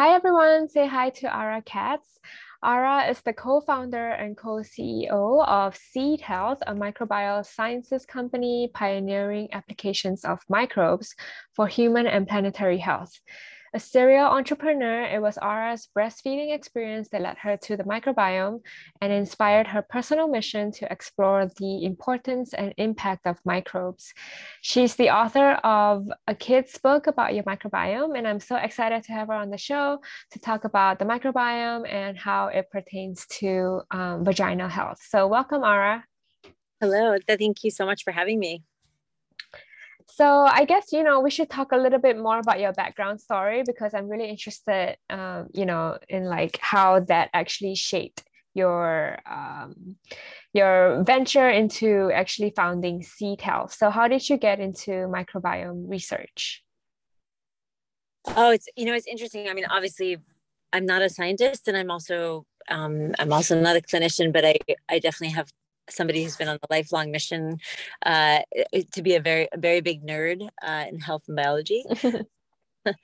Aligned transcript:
Hi 0.00 0.14
everyone, 0.14 0.68
say 0.68 0.86
hi 0.86 1.10
to 1.10 1.26
Ara 1.26 1.60
Katz. 1.60 2.20
Ara 2.62 3.10
is 3.10 3.20
the 3.22 3.32
co-founder 3.32 4.10
and 4.10 4.36
co-CEO 4.36 5.44
of 5.44 5.76
Seed 5.76 6.20
Health, 6.20 6.58
a 6.68 6.72
microbial 6.72 7.44
sciences 7.44 8.06
company 8.06 8.70
pioneering 8.72 9.48
applications 9.50 10.24
of 10.24 10.38
microbes 10.48 11.16
for 11.56 11.66
human 11.66 12.06
and 12.06 12.28
planetary 12.28 12.78
health. 12.78 13.18
A 13.74 13.80
serial 13.80 14.26
entrepreneur, 14.26 15.02
it 15.04 15.20
was 15.20 15.36
Ara's 15.38 15.88
breastfeeding 15.96 16.54
experience 16.54 17.10
that 17.10 17.20
led 17.20 17.36
her 17.38 17.56
to 17.58 17.76
the 17.76 17.84
microbiome 17.84 18.60
and 19.02 19.12
inspired 19.12 19.66
her 19.66 19.82
personal 19.82 20.26
mission 20.26 20.72
to 20.72 20.90
explore 20.90 21.50
the 21.58 21.84
importance 21.84 22.54
and 22.54 22.72
impact 22.78 23.26
of 23.26 23.38
microbes. 23.44 24.14
She's 24.62 24.96
the 24.96 25.10
author 25.10 25.52
of 25.64 26.08
a 26.26 26.34
kid's 26.34 26.78
book 26.78 27.06
about 27.06 27.34
your 27.34 27.44
microbiome, 27.44 28.16
and 28.16 28.26
I'm 28.26 28.40
so 28.40 28.56
excited 28.56 29.02
to 29.04 29.12
have 29.12 29.28
her 29.28 29.34
on 29.34 29.50
the 29.50 29.58
show 29.58 30.00
to 30.30 30.38
talk 30.38 30.64
about 30.64 30.98
the 30.98 31.04
microbiome 31.04 31.86
and 31.92 32.16
how 32.16 32.46
it 32.46 32.70
pertains 32.70 33.26
to 33.40 33.82
um, 33.90 34.24
vaginal 34.24 34.68
health. 34.68 34.98
So, 35.06 35.26
welcome, 35.26 35.62
Ara. 35.62 36.04
Hello, 36.80 37.16
thank 37.26 37.64
you 37.64 37.70
so 37.70 37.84
much 37.84 38.04
for 38.04 38.12
having 38.12 38.38
me. 38.38 38.62
So 40.10 40.46
I 40.46 40.64
guess 40.64 40.92
you 40.92 41.04
know 41.04 41.20
we 41.20 41.30
should 41.30 41.50
talk 41.50 41.72
a 41.72 41.76
little 41.76 41.98
bit 41.98 42.18
more 42.18 42.38
about 42.38 42.60
your 42.60 42.72
background 42.72 43.20
story 43.20 43.62
because 43.64 43.94
I'm 43.94 44.08
really 44.08 44.28
interested, 44.28 44.96
um, 45.10 45.48
you 45.52 45.66
know, 45.66 45.98
in 46.08 46.24
like 46.24 46.58
how 46.60 47.00
that 47.00 47.30
actually 47.34 47.74
shaped 47.74 48.24
your 48.54 49.18
um, 49.30 49.96
your 50.52 51.04
venture 51.04 51.48
into 51.48 52.10
actually 52.12 52.52
founding 52.56 53.02
Seed 53.02 53.40
Health. 53.40 53.74
So 53.74 53.90
how 53.90 54.08
did 54.08 54.28
you 54.28 54.36
get 54.36 54.60
into 54.60 54.90
microbiome 54.90 55.88
research? 55.88 56.64
Oh, 58.36 58.50
it's 58.50 58.68
you 58.76 58.86
know 58.86 58.94
it's 58.94 59.06
interesting. 59.06 59.48
I 59.48 59.54
mean, 59.54 59.66
obviously, 59.70 60.18
I'm 60.72 60.86
not 60.86 61.02
a 61.02 61.08
scientist, 61.08 61.68
and 61.68 61.76
I'm 61.76 61.90
also 61.90 62.46
um, 62.70 63.14
I'm 63.18 63.32
also 63.32 63.60
not 63.60 63.76
a 63.76 63.80
clinician, 63.80 64.32
but 64.32 64.44
I 64.44 64.56
I 64.88 64.98
definitely 64.98 65.34
have 65.34 65.48
somebody 65.88 66.22
who's 66.22 66.36
been 66.36 66.48
on 66.48 66.58
a 66.62 66.72
lifelong 66.72 67.10
mission 67.10 67.58
uh, 68.04 68.40
to 68.92 69.02
be 69.02 69.14
a 69.14 69.20
very 69.20 69.48
a 69.52 69.58
very 69.58 69.80
big 69.80 70.06
nerd 70.06 70.48
uh, 70.62 70.84
in 70.88 71.00
health 71.00 71.24
and 71.28 71.36
biology. 71.36 71.84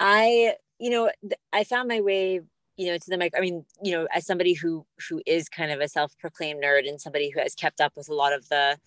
I 0.00 0.54
you 0.78 0.90
know 0.90 1.10
I 1.52 1.64
found 1.64 1.88
my 1.88 2.00
way 2.00 2.40
you 2.76 2.86
know 2.86 2.98
to 2.98 3.10
the 3.10 3.18
mic. 3.18 3.34
I 3.36 3.40
mean 3.40 3.64
you 3.82 3.92
know 3.92 4.06
as 4.12 4.26
somebody 4.26 4.54
who 4.54 4.86
who 5.08 5.22
is 5.26 5.48
kind 5.48 5.70
of 5.70 5.80
a 5.80 5.88
self-proclaimed 5.88 6.62
nerd 6.62 6.88
and 6.88 7.00
somebody 7.00 7.30
who 7.30 7.40
has 7.40 7.54
kept 7.54 7.80
up 7.80 7.92
with 7.96 8.08
a 8.08 8.14
lot 8.14 8.32
of 8.32 8.48
the 8.48 8.78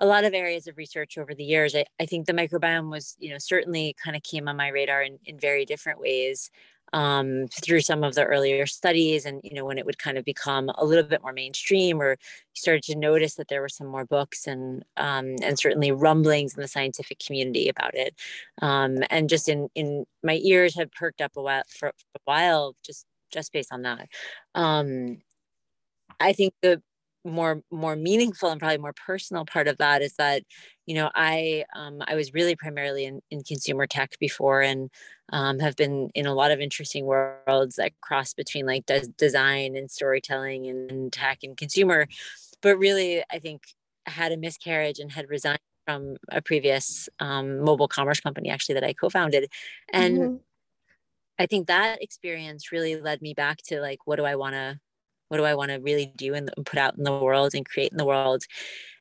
a 0.00 0.06
lot 0.06 0.24
of 0.24 0.32
areas 0.32 0.66
of 0.66 0.78
research 0.78 1.18
over 1.18 1.34
the 1.34 1.44
years. 1.44 1.74
I, 1.74 1.84
I 2.00 2.06
think 2.06 2.26
the 2.26 2.32
microbiome 2.32 2.90
was, 2.90 3.16
you 3.18 3.30
know, 3.30 3.36
certainly 3.38 3.94
kind 4.02 4.16
of 4.16 4.22
came 4.22 4.48
on 4.48 4.56
my 4.56 4.68
radar 4.68 5.02
in, 5.02 5.18
in 5.26 5.38
very 5.38 5.66
different 5.66 6.00
ways 6.00 6.50
um, 6.92 7.46
through 7.62 7.80
some 7.80 8.02
of 8.02 8.14
the 8.14 8.24
earlier 8.24 8.66
studies 8.66 9.24
and 9.24 9.40
you 9.44 9.54
know 9.54 9.64
when 9.64 9.78
it 9.78 9.86
would 9.86 9.98
kind 9.98 10.18
of 10.18 10.24
become 10.24 10.70
a 10.76 10.84
little 10.84 11.04
bit 11.04 11.22
more 11.22 11.32
mainstream 11.32 12.00
or 12.00 12.16
started 12.54 12.82
to 12.84 12.96
notice 12.96 13.34
that 13.36 13.48
there 13.48 13.60
were 13.60 13.68
some 13.68 13.86
more 13.86 14.04
books 14.04 14.46
and 14.46 14.84
um, 14.96 15.36
and 15.42 15.58
certainly 15.58 15.92
rumblings 15.92 16.54
in 16.54 16.62
the 16.62 16.68
scientific 16.68 17.18
community 17.24 17.68
about 17.68 17.94
it. 17.94 18.14
Um, 18.62 18.98
and 19.10 19.28
just 19.28 19.48
in 19.48 19.68
in 19.74 20.04
my 20.22 20.38
ears 20.42 20.74
had 20.74 20.92
perked 20.92 21.20
up 21.20 21.32
a 21.36 21.42
while 21.42 21.62
for 21.68 21.88
a 21.88 21.92
while 22.24 22.74
just 22.84 23.06
just 23.32 23.52
based 23.52 23.72
on 23.72 23.82
that. 23.82 24.08
Um, 24.54 25.22
i 26.20 26.32
think 26.32 26.52
the 26.62 26.82
more 27.24 27.62
more 27.70 27.96
meaningful 27.96 28.50
and 28.50 28.60
probably 28.60 28.78
more 28.78 28.94
personal 28.94 29.44
part 29.44 29.68
of 29.68 29.76
that 29.78 30.00
is 30.02 30.14
that 30.14 30.42
you 30.86 30.94
know 30.94 31.10
i 31.14 31.64
um, 31.76 32.02
i 32.06 32.14
was 32.14 32.32
really 32.32 32.56
primarily 32.56 33.04
in, 33.04 33.20
in 33.30 33.42
consumer 33.42 33.86
tech 33.86 34.18
before 34.18 34.62
and 34.62 34.90
um, 35.32 35.58
have 35.58 35.76
been 35.76 36.08
in 36.14 36.26
a 36.26 36.34
lot 36.34 36.50
of 36.50 36.60
interesting 36.60 37.04
worlds 37.04 37.76
that 37.76 37.92
cross 38.00 38.32
between 38.32 38.66
like 38.66 38.86
des- 38.86 39.12
design 39.18 39.76
and 39.76 39.90
storytelling 39.90 40.66
and, 40.66 40.90
and 40.90 41.12
tech 41.12 41.40
and 41.42 41.56
consumer 41.56 42.06
but 42.62 42.76
really 42.76 43.22
i 43.30 43.38
think 43.38 43.62
had 44.06 44.32
a 44.32 44.36
miscarriage 44.36 44.98
and 44.98 45.12
had 45.12 45.28
resigned 45.28 45.58
from 45.86 46.16
a 46.30 46.40
previous 46.40 47.08
um, 47.20 47.60
mobile 47.60 47.88
commerce 47.88 48.20
company 48.20 48.48
actually 48.48 48.74
that 48.74 48.84
i 48.84 48.94
co-founded 48.94 49.50
and 49.92 50.18
mm-hmm. 50.18 50.36
i 51.38 51.44
think 51.44 51.66
that 51.66 52.02
experience 52.02 52.72
really 52.72 52.98
led 52.98 53.20
me 53.20 53.34
back 53.34 53.58
to 53.58 53.78
like 53.80 53.98
what 54.06 54.16
do 54.16 54.24
i 54.24 54.34
want 54.34 54.54
to 54.54 54.80
what 55.30 55.36
do 55.36 55.44
I 55.44 55.54
want 55.54 55.70
to 55.70 55.78
really 55.78 56.12
do 56.16 56.34
and 56.34 56.50
put 56.66 56.78
out 56.78 56.98
in 56.98 57.04
the 57.04 57.16
world 57.18 57.54
and 57.54 57.64
create 57.64 57.92
in 57.92 57.98
the 57.98 58.04
world? 58.04 58.42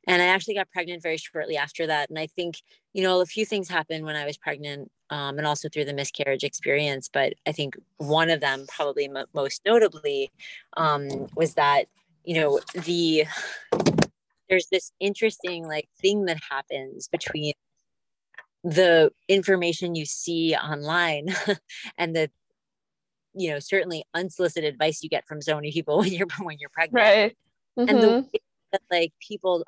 And 0.07 0.21
I 0.21 0.25
actually 0.25 0.53
got 0.53 0.69
pregnant 0.69 1.01
very 1.01 1.17
shortly 1.17 1.57
after 1.57 1.87
that. 1.87 2.09
And 2.09 2.19
I 2.19 2.27
think, 2.27 2.61
you 2.93 3.01
know, 3.01 3.19
a 3.19 3.25
few 3.25 3.45
things 3.45 3.67
happened 3.67 4.05
when 4.05 4.15
I 4.15 4.25
was 4.25 4.37
pregnant 4.37 4.91
um, 5.09 5.39
and 5.39 5.47
also 5.47 5.69
through 5.69 5.85
the 5.85 5.93
miscarriage 5.93 6.43
experience. 6.43 7.09
But 7.11 7.33
I 7.47 7.51
think 7.51 7.75
one 7.97 8.29
of 8.29 8.41
them, 8.41 8.65
probably 8.67 9.05
m- 9.09 9.25
most 9.33 9.61
notably, 9.65 10.31
um, 10.77 11.27
was 11.35 11.55
that, 11.55 11.85
you 12.23 12.35
know, 12.35 12.59
the, 12.75 13.25
there's 14.49 14.67
this 14.71 14.91
interesting 14.99 15.67
like 15.67 15.89
thing 15.99 16.25
that 16.25 16.37
happens 16.47 17.07
between 17.07 17.53
the 18.63 19.11
information 19.27 19.95
you 19.95 20.05
see 20.05 20.55
online 20.55 21.29
and 21.97 22.15
the 22.15 22.29
you 23.39 23.49
know 23.49 23.59
certainly 23.59 24.03
unsolicited 24.13 24.71
advice 24.71 25.01
you 25.01 25.09
get 25.09 25.25
from 25.27 25.41
so 25.41 25.55
many 25.55 25.71
people 25.71 25.97
when 25.99 26.11
you're 26.11 26.27
when 26.41 26.57
you're 26.59 26.69
pregnant 26.69 27.05
right 27.05 27.37
mm-hmm. 27.77 27.89
and 27.89 28.01
the 28.01 28.07
mm-hmm. 28.07 28.27
way 28.33 28.41
that 28.71 28.81
like 28.91 29.13
people 29.25 29.63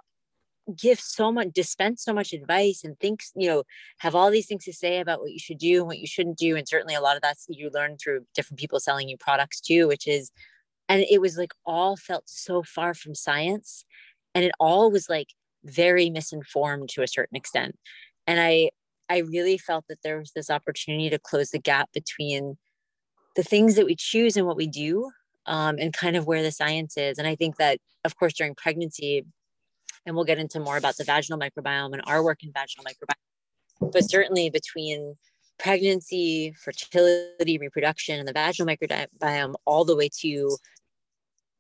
give 0.78 1.00
so 1.00 1.32
much 1.32 1.50
dispense 1.54 2.04
so 2.04 2.14
much 2.14 2.34
advice 2.34 2.84
and 2.84 3.00
thinks 3.00 3.32
you 3.36 3.48
know 3.48 3.64
have 3.98 4.14
all 4.14 4.30
these 4.30 4.46
things 4.46 4.64
to 4.64 4.74
say 4.74 5.00
about 5.00 5.20
what 5.20 5.32
you 5.32 5.40
should 5.40 5.58
do 5.58 5.80
and 5.80 5.88
what 5.88 5.98
you 5.98 6.08
shouldn't 6.08 6.38
do 6.38 6.56
and 6.56 6.68
certainly 6.68 6.94
a 6.94 7.02
lot 7.02 7.16
of 7.16 7.22
that's 7.22 7.46
you 7.50 7.70
learn 7.74 7.98
through 7.98 8.26
different 8.36 8.60
people 8.60 8.80
selling 8.80 9.10
you 9.10 9.18
products 9.18 9.60
too 9.60 9.88
which 9.88 10.08
is 10.08 10.32
and 10.88 11.06
it 11.10 11.20
was 11.20 11.38
like 11.38 11.54
all 11.66 11.96
felt 11.96 12.24
so 12.28 12.62
far 12.62 12.94
from 12.94 13.16
science 13.16 13.86
and 14.36 14.46
it 14.46 14.52
all 14.60 14.92
was 14.92 15.10
like 15.10 15.30
very 15.64 16.10
misinformed 16.10 16.90
to 16.90 17.02
a 17.02 17.08
certain 17.08 17.36
extent 17.36 17.76
and 18.28 18.40
i 18.40 18.70
i 19.10 19.18
really 19.18 19.58
felt 19.58 19.86
that 19.90 20.04
there 20.04 20.20
was 20.20 20.32
this 20.36 20.50
opportunity 20.50 21.10
to 21.10 21.20
close 21.20 21.50
the 21.50 21.60
gap 21.60 21.90
between 21.92 22.58
the 23.36 23.44
things 23.44 23.76
that 23.76 23.86
we 23.86 23.96
choose 23.96 24.36
and 24.38 24.46
what 24.46 24.58
we 24.58 24.68
do 24.68 25.12
um, 25.46 25.78
and 25.80 25.94
kind 25.94 26.16
of 26.16 26.28
where 26.28 26.44
the 26.44 26.52
science 26.52 26.98
is. 26.98 27.18
And 27.18 27.28
I 27.28 27.36
think 27.36 27.58
that, 27.58 27.80
of 28.04 28.18
course, 28.18 28.34
during 28.34 28.56
pregnancy, 28.56 29.26
and 30.06 30.16
we'll 30.16 30.26
get 30.26 30.40
into 30.40 30.60
more 30.60 30.78
about 30.78 30.98
the 30.98 31.04
vaginal 31.04 31.40
microbiome 31.40 31.94
and 31.94 32.02
our 32.06 32.24
work 32.24 32.44
in 32.44 32.52
vaginal 32.52 32.86
microbiome, 32.86 33.92
but 33.92 34.10
certainly 34.10 34.50
between 34.50 35.16
pregnancy, 35.60 36.56
fertility, 36.60 37.58
reproduction, 37.58 38.20
and 38.20 38.28
the 38.28 38.34
vaginal 38.34 38.76
microbiome, 38.76 39.54
all 39.66 39.86
the 39.86 39.96
way 39.96 40.10
to 40.20 40.58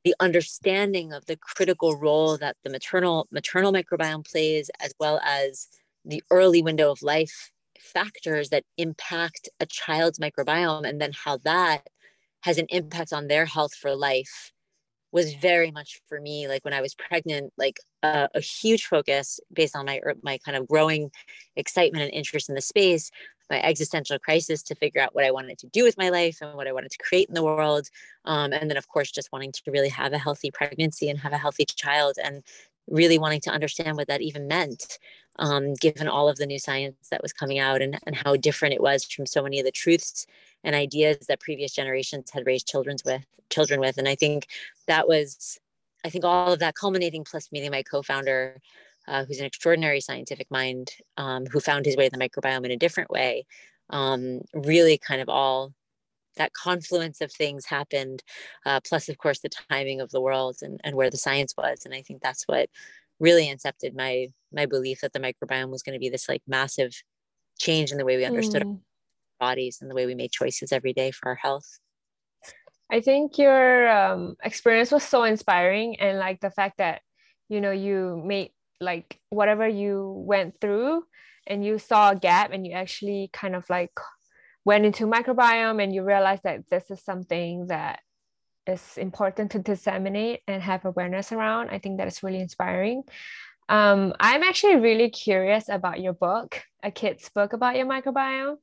the 0.03 0.15
understanding 0.19 1.13
of 1.13 1.25
the 1.27 1.37
critical 1.37 1.95
role 1.95 2.35
that 2.37 2.55
the 2.63 2.71
maternal 2.71 3.27
maternal 3.31 3.71
microbiome 3.71 4.29
plays, 4.29 4.71
as 4.79 4.93
well 4.99 5.19
as 5.23 5.67
the 6.03 6.23
early 6.31 6.63
window 6.63 6.91
of 6.91 7.03
life 7.03 7.51
factors 7.81 8.49
that 8.49 8.63
impact 8.77 9.49
a 9.59 9.65
child's 9.65 10.19
microbiome 10.19 10.87
and 10.87 11.01
then 11.01 11.11
how 11.13 11.37
that 11.37 11.87
has 12.41 12.57
an 12.57 12.67
impact 12.69 13.13
on 13.13 13.27
their 13.27 13.45
health 13.45 13.73
for 13.73 13.95
life 13.95 14.51
was 15.11 15.33
very 15.33 15.71
much 15.71 16.01
for 16.07 16.21
me 16.21 16.47
like 16.47 16.63
when 16.63 16.73
i 16.73 16.81
was 16.81 16.95
pregnant 16.95 17.51
like 17.57 17.79
uh, 18.03 18.27
a 18.33 18.39
huge 18.39 18.85
focus 18.85 19.39
based 19.53 19.75
on 19.75 19.85
my 19.85 19.99
er, 20.05 20.15
my 20.23 20.37
kind 20.39 20.57
of 20.57 20.67
growing 20.67 21.11
excitement 21.55 22.03
and 22.03 22.13
interest 22.13 22.49
in 22.49 22.55
the 22.55 22.61
space 22.61 23.11
my 23.49 23.61
existential 23.61 24.17
crisis 24.17 24.63
to 24.63 24.75
figure 24.75 25.01
out 25.01 25.13
what 25.13 25.25
i 25.25 25.31
wanted 25.31 25.57
to 25.57 25.67
do 25.67 25.83
with 25.83 25.97
my 25.97 26.09
life 26.09 26.37
and 26.41 26.55
what 26.55 26.67
i 26.67 26.71
wanted 26.71 26.91
to 26.91 26.97
create 26.97 27.27
in 27.27 27.35
the 27.35 27.43
world 27.43 27.87
um, 28.25 28.53
and 28.53 28.69
then 28.69 28.77
of 28.77 28.87
course 28.87 29.11
just 29.11 29.31
wanting 29.33 29.51
to 29.51 29.61
really 29.67 29.89
have 29.89 30.13
a 30.13 30.17
healthy 30.17 30.49
pregnancy 30.51 31.09
and 31.09 31.19
have 31.19 31.33
a 31.33 31.37
healthy 31.37 31.65
child 31.65 32.15
and 32.23 32.43
really 32.87 33.19
wanting 33.19 33.41
to 33.41 33.51
understand 33.51 33.97
what 33.97 34.07
that 34.07 34.21
even 34.21 34.47
meant 34.47 34.97
um, 35.41 35.73
given 35.73 36.07
all 36.07 36.29
of 36.29 36.37
the 36.37 36.45
new 36.45 36.59
science 36.59 37.09
that 37.09 37.21
was 37.21 37.33
coming 37.33 37.59
out 37.59 37.81
and, 37.81 37.99
and 38.05 38.15
how 38.15 38.37
different 38.37 38.73
it 38.73 38.81
was 38.81 39.03
from 39.03 39.25
so 39.25 39.43
many 39.43 39.59
of 39.59 39.65
the 39.65 39.71
truths 39.71 40.25
and 40.63 40.73
ideas 40.75 41.17
that 41.27 41.41
previous 41.41 41.73
generations 41.73 42.31
had 42.31 42.45
raised 42.45 42.67
children's 42.67 43.03
with 43.03 43.25
children 43.49 43.81
with 43.81 43.97
and 43.97 44.07
i 44.07 44.15
think 44.15 44.47
that 44.87 45.09
was 45.09 45.59
i 46.05 46.09
think 46.09 46.23
all 46.23 46.53
of 46.53 46.59
that 46.59 46.75
culminating 46.75 47.25
plus 47.25 47.51
meeting 47.51 47.71
my 47.71 47.83
co-founder 47.83 48.61
uh, 49.07 49.25
who's 49.25 49.39
an 49.39 49.45
extraordinary 49.45 49.99
scientific 49.99 50.49
mind, 50.51 50.91
um, 51.17 51.45
who 51.47 51.59
found 51.59 51.85
his 51.85 51.97
way 51.97 52.07
to 52.09 52.17
the 52.17 52.23
microbiome 52.23 52.65
in 52.65 52.71
a 52.71 52.77
different 52.77 53.09
way. 53.09 53.45
Um, 53.89 54.41
really, 54.53 54.97
kind 54.97 55.21
of 55.21 55.29
all 55.29 55.73
that 56.37 56.53
confluence 56.53 57.19
of 57.19 57.31
things 57.31 57.65
happened, 57.65 58.23
uh, 58.65 58.79
plus, 58.87 59.09
of 59.09 59.17
course, 59.17 59.39
the 59.39 59.49
timing 59.69 59.99
of 59.99 60.11
the 60.11 60.21
world 60.21 60.57
and, 60.61 60.79
and 60.83 60.95
where 60.95 61.09
the 61.09 61.17
science 61.17 61.55
was. 61.57 61.83
And 61.83 61.93
I 61.93 62.01
think 62.01 62.21
that's 62.21 62.47
what 62.47 62.69
really 63.21 63.45
incepted 63.45 63.95
my 63.95 64.27
my 64.51 64.65
belief 64.65 64.99
that 65.01 65.13
the 65.13 65.19
microbiome 65.19 65.69
was 65.69 65.83
going 65.83 65.93
to 65.93 65.99
be 65.99 66.09
this 66.09 66.27
like 66.27 66.41
massive 66.47 66.91
change 67.59 67.91
in 67.91 67.97
the 67.97 68.03
way 68.03 68.17
we 68.17 68.25
understood 68.25 68.63
mm. 68.63 68.71
our 69.39 69.49
bodies 69.51 69.77
and 69.79 69.89
the 69.89 69.95
way 69.95 70.05
we 70.05 70.15
made 70.15 70.31
choices 70.31 70.73
every 70.73 70.91
day 70.91 71.11
for 71.11 71.29
our 71.29 71.35
health. 71.35 71.79
I 72.91 72.99
think 72.99 73.37
your 73.37 73.87
um, 73.89 74.35
experience 74.43 74.91
was 74.91 75.03
so 75.03 75.23
inspiring, 75.23 75.99
and 75.99 76.17
like 76.17 76.41
the 76.41 76.51
fact 76.51 76.79
that 76.79 77.01
you 77.47 77.61
know 77.61 77.71
you 77.71 78.21
made 78.25 78.51
like 78.81 79.19
whatever 79.29 79.67
you 79.67 80.23
went 80.27 80.59
through, 80.59 81.03
and 81.47 81.63
you 81.63 81.77
saw 81.77 82.11
a 82.11 82.15
gap, 82.15 82.51
and 82.51 82.65
you 82.67 82.73
actually 82.73 83.29
kind 83.31 83.55
of 83.55 83.69
like 83.69 83.93
went 84.65 84.85
into 84.85 85.05
microbiome, 85.05 85.81
and 85.81 85.93
you 85.95 86.03
realized 86.03 86.43
that 86.43 86.69
this 86.69 86.89
is 86.89 87.01
something 87.01 87.67
that 87.67 87.99
is 88.67 88.97
important 88.97 89.51
to 89.51 89.59
disseminate 89.59 90.41
and 90.47 90.61
have 90.61 90.85
awareness 90.85 91.31
around. 91.31 91.69
I 91.69 91.79
think 91.79 91.97
that 91.97 92.07
is 92.07 92.23
really 92.23 92.39
inspiring. 92.39 93.03
Um, 93.69 94.13
I'm 94.19 94.43
actually 94.43 94.77
really 94.77 95.09
curious 95.09 95.69
about 95.69 96.01
your 96.01 96.13
book, 96.13 96.61
a 96.83 96.91
kid's 96.91 97.29
book 97.29 97.53
about 97.53 97.77
your 97.77 97.85
microbiome. 97.85 98.57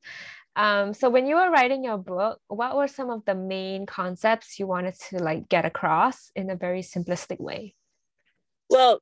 Um, 0.55 0.93
so 0.93 1.09
when 1.09 1.25
you 1.25 1.35
were 1.35 1.49
writing 1.49 1.83
your 1.83 1.97
book, 1.97 2.39
what 2.47 2.75
were 2.75 2.87
some 2.87 3.09
of 3.09 3.23
the 3.25 3.35
main 3.35 3.85
concepts 3.85 4.59
you 4.59 4.67
wanted 4.67 4.95
to 5.09 5.17
like 5.19 5.47
get 5.49 5.65
across 5.65 6.31
in 6.35 6.49
a 6.49 6.55
very 6.55 6.81
simplistic 6.81 7.39
way? 7.39 7.75
Well, 8.69 9.01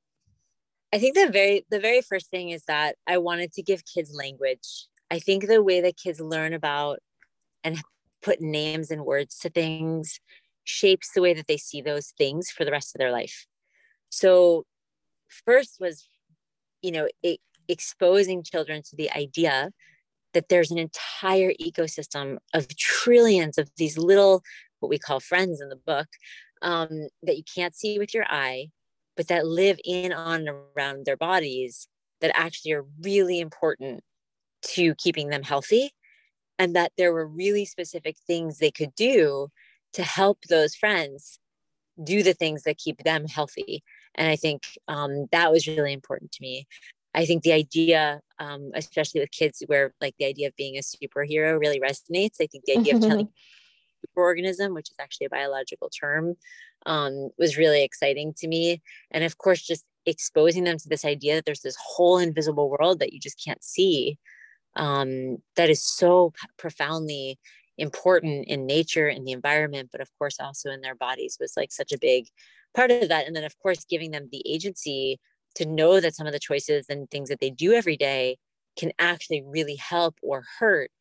I 0.93 0.99
think 0.99 1.15
the 1.15 1.29
very 1.29 1.65
the 1.69 1.79
very 1.79 2.01
first 2.01 2.29
thing 2.29 2.49
is 2.51 2.63
that 2.65 2.95
I 3.05 3.17
wanted 3.17 3.51
to 3.53 3.63
give 3.63 3.83
kids 3.85 4.13
language. 4.15 4.87
I 5.11 5.19
think 5.19 5.47
the 5.47 5.63
way 5.63 5.81
that 5.81 5.97
kids 5.97 6.21
learn 6.21 6.53
about 6.53 6.99
and 7.63 7.81
put 8.21 8.39
names 8.39 8.91
and 8.91 9.05
words 9.05 9.39
to 9.39 9.49
things 9.49 10.19
shapes 10.67 11.11
the 11.13 11.21
way 11.21 11.33
that 11.33 11.47
they 11.47 11.57
see 11.57 11.81
those 11.81 12.13
things 12.17 12.49
for 12.49 12.65
the 12.65 12.71
rest 12.71 12.95
of 12.95 12.99
their 12.99 13.11
life. 13.11 13.45
So 14.09 14.65
first 15.45 15.77
was 15.79 16.07
you 16.81 16.91
know 16.91 17.07
it, 17.23 17.39
exposing 17.67 18.43
children 18.43 18.81
to 18.81 18.95
the 18.95 19.11
idea 19.11 19.71
that 20.33 20.49
there's 20.49 20.71
an 20.71 20.77
entire 20.77 21.51
ecosystem 21.61 22.37
of 22.53 22.67
trillions 22.77 23.57
of 23.57 23.69
these 23.77 23.97
little 23.97 24.41
what 24.79 24.89
we 24.89 24.99
call 24.99 25.19
friends 25.19 25.59
in 25.61 25.69
the 25.69 25.75
book 25.75 26.07
um, 26.61 26.89
that 27.23 27.37
you 27.37 27.43
can't 27.55 27.75
see 27.75 27.99
with 27.99 28.13
your 28.13 28.25
eye 28.29 28.67
but 29.15 29.27
that 29.27 29.47
live 29.47 29.79
in 29.83 30.13
on 30.13 30.47
and 30.47 30.57
around 30.75 31.05
their 31.05 31.17
bodies 31.17 31.87
that 32.21 32.31
actually 32.35 32.71
are 32.71 32.85
really 33.01 33.39
important 33.39 34.03
to 34.61 34.95
keeping 34.95 35.29
them 35.29 35.43
healthy 35.43 35.91
and 36.59 36.75
that 36.75 36.91
there 36.97 37.13
were 37.13 37.27
really 37.27 37.65
specific 37.65 38.15
things 38.25 38.57
they 38.57 38.71
could 38.71 38.93
do 38.95 39.49
to 39.93 40.03
help 40.03 40.39
those 40.49 40.75
friends 40.75 41.39
do 42.03 42.21
the 42.21 42.33
things 42.33 42.63
that 42.63 42.77
keep 42.77 43.03
them 43.03 43.27
healthy 43.27 43.83
and 44.15 44.29
i 44.29 44.35
think 44.35 44.63
um, 44.87 45.27
that 45.31 45.51
was 45.51 45.67
really 45.67 45.93
important 45.93 46.31
to 46.31 46.41
me 46.41 46.67
I 47.17 47.25
think 47.25 47.41
the 47.41 47.53
idea, 47.53 48.21
um, 48.37 48.69
especially 48.75 49.21
with 49.21 49.31
kids, 49.31 49.63
where 49.65 49.91
like 49.99 50.13
the 50.19 50.25
idea 50.25 50.49
of 50.49 50.55
being 50.55 50.77
a 50.77 50.81
superhero 50.81 51.59
really 51.59 51.79
resonates. 51.79 52.35
I 52.39 52.45
think 52.45 52.65
the 52.65 52.77
idea 52.77 52.95
of 52.95 53.01
telling 53.01 53.29
superorganism, 54.05 54.75
which 54.75 54.91
is 54.91 54.95
actually 54.99 55.25
a 55.25 55.31
biological 55.31 55.89
term, 55.89 56.35
um, 56.85 57.29
was 57.39 57.57
really 57.57 57.83
exciting 57.83 58.35
to 58.37 58.47
me. 58.47 58.83
And 59.09 59.23
of 59.23 59.39
course, 59.39 59.63
just 59.63 59.83
exposing 60.05 60.63
them 60.63 60.77
to 60.77 60.87
this 60.87 61.03
idea 61.03 61.35
that 61.35 61.45
there's 61.45 61.61
this 61.61 61.77
whole 61.83 62.19
invisible 62.19 62.69
world 62.69 62.99
that 62.99 63.13
you 63.13 63.19
just 63.19 63.43
can't 63.43 63.63
see. 63.63 64.19
Um, 64.75 65.39
that 65.55 65.71
is 65.71 65.83
so 65.83 66.33
profoundly 66.57 67.39
important 67.77 68.45
in 68.47 68.65
nature 68.65 69.07
in 69.07 69.23
the 69.23 69.31
environment, 69.31 69.89
but 69.91 70.01
of 70.01 70.09
course 70.17 70.37
also 70.39 70.69
in 70.71 70.81
their 70.81 70.95
bodies 70.95 71.37
was 71.39 71.53
like 71.55 71.71
such 71.71 71.91
a 71.91 71.99
big 71.99 72.27
part 72.75 72.91
of 72.91 73.09
that. 73.09 73.27
And 73.27 73.35
then 73.35 73.43
of 73.43 73.57
course 73.59 73.85
giving 73.89 74.11
them 74.11 74.29
the 74.31 74.43
agency 74.45 75.19
to 75.55 75.65
know 75.65 75.99
that 75.99 76.15
some 76.15 76.27
of 76.27 76.33
the 76.33 76.39
choices 76.39 76.85
and 76.89 77.09
things 77.09 77.29
that 77.29 77.39
they 77.39 77.49
do 77.49 77.73
every 77.73 77.97
day 77.97 78.37
can 78.77 78.91
actually 78.99 79.43
really 79.45 79.75
help 79.75 80.15
or 80.21 80.43
hurt 80.59 80.91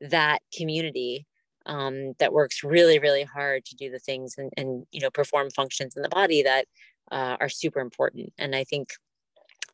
that 0.00 0.40
community 0.56 1.26
um, 1.66 2.12
that 2.18 2.32
works 2.32 2.62
really 2.62 2.98
really 2.98 3.24
hard 3.24 3.64
to 3.64 3.74
do 3.74 3.90
the 3.90 3.98
things 3.98 4.34
and, 4.38 4.52
and 4.56 4.86
you 4.92 5.00
know 5.00 5.10
perform 5.10 5.50
functions 5.50 5.96
in 5.96 6.02
the 6.02 6.08
body 6.08 6.42
that 6.42 6.66
uh, 7.10 7.36
are 7.40 7.48
super 7.48 7.80
important 7.80 8.32
and 8.38 8.54
i 8.54 8.62
think 8.62 8.90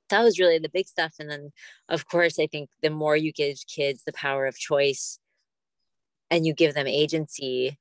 that 0.08 0.22
was 0.22 0.38
really 0.38 0.58
the 0.58 0.70
big 0.70 0.86
stuff 0.86 1.14
and 1.18 1.30
then 1.30 1.52
of 1.88 2.06
course 2.06 2.38
i 2.38 2.46
think 2.46 2.70
the 2.82 2.90
more 2.90 3.16
you 3.16 3.32
give 3.32 3.58
kids 3.66 4.02
the 4.04 4.12
power 4.12 4.46
of 4.46 4.56
choice 4.56 5.18
and 6.32 6.46
you 6.46 6.54
give 6.54 6.74
them 6.74 6.86
agency 6.88 7.78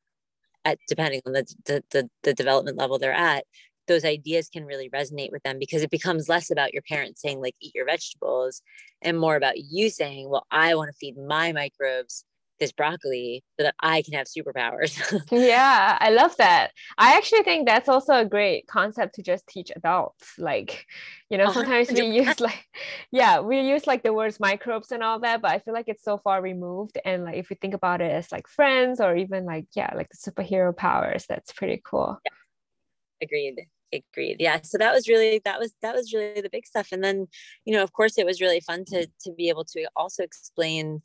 at 0.65 0.77
depending 0.87 1.21
on 1.25 1.31
the, 1.31 1.55
the, 1.65 1.83
the, 1.89 2.09
the 2.21 2.33
development 2.33 2.77
level 2.77 2.99
they're 2.99 3.13
at 3.13 3.45
those 3.87 4.05
ideas 4.05 4.47
can 4.47 4.63
really 4.65 4.89
resonate 4.89 5.31
with 5.31 5.41
them 5.43 5.57
because 5.57 5.81
it 5.81 5.89
becomes 5.89 6.29
less 6.29 6.51
about 6.51 6.73
your 6.73 6.83
parents 6.83 7.21
saying 7.21 7.41
like 7.41 7.55
eat 7.61 7.73
your 7.73 7.85
vegetables 7.85 8.61
and 9.01 9.19
more 9.19 9.35
about 9.35 9.57
you 9.57 9.89
saying 9.89 10.29
well 10.29 10.45
i 10.51 10.75
want 10.75 10.89
to 10.89 10.97
feed 10.97 11.17
my 11.17 11.51
microbes 11.51 12.25
this 12.61 12.71
broccoli 12.71 13.43
so 13.59 13.63
that 13.63 13.75
i 13.81 14.01
can 14.01 14.13
have 14.13 14.27
superpowers. 14.27 14.93
Yeah 15.31 15.97
i 15.99 16.09
love 16.09 16.37
that. 16.37 16.71
I 16.97 17.17
actually 17.17 17.43
think 17.43 17.67
that's 17.67 17.89
also 17.89 18.13
a 18.13 18.25
great 18.25 18.67
concept 18.67 19.15
to 19.15 19.23
just 19.23 19.45
teach 19.47 19.71
adults 19.75 20.35
like 20.37 20.85
you 21.29 21.37
know 21.37 21.45
uh-huh. 21.45 21.53
sometimes 21.53 21.91
we 21.91 22.05
use 22.05 22.39
like 22.39 22.65
yeah 23.11 23.39
we 23.39 23.59
use 23.59 23.87
like 23.87 24.03
the 24.03 24.13
words 24.13 24.39
microbes 24.39 24.91
and 24.91 25.03
all 25.03 25.19
that 25.19 25.41
but 25.41 25.51
i 25.51 25.59
feel 25.59 25.73
like 25.73 25.89
it's 25.89 26.03
so 26.03 26.17
far 26.17 26.41
removed 26.41 26.97
and 27.03 27.25
like 27.25 27.35
if 27.35 27.49
you 27.49 27.57
think 27.59 27.73
about 27.73 27.99
it 27.99 28.11
as 28.11 28.31
like 28.31 28.47
friends 28.47 29.01
or 29.01 29.15
even 29.15 29.45
like 29.45 29.65
yeah 29.75 29.91
like 29.95 30.09
the 30.09 30.31
superhero 30.31 30.75
powers 30.75 31.25
that's 31.27 31.51
pretty 31.51 31.81
cool. 31.83 32.19
Yeah. 32.25 33.25
agreed. 33.25 33.67
Agreed. 33.93 34.37
Yeah 34.39 34.59
so 34.63 34.77
that 34.77 34.93
was 34.93 35.07
really 35.07 35.41
that 35.43 35.59
was 35.59 35.73
that 35.81 35.95
was 35.95 36.13
really 36.13 36.41
the 36.41 36.49
big 36.49 36.65
stuff 36.65 36.89
and 36.91 37.03
then 37.03 37.27
you 37.65 37.73
know 37.73 37.83
of 37.83 37.91
course 37.91 38.17
it 38.17 38.25
was 38.25 38.39
really 38.39 38.61
fun 38.61 38.85
to 38.85 39.07
to 39.23 39.33
be 39.33 39.49
able 39.49 39.65
to 39.65 39.85
also 39.95 40.23
explain 40.23 41.01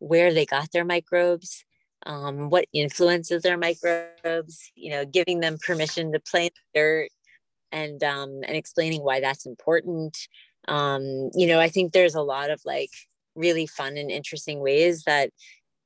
where 0.00 0.34
they 0.34 0.44
got 0.44 0.70
their 0.72 0.84
microbes 0.84 1.64
um, 2.06 2.48
what 2.50 2.66
influences 2.72 3.42
their 3.42 3.58
microbes 3.58 4.72
you 4.74 4.90
know 4.90 5.04
giving 5.04 5.40
them 5.40 5.56
permission 5.64 6.12
to 6.12 6.20
play 6.20 6.46
in 6.46 6.50
the 6.54 6.80
dirt 6.80 7.08
and 7.72 8.02
um, 8.02 8.40
and 8.46 8.56
explaining 8.56 9.02
why 9.02 9.20
that's 9.20 9.46
important. 9.46 10.16
Um, 10.68 11.30
you 11.34 11.46
know 11.46 11.58
i 11.58 11.68
think 11.68 11.92
there's 11.92 12.14
a 12.14 12.22
lot 12.22 12.50
of 12.50 12.60
like 12.66 12.90
really 13.34 13.66
fun 13.66 13.96
and 13.96 14.10
interesting 14.10 14.60
ways 14.60 15.04
that 15.04 15.30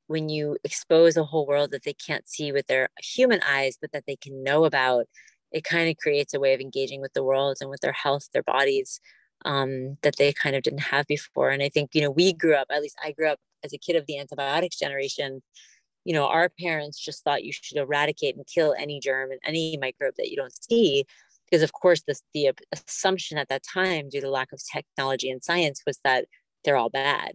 when 0.09 0.29
you 0.29 0.57
expose 0.65 1.17
a 1.17 1.25
whole 1.25 1.47
world 1.47 1.71
that 1.71 1.85
they 1.85 1.93
can't 1.93 2.29
see 2.29 2.51
with 2.51 2.67
their 2.67 2.89
human 3.01 3.41
eyes 3.49 3.79
but 3.81 3.93
that 3.93 4.05
they 4.07 4.17
can 4.17 4.43
know 4.43 4.65
about 4.65 5.07
it 5.55 5.63
kind 5.63 5.89
of 5.89 5.97
creates 5.97 6.35
a 6.35 6.41
way 6.41 6.53
of 6.53 6.61
engaging 6.61 7.01
with 7.01 7.13
the 7.13 7.23
world 7.23 7.59
and 7.61 7.71
with 7.71 7.81
their 7.81 7.93
health, 7.93 8.29
their 8.33 8.43
bodies 8.43 9.01
um, 9.45 9.99
that 10.03 10.17
they 10.17 10.33
kind 10.33 10.57
of 10.57 10.63
didn't 10.63 10.81
have 10.81 11.07
before. 11.07 11.51
And 11.51 11.63
I 11.63 11.69
think, 11.69 11.91
you 11.95 12.03
know, 12.03 12.11
we 12.11 12.33
grew 12.33 12.55
up, 12.55 12.69
at 12.71 12.83
least 12.83 12.97
I 13.03 13.13
grew 13.13 13.29
up 13.29 13.39
as 13.63 13.73
a 13.73 13.79
kid 13.79 13.97
of 13.97 14.07
the 14.07 14.19
antibiotics 14.19 14.79
generation. 14.79 15.43
You 16.05 16.15
know, 16.15 16.27
our 16.27 16.49
parents 16.49 16.99
just 16.99 17.25
thought 17.25 17.45
you 17.45 17.53
should 17.53 17.79
eradicate 17.79 18.37
and 18.37 18.47
kill 18.47 18.75
any 18.79 19.01
germ 19.01 19.31
and 19.31 19.41
any 19.45 19.77
microbe 19.81 20.15
that 20.19 20.31
you 20.31 20.37
don't 20.37 20.53
see. 20.65 21.05
Because, 21.51 21.63
of 21.63 21.73
course, 21.73 22.03
this, 22.07 22.23
the 22.33 22.53
assumption 22.73 23.39
at 23.39 23.49
that 23.49 23.63
time, 23.63 24.09
due 24.09 24.21
to 24.21 24.31
lack 24.31 24.53
of 24.53 24.61
technology 24.73 25.31
and 25.31 25.45
science, 25.45 25.83
was 25.87 25.99
that 26.05 26.27
they're 26.65 26.77
all 26.77 26.91
bad. 26.91 27.35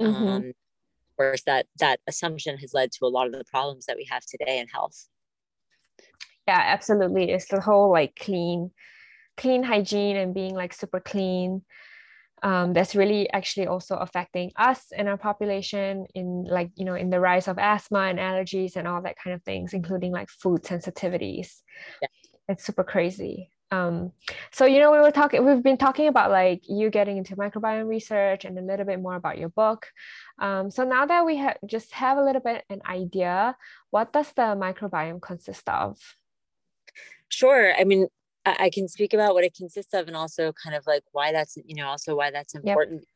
Mm-hmm. 0.00 0.26
Um, 0.26 0.44
of 0.44 1.16
course, 1.16 1.42
that 1.44 1.66
that 1.78 2.00
assumption 2.06 2.56
has 2.58 2.72
led 2.72 2.90
to 2.92 3.04
a 3.04 3.08
lot 3.08 3.26
of 3.26 3.32
the 3.32 3.44
problems 3.44 3.86
that 3.86 3.96
we 3.96 4.06
have 4.10 4.24
today 4.24 4.58
in 4.58 4.66
health 4.68 5.08
yeah 6.50 6.62
absolutely 6.64 7.30
it's 7.30 7.48
the 7.48 7.60
whole 7.60 7.90
like 7.90 8.16
clean 8.16 8.70
clean 9.40 9.62
hygiene 9.62 10.16
and 10.16 10.34
being 10.34 10.54
like 10.54 10.72
super 10.72 11.00
clean 11.00 11.62
um, 12.42 12.72
that's 12.72 12.94
really 12.94 13.30
actually 13.32 13.66
also 13.66 13.96
affecting 13.96 14.50
us 14.56 14.92
and 14.96 15.08
our 15.08 15.18
population 15.18 16.06
in 16.14 16.44
like 16.44 16.70
you 16.76 16.84
know 16.84 16.94
in 16.94 17.10
the 17.10 17.20
rise 17.20 17.48
of 17.48 17.58
asthma 17.58 18.00
and 18.00 18.18
allergies 18.18 18.76
and 18.76 18.86
all 18.86 19.02
that 19.02 19.16
kind 19.22 19.34
of 19.34 19.42
things 19.42 19.72
including 19.72 20.12
like 20.12 20.28
food 20.28 20.62
sensitivities 20.62 21.62
yeah. 22.02 22.08
it's 22.48 22.64
super 22.64 22.84
crazy 22.84 23.50
um, 23.72 24.10
so 24.50 24.66
you 24.66 24.80
know 24.80 24.90
we 24.90 24.98
were 24.98 25.12
talking 25.12 25.44
we've 25.46 25.62
been 25.62 25.78
talking 25.78 26.08
about 26.08 26.30
like 26.30 26.62
you 26.68 26.90
getting 26.90 27.16
into 27.16 27.36
microbiome 27.36 27.88
research 27.88 28.44
and 28.44 28.58
a 28.58 28.62
little 28.62 28.84
bit 28.84 29.00
more 29.00 29.14
about 29.14 29.38
your 29.38 29.50
book 29.50 29.86
um, 30.38 30.70
so 30.70 30.84
now 30.84 31.06
that 31.06 31.24
we 31.24 31.36
have 31.36 31.56
just 31.66 31.92
have 31.92 32.18
a 32.18 32.24
little 32.24 32.42
bit 32.42 32.64
an 32.68 32.80
idea 32.86 33.56
what 33.90 34.12
does 34.12 34.32
the 34.32 34.42
microbiome 34.42 35.22
consist 35.22 35.66
of 35.68 35.96
Sure. 37.30 37.72
I 37.78 37.84
mean, 37.84 38.08
I, 38.44 38.56
I 38.60 38.70
can 38.70 38.88
speak 38.88 39.12
about 39.12 39.34
what 39.34 39.44
it 39.44 39.54
consists 39.54 39.94
of 39.94 40.06
and 40.06 40.16
also 40.16 40.52
kind 40.52 40.76
of 40.76 40.86
like 40.86 41.02
why 41.12 41.32
that's, 41.32 41.56
you 41.64 41.74
know, 41.74 41.86
also 41.86 42.16
why 42.16 42.30
that's 42.30 42.54
important. 42.54 43.00
Yep. 43.00 43.08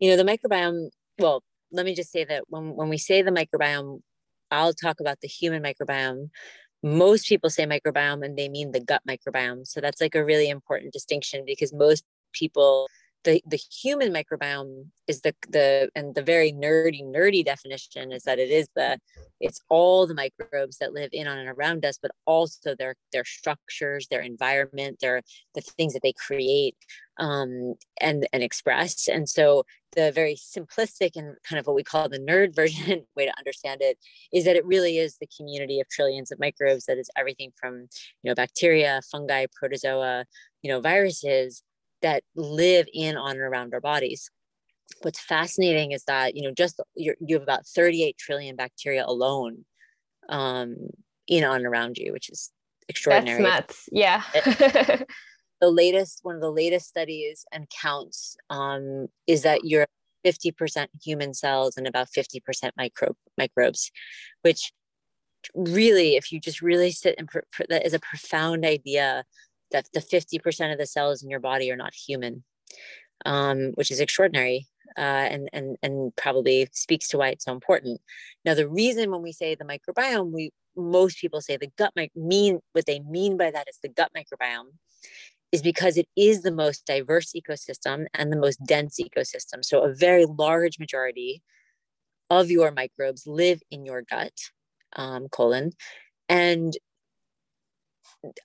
You 0.00 0.10
know, 0.10 0.22
the 0.22 0.30
microbiome, 0.30 0.90
well, 1.18 1.42
let 1.70 1.86
me 1.86 1.94
just 1.94 2.10
say 2.12 2.24
that 2.24 2.44
when, 2.48 2.74
when 2.74 2.88
we 2.88 2.98
say 2.98 3.22
the 3.22 3.30
microbiome, 3.30 4.00
I'll 4.50 4.74
talk 4.74 5.00
about 5.00 5.20
the 5.20 5.28
human 5.28 5.62
microbiome. 5.62 6.30
Most 6.82 7.28
people 7.28 7.48
say 7.48 7.64
microbiome 7.64 8.24
and 8.24 8.36
they 8.36 8.48
mean 8.48 8.72
the 8.72 8.80
gut 8.80 9.02
microbiome. 9.08 9.66
So 9.66 9.80
that's 9.80 10.00
like 10.00 10.14
a 10.14 10.24
really 10.24 10.48
important 10.48 10.92
distinction 10.92 11.44
because 11.46 11.72
most 11.72 12.04
people 12.32 12.88
the 13.24 13.42
the 13.46 13.56
human 13.82 14.12
microbiome 14.12 14.86
is 15.06 15.20
the 15.20 15.34
the 15.48 15.90
and 15.94 16.14
the 16.14 16.22
very 16.22 16.52
nerdy 16.52 17.02
nerdy 17.02 17.44
definition 17.44 18.12
is 18.12 18.24
that 18.24 18.38
it 18.38 18.50
is 18.50 18.68
the 18.74 18.98
it's 19.40 19.60
all 19.68 20.06
the 20.06 20.14
microbes 20.14 20.78
that 20.78 20.92
live 20.92 21.10
in 21.12 21.26
on 21.26 21.38
and 21.38 21.48
around 21.48 21.84
us 21.84 21.98
but 22.00 22.10
also 22.26 22.74
their 22.74 22.94
their 23.12 23.24
structures 23.24 24.08
their 24.08 24.20
environment 24.20 24.98
their 25.00 25.22
the 25.54 25.60
things 25.60 25.92
that 25.92 26.02
they 26.02 26.12
create 26.12 26.76
um, 27.18 27.74
and 28.00 28.26
and 28.32 28.42
express. 28.42 29.08
And 29.08 29.28
so 29.28 29.64
the 29.92 30.10
very 30.10 30.34
simplistic 30.34 31.12
and 31.16 31.36
kind 31.46 31.60
of 31.60 31.66
what 31.66 31.76
we 31.76 31.82
call 31.82 32.08
the 32.08 32.18
nerd 32.18 32.54
version 32.56 33.04
way 33.14 33.26
to 33.26 33.38
understand 33.38 33.80
it 33.82 33.98
is 34.32 34.44
that 34.44 34.56
it 34.56 34.64
really 34.66 34.98
is 34.98 35.18
the 35.18 35.28
community 35.36 35.80
of 35.80 35.88
trillions 35.88 36.32
of 36.32 36.38
microbes 36.38 36.86
that 36.86 36.98
is 36.98 37.10
everything 37.16 37.52
from 37.56 37.88
you 38.22 38.30
know 38.30 38.34
bacteria 38.34 39.00
fungi 39.10 39.46
protozoa 39.54 40.24
you 40.62 40.70
know 40.70 40.80
viruses 40.80 41.62
that 42.02 42.22
live 42.34 42.86
in 42.92 43.16
on 43.16 43.32
and 43.32 43.40
around 43.40 43.74
our 43.74 43.80
bodies. 43.80 44.30
What's 45.02 45.20
fascinating 45.20 45.92
is 45.92 46.04
that 46.04 46.36
you 46.36 46.42
know 46.42 46.52
just 46.52 46.80
you 46.94 47.14
have 47.32 47.42
about 47.42 47.66
38 47.66 48.16
trillion 48.18 48.56
bacteria 48.56 49.04
alone 49.06 49.64
um, 50.28 50.76
in 51.26 51.44
on 51.44 51.56
and 51.56 51.66
around 51.66 51.98
you 51.98 52.12
which 52.12 52.28
is 52.28 52.50
extraordinary. 52.88 53.42
That's 53.42 53.88
nuts. 53.88 53.88
yeah. 53.92 54.22
The 55.62 55.70
latest 55.70 56.18
one 56.24 56.34
of 56.34 56.40
the 56.40 56.50
latest 56.50 56.88
studies 56.88 57.44
and 57.52 57.70
counts 57.70 58.36
um, 58.50 59.06
is 59.28 59.42
that 59.42 59.60
you're 59.62 59.86
50% 60.26 60.88
human 61.00 61.34
cells 61.34 61.76
and 61.76 61.86
about 61.86 62.08
50% 62.08 62.40
microbe 62.76 63.14
microbes 63.38 63.92
which 64.42 64.72
really 65.54 66.16
if 66.16 66.32
you 66.32 66.40
just 66.40 66.62
really 66.62 66.90
sit 66.90 67.14
and 67.16 67.28
pr- 67.28 67.46
pr- 67.52 67.62
that 67.68 67.86
is 67.86 67.94
a 67.94 68.00
profound 68.00 68.64
idea 68.64 69.24
that 69.72 69.88
the 69.92 70.00
50% 70.00 70.72
of 70.72 70.78
the 70.78 70.86
cells 70.86 71.22
in 71.22 71.30
your 71.30 71.40
body 71.40 71.70
are 71.70 71.76
not 71.76 71.94
human, 71.94 72.44
um, 73.24 73.72
which 73.74 73.90
is 73.90 74.00
extraordinary 74.00 74.66
uh, 74.96 75.00
and, 75.00 75.48
and, 75.52 75.76
and 75.82 76.14
probably 76.16 76.68
speaks 76.72 77.08
to 77.08 77.18
why 77.18 77.28
it's 77.28 77.44
so 77.44 77.52
important. 77.52 78.00
Now, 78.44 78.54
the 78.54 78.68
reason 78.68 79.10
when 79.10 79.22
we 79.22 79.32
say 79.32 79.54
the 79.54 79.64
microbiome, 79.64 80.32
we 80.32 80.50
most 80.76 81.18
people 81.18 81.40
say 81.40 81.56
the 81.56 81.70
gut 81.76 81.92
mic- 81.94 82.16
mean 82.16 82.60
what 82.72 82.86
they 82.86 83.00
mean 83.00 83.36
by 83.36 83.50
that 83.50 83.68
is 83.68 83.78
the 83.82 83.88
gut 83.88 84.10
microbiome 84.16 84.70
is 85.50 85.62
because 85.62 85.98
it 85.98 86.08
is 86.16 86.42
the 86.42 86.50
most 86.50 86.86
diverse 86.86 87.32
ecosystem 87.32 88.06
and 88.14 88.32
the 88.32 88.38
most 88.38 88.58
dense 88.64 88.98
ecosystem. 88.98 89.62
So 89.62 89.82
a 89.82 89.94
very 89.94 90.24
large 90.24 90.78
majority 90.78 91.42
of 92.30 92.50
your 92.50 92.70
microbes 92.70 93.26
live 93.26 93.60
in 93.70 93.84
your 93.84 94.02
gut 94.02 94.32
um, 94.96 95.28
colon, 95.28 95.72
and 96.28 96.72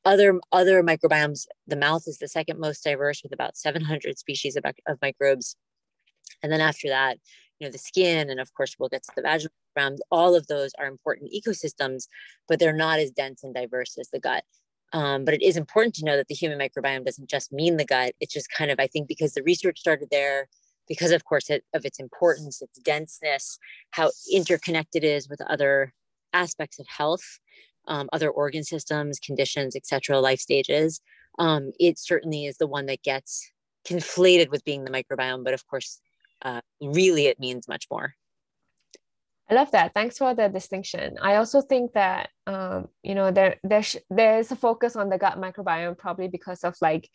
other 0.05 0.39
other 0.51 0.84
microbiomes 0.84 1.46
the 1.67 1.75
mouth 1.75 2.03
is 2.07 2.17
the 2.17 2.27
second 2.27 2.60
most 2.60 2.84
diverse 2.84 3.22
with 3.24 3.34
about 3.34 3.57
700 3.57 4.17
species 4.17 4.55
of, 4.55 4.63
of 4.88 4.98
microbes. 5.01 5.55
And 6.43 6.51
then 6.51 6.62
after 6.62 6.89
that 6.89 7.17
you 7.60 7.67
know 7.67 7.72
the 7.72 7.77
skin 7.77 8.29
and 8.29 8.39
of 8.39 8.53
course 8.53 8.75
we'll 8.77 8.89
get 8.89 9.03
to 9.03 9.12
the 9.15 9.22
vaginal 9.22 9.51
microbiomes 9.77 10.00
all 10.12 10.36
of 10.36 10.48
those 10.48 10.72
are 10.79 10.88
important 10.88 11.31
ecosystems 11.31 12.07
but 12.48 12.60
they're 12.60 12.74
not 12.74 13.00
as 13.00 13.12
dense 13.12 13.43
and 13.43 13.53
diverse 13.53 13.98
as 14.00 14.10
the 14.10 14.19
gut. 14.19 14.43
Um, 14.93 15.25
but 15.25 15.34
it 15.34 15.43
is 15.43 15.57
important 15.57 15.96
to 15.96 16.05
know 16.05 16.15
that 16.15 16.29
the 16.29 16.36
human 16.36 16.57
microbiome 16.57 17.03
doesn't 17.03 17.29
just 17.29 17.51
mean 17.51 17.75
the 17.75 17.84
gut. 17.84 18.13
It's 18.19 18.34
just 18.34 18.50
kind 18.51 18.72
of 18.72 18.79
i 18.79 18.88
think 18.88 19.07
because 19.07 19.34
the 19.34 19.43
research 19.43 19.79
started 19.79 20.10
there 20.12 20.48
because 20.88 21.12
of 21.12 21.25
course 21.25 21.50
it, 21.50 21.63
of 21.74 21.86
its 21.86 22.00
importance 22.00 22.62
its 22.62 22.79
denseness 22.79 23.60
how 23.91 24.12
interconnected 24.31 25.03
it 25.03 25.07
is 25.07 25.29
with 25.29 25.41
other 25.41 25.93
aspects 26.34 26.79
of 26.79 26.88
health 26.88 27.39
um, 27.88 28.10
other 28.13 28.29
organ 28.29 28.63
systems, 28.63 29.20
conditions, 29.20 29.75
etc., 29.75 30.20
life 30.20 30.39
stages, 30.39 31.01
um, 31.39 31.72
it 31.79 32.00
certainly 32.00 32.46
is 32.46 32.58
the 32.58 32.67
one 32.67 32.86
that 32.88 33.03
gets 33.03 33.51
conflated 33.88 34.50
with 34.50 34.63
being 34.63 34.84
the 34.84 34.91
microbiome. 34.91 35.44
But 35.44 35.53
of 35.53 35.65
course, 35.67 36.00
uh, 36.41 36.62
really, 36.82 37.27
it 37.27 37.39
means 37.39 37.67
much 37.67 37.88
more. 37.89 38.13
I 39.50 39.53
love 39.53 39.72
that. 39.72 39.94
Thanks 39.94 40.17
for 40.17 40.34
the 40.34 40.50
distinction. 40.50 41.17
I 41.22 41.36
also 41.36 41.62
think 41.62 41.94
that 41.94 42.29
um, 42.48 42.89
you 43.01 43.15
know 43.15 43.32
there 43.32 43.56
there's 43.63 43.96
there's 44.10 44.51
a 44.51 44.58
focus 44.58 44.98
on 44.98 45.10
the 45.10 45.17
gut 45.17 45.39
microbiome 45.39 45.98
probably 45.98 46.27
because 46.27 46.65
of 46.65 46.75
like 46.82 47.10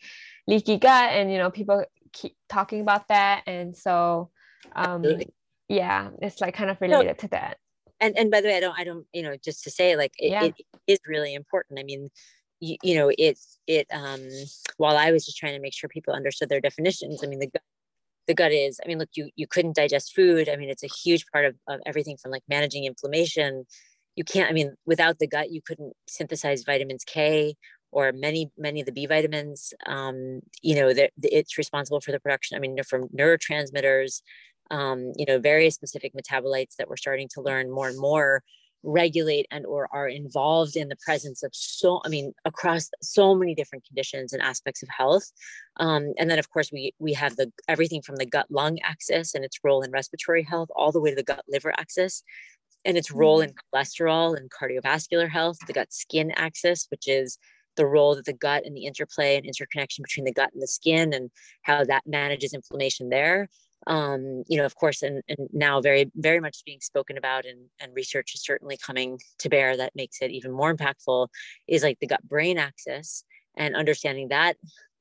leaky 0.47 0.77
gut, 0.77 1.11
and 1.13 1.31
you 1.31 1.37
know 1.37 1.51
people 1.51 1.85
keep 2.11 2.35
talking 2.49 2.81
about 2.81 3.07
that, 3.09 3.43
and 3.45 3.77
so 3.77 4.31
um, 4.75 5.05
yeah, 5.69 6.09
it's 6.21 6.41
like 6.41 6.55
kind 6.55 6.71
of 6.71 6.81
related 6.81 7.19
to 7.19 7.27
that 7.29 7.57
and 8.03 8.17
and 8.17 8.29
by 8.29 8.41
the 8.41 8.47
way 8.47 8.57
i 8.57 8.59
don't 8.59 8.77
i 8.77 8.83
don't 8.83 9.05
you 9.13 9.23
know 9.23 9.35
just 9.43 9.63
to 9.63 9.71
say 9.71 9.95
like 9.95 10.13
it, 10.17 10.31
yeah. 10.31 10.43
it 10.43 10.55
is 10.87 10.99
really 11.07 11.33
important. 11.33 11.79
I 11.79 11.83
mean 11.83 12.09
you, 12.59 12.77
you 12.83 12.95
know 12.95 13.11
it 13.17 13.39
it 13.67 13.87
um 13.91 14.21
while 14.77 14.97
i 14.97 15.11
was 15.11 15.25
just 15.25 15.37
trying 15.37 15.53
to 15.53 15.61
make 15.61 15.73
sure 15.73 15.89
people 15.89 16.13
understood 16.13 16.49
their 16.49 16.61
definitions 16.61 17.23
i 17.23 17.27
mean 17.27 17.39
the 17.39 17.47
gut 17.47 17.61
the 18.27 18.33
gut 18.33 18.51
is 18.51 18.79
i 18.83 18.87
mean 18.87 18.99
look 18.99 19.09
you 19.15 19.29
you 19.35 19.47
couldn't 19.47 19.75
digest 19.75 20.13
food. 20.15 20.49
I 20.49 20.55
mean 20.55 20.69
it's 20.69 20.83
a 20.83 20.87
huge 21.03 21.25
part 21.31 21.45
of, 21.45 21.55
of 21.67 21.79
everything 21.85 22.17
from 22.17 22.31
like 22.31 22.43
managing 22.47 22.85
inflammation. 22.85 23.65
You 24.15 24.23
can't 24.23 24.49
i 24.49 24.53
mean 24.53 24.75
without 24.85 25.19
the 25.19 25.27
gut 25.27 25.51
you 25.51 25.61
couldn't 25.65 25.93
synthesize 26.07 26.63
vitamins 26.63 27.03
k 27.05 27.55
or 27.91 28.11
many 28.11 28.51
many 28.57 28.79
of 28.79 28.85
the 28.85 28.91
b 28.91 29.05
vitamins. 29.05 29.73
Um, 29.85 30.41
you 30.61 30.75
know 30.75 30.93
that 30.93 31.11
it's 31.21 31.57
responsible 31.57 32.01
for 32.01 32.11
the 32.11 32.19
production 32.19 32.55
i 32.55 32.59
mean 32.59 32.77
from 32.83 33.09
neurotransmitters 33.09 34.21
um, 34.73 35.13
you 35.15 35.25
know, 35.27 35.39
various 35.39 35.75
specific 35.75 36.13
metabolites 36.13 36.75
that 36.77 36.89
we're 36.89 36.97
starting 36.97 37.29
to 37.35 37.41
learn 37.41 37.71
more 37.71 37.87
and 37.87 37.99
more 37.99 38.43
regulate 38.85 39.45
and 39.49 39.65
or 39.65 39.87
are 39.93 40.09
involved 40.09 40.75
in 40.75 40.89
the 40.89 40.97
presence 40.97 41.41
of 41.41 41.49
so 41.53 42.01
i 42.03 42.09
mean 42.09 42.33
across 42.43 42.89
so 43.01 43.33
many 43.33 43.55
different 43.55 43.85
conditions 43.85 44.33
and 44.33 44.41
aspects 44.41 44.83
of 44.83 44.89
health 44.89 45.31
um, 45.77 46.11
and 46.19 46.29
then 46.29 46.37
of 46.37 46.49
course 46.49 46.69
we 46.69 46.93
we 46.99 47.13
have 47.13 47.33
the 47.37 47.49
everything 47.69 48.01
from 48.01 48.17
the 48.17 48.25
gut 48.25 48.45
lung 48.49 48.77
axis 48.83 49.35
and 49.35 49.45
its 49.45 49.57
role 49.63 49.83
in 49.83 49.91
respiratory 49.91 50.43
health 50.43 50.67
all 50.75 50.91
the 50.91 50.99
way 50.99 51.11
to 51.11 51.15
the 51.15 51.23
gut 51.23 51.45
liver 51.47 51.73
axis 51.77 52.23
and 52.83 52.97
its 52.97 53.09
role 53.09 53.39
in 53.39 53.51
mm-hmm. 53.51 53.77
cholesterol 53.77 54.35
and 54.35 54.51
cardiovascular 54.51 55.29
health 55.29 55.57
the 55.65 55.71
gut 55.71 55.93
skin 55.93 56.31
axis 56.31 56.87
which 56.91 57.07
is 57.07 57.37
the 57.77 57.85
role 57.85 58.15
that 58.15 58.25
the 58.25 58.33
gut 58.33 58.63
and 58.65 58.75
the 58.75 58.85
interplay 58.85 59.37
and 59.37 59.45
interconnection 59.45 60.03
between 60.03 60.25
the 60.25 60.33
gut 60.33 60.49
and 60.51 60.61
the 60.61 60.67
skin 60.67 61.13
and 61.13 61.31
how 61.61 61.85
that 61.85 62.03
manages 62.05 62.53
inflammation 62.53 63.07
there 63.07 63.47
um, 63.87 64.43
you 64.47 64.57
know, 64.57 64.65
of 64.65 64.75
course, 64.75 65.01
and, 65.01 65.21
and 65.27 65.49
now 65.51 65.81
very, 65.81 66.11
very 66.15 66.39
much 66.39 66.63
being 66.65 66.79
spoken 66.81 67.17
about 67.17 67.45
and, 67.45 67.69
and 67.79 67.95
research 67.95 68.33
is 68.33 68.43
certainly 68.43 68.77
coming 68.77 69.19
to 69.39 69.49
bear 69.49 69.75
that 69.77 69.95
makes 69.95 70.21
it 70.21 70.31
even 70.31 70.51
more 70.51 70.73
impactful 70.73 71.27
is 71.67 71.83
like 71.83 71.99
the 71.99 72.07
gut 72.07 72.23
brain 72.27 72.57
axis 72.57 73.23
and 73.57 73.75
understanding 73.75 74.29
that 74.29 74.55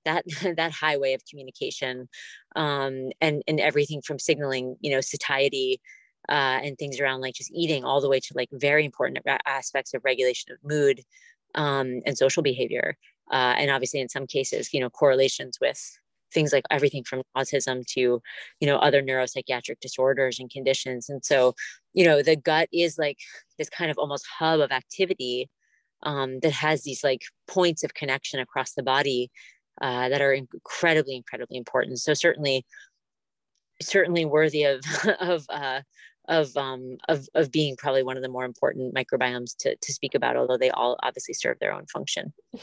that 0.04 0.24
that 0.56 0.72
highway 0.72 1.14
of 1.14 1.22
communication 1.28 2.08
um, 2.56 3.10
and 3.20 3.42
and 3.46 3.60
everything 3.60 4.02
from 4.02 4.18
signaling 4.18 4.76
you 4.80 4.90
know 4.90 5.00
satiety 5.00 5.80
uh, 6.28 6.60
and 6.62 6.78
things 6.78 7.00
around 7.00 7.20
like 7.20 7.34
just 7.34 7.52
eating 7.52 7.84
all 7.84 8.00
the 8.00 8.08
way 8.08 8.20
to 8.20 8.32
like 8.34 8.48
very 8.52 8.84
important 8.84 9.18
aspects 9.46 9.92
of 9.94 10.04
regulation 10.04 10.52
of 10.52 10.58
mood 10.62 11.00
um, 11.54 12.00
and 12.06 12.16
social 12.16 12.42
behavior 12.42 12.96
uh, 13.30 13.54
and 13.58 13.70
obviously 13.70 14.00
in 14.00 14.08
some 14.08 14.26
cases 14.26 14.72
you 14.72 14.80
know 14.80 14.90
correlations 14.90 15.58
with 15.60 15.98
things 16.32 16.52
like 16.52 16.64
everything 16.70 17.04
from 17.04 17.22
autism 17.36 17.86
to 17.86 18.20
you 18.60 18.66
know 18.66 18.76
other 18.76 19.02
neuropsychiatric 19.02 19.80
disorders 19.80 20.38
and 20.38 20.50
conditions. 20.50 21.08
And 21.08 21.24
so 21.24 21.54
you 21.92 22.04
know 22.04 22.22
the 22.22 22.36
gut 22.36 22.68
is 22.72 22.98
like 22.98 23.18
this 23.58 23.68
kind 23.68 23.90
of 23.90 23.98
almost 23.98 24.26
hub 24.38 24.60
of 24.60 24.70
activity 24.70 25.50
um, 26.02 26.40
that 26.40 26.52
has 26.52 26.82
these 26.82 27.04
like 27.04 27.22
points 27.46 27.84
of 27.84 27.94
connection 27.94 28.40
across 28.40 28.72
the 28.72 28.82
body 28.82 29.30
uh, 29.80 30.08
that 30.08 30.20
are 30.20 30.32
incredibly 30.32 31.16
incredibly 31.16 31.56
important. 31.56 31.98
So 31.98 32.14
certainly 32.14 32.64
certainly 33.80 34.24
worthy 34.24 34.64
of 34.64 34.80
of 35.20 35.44
uh, 35.48 35.82
of 36.28 36.56
um 36.56 36.98
of 37.08 37.28
of 37.34 37.50
being 37.50 37.76
probably 37.76 38.02
one 38.02 38.16
of 38.16 38.22
the 38.22 38.28
more 38.28 38.44
important 38.44 38.94
microbiomes 38.94 39.56
to 39.58 39.76
to 39.76 39.92
speak 39.92 40.14
about 40.14 40.36
although 40.36 40.56
they 40.56 40.70
all 40.70 40.96
obviously 41.02 41.34
serve 41.34 41.58
their 41.58 41.72
own 41.72 41.86
function 41.86 42.32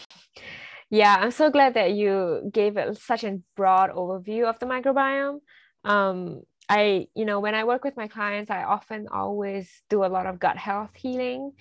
yeah, 0.90 1.18
I'm 1.20 1.32
so 1.32 1.50
glad 1.50 1.76
that 1.76 1.94
you 1.94 2.50
gave 2.52 2.78
it 2.78 2.98
such 2.98 3.24
a 3.24 3.40
broad 3.56 3.92
overview 3.92 4.46
of 4.46 4.58
the 4.60 4.66
microbiome. 4.66 5.40
Um, 5.84 6.42
I, 6.68 7.08
you 7.16 7.26
know, 7.26 7.40
when 7.40 7.56
I 7.56 7.64
work 7.64 7.84
with 7.84 7.98
my 7.98 8.08
clients, 8.08 8.52
I 8.52 8.64
often 8.64 9.08
always 9.12 9.82
do 9.90 10.04
a 10.04 10.08
lot 10.08 10.26
of 10.26 10.40
gut 10.40 10.58
health 10.58 10.92
healing. 10.96 11.52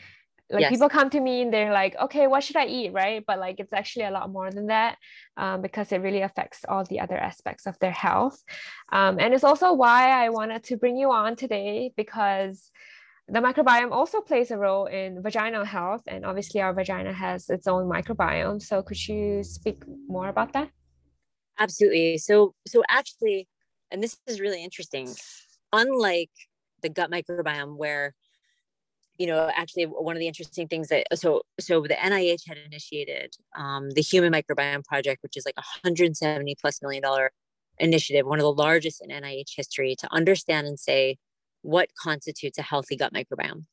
Like 0.51 0.63
yes. 0.63 0.71
people 0.71 0.89
come 0.89 1.11
to 1.11 1.21
me 1.21 1.43
and 1.43 1.53
they're 1.53 1.73
like, 1.73 1.95
okay, 1.97 2.27
what 2.27 2.43
should 2.43 2.57
I 2.57 2.67
eat? 2.67 2.93
Right. 2.93 3.23
But 3.27 3.39
like 3.39 3.61
it's 3.61 3.73
actually 3.73 4.07
a 4.07 4.11
lot 4.11 4.31
more 4.31 4.51
than 4.51 4.69
that 4.69 4.97
um, 5.37 5.61
because 5.61 5.93
it 5.93 6.01
really 6.01 6.23
affects 6.23 6.65
all 6.67 6.85
the 6.85 7.01
other 7.01 7.19
aspects 7.19 7.67
of 7.67 7.79
their 7.81 7.93
health. 7.93 8.43
Um, 8.91 9.19
and 9.21 9.35
it's 9.35 9.45
also 9.45 9.75
why 9.75 10.11
I 10.11 10.31
wanted 10.31 10.65
to 10.65 10.79
bring 10.79 10.97
you 10.97 11.11
on 11.11 11.37
today 11.37 11.93
because 11.97 12.71
the 13.29 13.41
microbiome 13.41 13.93
also 13.93 14.21
plays 14.21 14.51
a 14.51 14.57
role 14.57 14.87
in 14.87 15.23
vaginal 15.23 15.65
health, 15.65 16.03
and 16.07 16.25
obviously, 16.25 16.61
our 16.61 16.73
vagina 16.73 17.13
has 17.13 17.51
its 17.51 17.67
own 17.67 17.89
microbiome. 17.89 18.61
So, 18.63 18.83
could 18.83 19.07
you 19.07 19.45
speak 19.45 19.83
more 20.09 20.29
about 20.29 20.53
that? 20.55 20.71
Absolutely. 21.59 22.19
So, 22.19 22.55
so 22.67 22.83
actually, 22.89 23.49
and 23.91 24.03
this 24.03 24.17
is 24.27 24.41
really 24.41 24.63
interesting. 24.63 25.13
Unlike 25.73 26.31
the 26.83 26.89
gut 26.89 27.11
microbiome, 27.11 27.77
where 27.77 28.15
you 29.19 29.27
know, 29.27 29.51
actually, 29.55 29.85
one 29.85 30.15
of 30.17 30.21
the 30.21 30.29
interesting 30.29 30.69
things 30.69 30.89
that 30.89 31.07
so 31.15 31.43
so 31.59 31.83
the 31.83 31.95
NIH 31.95 32.47
had 32.47 32.57
initiated 32.57 33.35
um, 33.57 33.91
the 33.91 34.01
Human 34.01 34.33
Microbiome 34.33 34.85
Project, 34.85 35.23
which 35.23 35.37
is 35.37 35.45
like 35.45 35.57
a 35.59 35.65
170 35.83 36.55
plus 36.61 36.81
million 36.81 37.03
dollar 37.03 37.33
initiative, 37.79 38.27
one 38.27 38.39
of 38.39 38.45
the 38.45 38.53
largest 38.53 39.03
in 39.03 39.11
NIH 39.11 39.51
history, 39.57 39.97
to 39.99 40.13
understand 40.13 40.67
and 40.69 40.79
say 40.79 41.19
what 41.63 41.89
constitutes 42.01 42.59
a 42.59 42.63
healthy 42.63 42.97
gut 42.97 43.13
microbiome. 43.13 43.65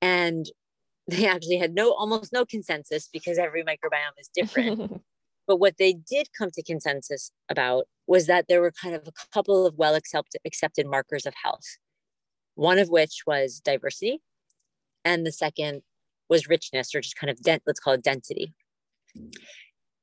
And 0.00 0.46
they 1.08 1.26
actually 1.26 1.58
had 1.58 1.74
no 1.74 1.92
almost 1.92 2.32
no 2.32 2.44
consensus 2.44 3.08
because 3.12 3.38
every 3.38 3.64
microbiome 3.64 4.18
is 4.18 4.30
different. 4.32 5.02
but 5.46 5.56
what 5.56 5.76
they 5.78 5.92
did 5.92 6.28
come 6.38 6.50
to 6.52 6.62
consensus 6.62 7.32
about 7.48 7.86
was 8.06 8.26
that 8.26 8.46
there 8.48 8.60
were 8.60 8.72
kind 8.72 8.94
of 8.94 9.08
a 9.08 9.12
couple 9.32 9.66
of 9.66 9.74
well 9.76 9.94
accepted 9.94 10.40
accepted 10.44 10.86
markers 10.86 11.26
of 11.26 11.34
health. 11.42 11.78
One 12.54 12.78
of 12.78 12.88
which 12.90 13.22
was 13.26 13.60
diversity, 13.64 14.20
and 15.04 15.26
the 15.26 15.32
second 15.32 15.82
was 16.28 16.48
richness, 16.48 16.94
or 16.94 17.00
just 17.00 17.16
kind 17.16 17.30
of 17.30 17.40
dent, 17.42 17.62
let's 17.66 17.80
call 17.80 17.94
it 17.94 18.02
density. 18.02 18.52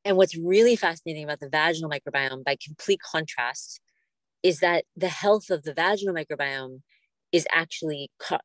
And 0.06 0.18
what's 0.18 0.36
really 0.36 0.76
fascinating 0.76 1.24
about 1.24 1.40
the 1.40 1.50
vaginal 1.50 1.90
microbiome, 1.90 2.44
by 2.44 2.58
complete 2.64 3.00
contrast, 3.02 3.80
is 4.44 4.60
that 4.60 4.86
the 4.96 5.10
health 5.10 5.50
of 5.50 5.64
the 5.64 5.74
vaginal 5.74 6.16
microbiome 6.16 6.82
is 7.32 7.46
actually 7.54 8.12
ca- 8.20 8.40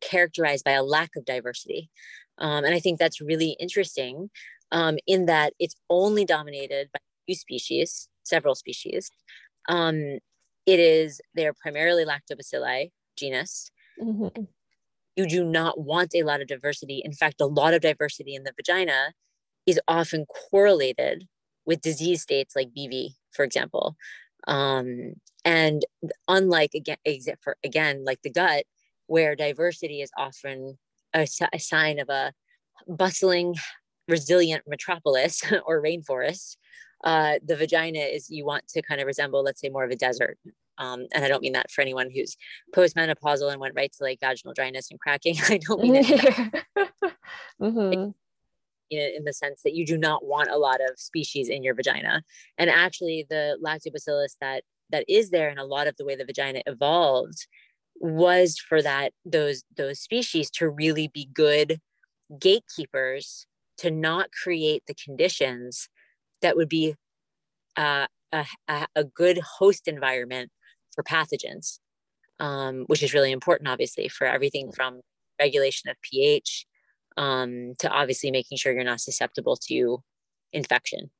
characterized 0.00 0.64
by 0.64 0.72
a 0.72 0.82
lack 0.82 1.10
of 1.16 1.24
diversity. 1.24 1.90
Um, 2.38 2.64
and 2.64 2.74
I 2.74 2.80
think 2.80 2.98
that's 2.98 3.20
really 3.20 3.56
interesting 3.60 4.30
um, 4.72 4.98
in 5.06 5.26
that 5.26 5.52
it's 5.58 5.76
only 5.88 6.24
dominated 6.24 6.88
by 6.92 7.00
few 7.26 7.34
species, 7.34 8.08
several 8.24 8.54
species. 8.54 9.10
Um, 9.68 10.18
it 10.66 10.80
is, 10.80 11.20
they're 11.34 11.54
primarily 11.54 12.04
lactobacilli 12.04 12.90
genus. 13.16 13.70
Mm-hmm. 14.02 14.42
You 15.16 15.28
do 15.28 15.44
not 15.44 15.80
want 15.80 16.14
a 16.14 16.24
lot 16.24 16.40
of 16.40 16.48
diversity. 16.48 17.00
In 17.04 17.12
fact, 17.12 17.40
a 17.40 17.46
lot 17.46 17.74
of 17.74 17.82
diversity 17.82 18.34
in 18.34 18.42
the 18.42 18.52
vagina 18.56 19.12
is 19.66 19.80
often 19.86 20.26
correlated 20.50 21.26
with 21.64 21.80
disease 21.80 22.22
states 22.22 22.56
like 22.56 22.74
BV, 22.76 23.10
for 23.32 23.44
example. 23.44 23.96
Um, 24.46 25.14
and 25.44 25.84
unlike 26.28 26.74
again, 26.74 26.96
for 27.40 27.56
again, 27.64 28.04
like 28.04 28.22
the 28.22 28.30
gut, 28.30 28.64
where 29.06 29.36
diversity 29.36 30.00
is 30.00 30.10
often 30.16 30.78
a, 31.14 31.26
a 31.52 31.58
sign 31.58 31.98
of 31.98 32.08
a 32.08 32.32
bustling, 32.88 33.54
resilient 34.08 34.64
metropolis 34.66 35.42
or 35.66 35.82
rainforest, 35.82 36.56
uh, 37.04 37.38
the 37.44 37.56
vagina 37.56 37.98
is 37.98 38.30
you 38.30 38.46
want 38.46 38.66
to 38.68 38.82
kind 38.82 39.00
of 39.00 39.06
resemble, 39.06 39.42
let's 39.42 39.60
say, 39.60 39.68
more 39.68 39.84
of 39.84 39.90
a 39.90 39.96
desert. 39.96 40.38
Um, 40.78 41.06
and 41.14 41.24
I 41.24 41.28
don't 41.28 41.42
mean 41.42 41.52
that 41.52 41.70
for 41.70 41.82
anyone 41.82 42.10
who's 42.10 42.36
postmenopausal 42.74 43.52
and 43.52 43.60
went 43.60 43.74
right 43.76 43.92
to 43.92 44.02
like 44.02 44.18
vaginal 44.20 44.54
dryness 44.54 44.90
and 44.90 44.98
cracking. 44.98 45.36
I 45.48 45.58
don't 45.58 45.82
mean 45.82 45.96
it. 45.96 46.64
mm-hmm 47.60 48.10
in 48.90 49.24
the 49.24 49.32
sense 49.32 49.62
that 49.62 49.74
you 49.74 49.86
do 49.86 49.96
not 49.96 50.24
want 50.24 50.50
a 50.50 50.58
lot 50.58 50.80
of 50.80 50.98
species 50.98 51.48
in 51.48 51.62
your 51.62 51.74
vagina. 51.74 52.22
And 52.58 52.70
actually, 52.70 53.26
the 53.28 53.58
lactobacillus 53.62 54.36
that 54.40 54.62
that 54.90 55.04
is 55.08 55.30
there, 55.30 55.48
and 55.48 55.58
a 55.58 55.64
lot 55.64 55.86
of 55.86 55.96
the 55.96 56.04
way 56.04 56.16
the 56.16 56.24
vagina 56.24 56.62
evolved, 56.66 57.46
was 57.96 58.58
for 58.58 58.82
that 58.82 59.12
those 59.24 59.64
those 59.76 60.00
species 60.00 60.50
to 60.50 60.68
really 60.68 61.08
be 61.08 61.28
good 61.32 61.80
gatekeepers 62.38 63.46
to 63.78 63.90
not 63.90 64.30
create 64.32 64.82
the 64.86 64.94
conditions 64.94 65.88
that 66.42 66.56
would 66.56 66.68
be 66.68 66.94
uh, 67.76 68.06
a, 68.32 68.46
a, 68.94 69.04
good 69.04 69.38
host 69.38 69.88
environment 69.88 70.50
for 70.94 71.02
pathogens, 71.02 71.78
um, 72.40 72.84
which 72.86 73.02
is 73.02 73.14
really 73.14 73.32
important, 73.32 73.68
obviously, 73.68 74.08
for 74.08 74.26
everything 74.26 74.70
from 74.72 75.00
regulation 75.40 75.90
of 75.90 75.96
pH 76.02 76.66
um, 77.16 77.74
to 77.78 77.88
obviously 77.88 78.30
making 78.30 78.58
sure 78.58 78.72
you're 78.72 78.84
not 78.84 79.00
susceptible 79.00 79.56
to 79.56 80.02
infection. 80.52 81.10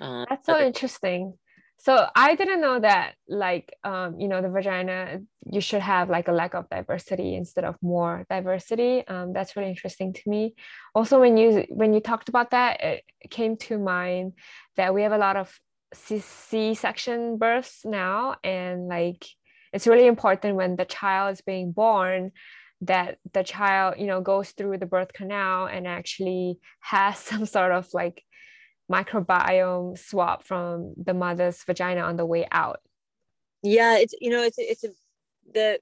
Um, 0.00 0.26
That's 0.28 0.46
so 0.46 0.60
interesting. 0.60 1.34
So 1.82 2.06
I 2.14 2.36
didn't 2.36 2.60
know 2.60 2.78
that, 2.78 3.14
like, 3.28 3.74
um, 3.82 4.20
you 4.20 4.28
know, 4.28 4.40
the 4.40 4.48
vagina, 4.48 5.18
you 5.50 5.60
should 5.60 5.80
have 5.80 6.08
like 6.08 6.28
a 6.28 6.32
lack 6.32 6.54
of 6.54 6.70
diversity 6.70 7.34
instead 7.34 7.64
of 7.64 7.74
more 7.82 8.24
diversity. 8.30 9.04
Um, 9.08 9.32
that's 9.32 9.56
really 9.56 9.70
interesting 9.70 10.12
to 10.12 10.22
me. 10.26 10.54
Also, 10.94 11.18
when 11.18 11.36
you 11.36 11.66
when 11.70 11.92
you 11.92 11.98
talked 11.98 12.28
about 12.28 12.52
that, 12.52 12.80
it 12.80 13.04
came 13.30 13.56
to 13.66 13.78
mind 13.78 14.34
that 14.76 14.94
we 14.94 15.02
have 15.02 15.10
a 15.10 15.18
lot 15.18 15.36
of 15.36 15.52
C 15.92 16.74
section 16.74 17.36
births 17.36 17.80
now, 17.84 18.36
and 18.44 18.86
like, 18.86 19.26
it's 19.72 19.88
really 19.88 20.06
important 20.06 20.54
when 20.54 20.76
the 20.76 20.84
child 20.84 21.32
is 21.32 21.40
being 21.40 21.72
born 21.72 22.30
that 22.82 23.18
the 23.32 23.42
child 23.42 23.94
you 23.98 24.06
know 24.06 24.20
goes 24.20 24.50
through 24.50 24.78
the 24.78 24.86
birth 24.86 25.12
canal 25.12 25.66
and 25.66 25.86
actually 25.88 26.58
has 26.80 27.18
some 27.30 27.44
sort 27.44 27.72
of 27.72 27.88
like 27.92 28.22
microbiome 28.90 29.98
swap 29.98 30.44
from 30.44 30.94
the 30.96 31.14
mother's 31.14 31.62
vagina 31.64 32.00
on 32.00 32.16
the 32.16 32.26
way 32.26 32.46
out. 32.50 32.80
Yeah 33.62 33.98
it's 33.98 34.14
you 34.20 34.30
know 34.30 34.42
it's 34.42 34.58
it's 34.58 34.84
a, 34.84 34.88
the, 35.54 35.80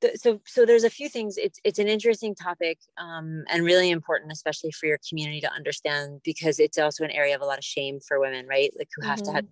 the 0.00 0.18
so 0.18 0.40
so 0.46 0.64
there's 0.64 0.84
a 0.84 0.90
few 0.90 1.08
things. 1.08 1.36
It's 1.36 1.58
it's 1.64 1.78
an 1.78 1.88
interesting 1.88 2.34
topic 2.34 2.78
um, 2.98 3.44
and 3.48 3.64
really 3.64 3.90
important 3.90 4.32
especially 4.32 4.72
for 4.72 4.86
your 4.86 4.98
community 5.08 5.40
to 5.40 5.52
understand 5.52 6.20
because 6.24 6.58
it's 6.58 6.78
also 6.78 7.04
an 7.04 7.10
area 7.10 7.34
of 7.34 7.42
a 7.42 7.46
lot 7.46 7.58
of 7.58 7.64
shame 7.64 8.00
for 8.00 8.20
women 8.20 8.46
right? 8.46 8.72
Like 8.76 8.88
who 8.94 9.06
have 9.06 9.18
mm-hmm. 9.18 9.26
to 9.26 9.32
have 9.32 9.46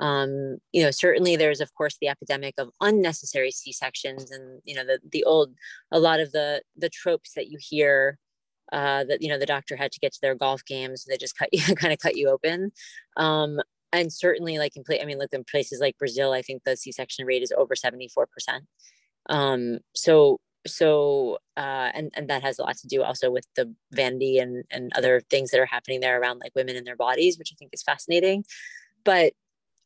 um, 0.00 0.58
you 0.72 0.82
know 0.82 0.90
certainly 0.90 1.36
there's 1.36 1.60
of 1.60 1.74
course 1.74 1.96
the 2.00 2.08
epidemic 2.08 2.54
of 2.58 2.70
unnecessary 2.80 3.50
c-sections 3.50 4.30
and 4.30 4.60
you 4.64 4.74
know 4.74 4.84
the 4.84 5.00
the 5.10 5.24
old 5.24 5.54
a 5.90 5.98
lot 5.98 6.20
of 6.20 6.32
the 6.32 6.62
the 6.76 6.88
tropes 6.88 7.32
that 7.34 7.48
you 7.48 7.58
hear 7.60 8.18
uh, 8.72 9.04
that 9.04 9.22
you 9.22 9.28
know 9.28 9.38
the 9.38 9.46
doctor 9.46 9.76
had 9.76 9.92
to 9.92 10.00
get 10.00 10.12
to 10.12 10.20
their 10.20 10.34
golf 10.34 10.64
games 10.64 11.04
they 11.04 11.16
just 11.16 11.36
cut 11.36 11.48
you 11.52 11.62
kind 11.74 11.92
of 11.92 11.98
cut 11.98 12.16
you 12.16 12.28
open. 12.28 12.72
Um, 13.16 13.60
and 13.92 14.12
certainly 14.12 14.58
like 14.58 14.76
in 14.76 14.84
play 14.84 15.00
i 15.00 15.04
mean 15.06 15.18
look 15.18 15.32
in 15.32 15.44
places 15.44 15.80
like 15.80 15.96
brazil 15.96 16.32
i 16.32 16.42
think 16.42 16.62
the 16.64 16.76
c-section 16.76 17.24
rate 17.24 17.42
is 17.42 17.52
over 17.56 17.74
74% 17.74 18.26
um, 19.30 19.78
so 19.94 20.40
so 20.66 21.38
uh, 21.56 21.90
and 21.94 22.12
and 22.14 22.28
that 22.28 22.42
has 22.42 22.58
a 22.58 22.62
lot 22.62 22.76
to 22.78 22.86
do 22.86 23.02
also 23.02 23.30
with 23.30 23.46
the 23.56 23.74
vanity 23.92 24.38
and 24.38 24.64
and 24.70 24.92
other 24.94 25.20
things 25.30 25.50
that 25.50 25.60
are 25.60 25.66
happening 25.66 26.00
there 26.00 26.20
around 26.20 26.38
like 26.38 26.54
women 26.54 26.76
and 26.76 26.86
their 26.86 26.96
bodies 26.96 27.38
which 27.38 27.52
i 27.52 27.56
think 27.56 27.70
is 27.72 27.82
fascinating. 27.82 28.44
But 29.04 29.32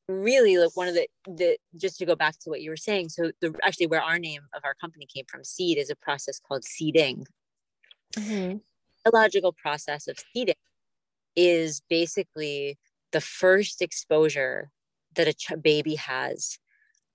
really 0.09 0.59
like 0.59 0.77
one 0.77 0.89
of 0.89 0.95
the 0.95 1.07
the 1.27 1.57
just 1.77 1.99
to 1.99 2.07
go 2.07 2.17
back 2.17 2.39
to 2.41 2.51
what 2.51 2.61
you 2.61 2.71
were 2.71 2.77
saying 2.77 3.09
so 3.09 3.31
the 3.41 3.55
actually 3.63 3.87
where 3.87 4.03
our 4.03 4.19
name 4.19 4.43
of 4.55 4.63
our 4.65 4.75
company 4.75 5.07
came 5.07 5.25
from 5.29 5.45
seed 5.45 5.79
is 5.79 5.91
a 5.91 5.97
process 5.97 6.41
called 6.41 6.65
seeding. 6.65 7.25
Mm-hmm. 8.17 8.59
The 9.05 9.11
logical 9.13 9.53
process 9.53 10.09
of 10.09 10.19
seeding 10.33 10.55
is 11.37 11.83
basically 11.89 12.79
the 13.13 13.21
first 13.21 13.83
exposure 13.83 14.71
that 15.15 15.29
a 15.29 15.33
ch- 15.33 15.53
baby 15.61 15.97
has 15.97 16.59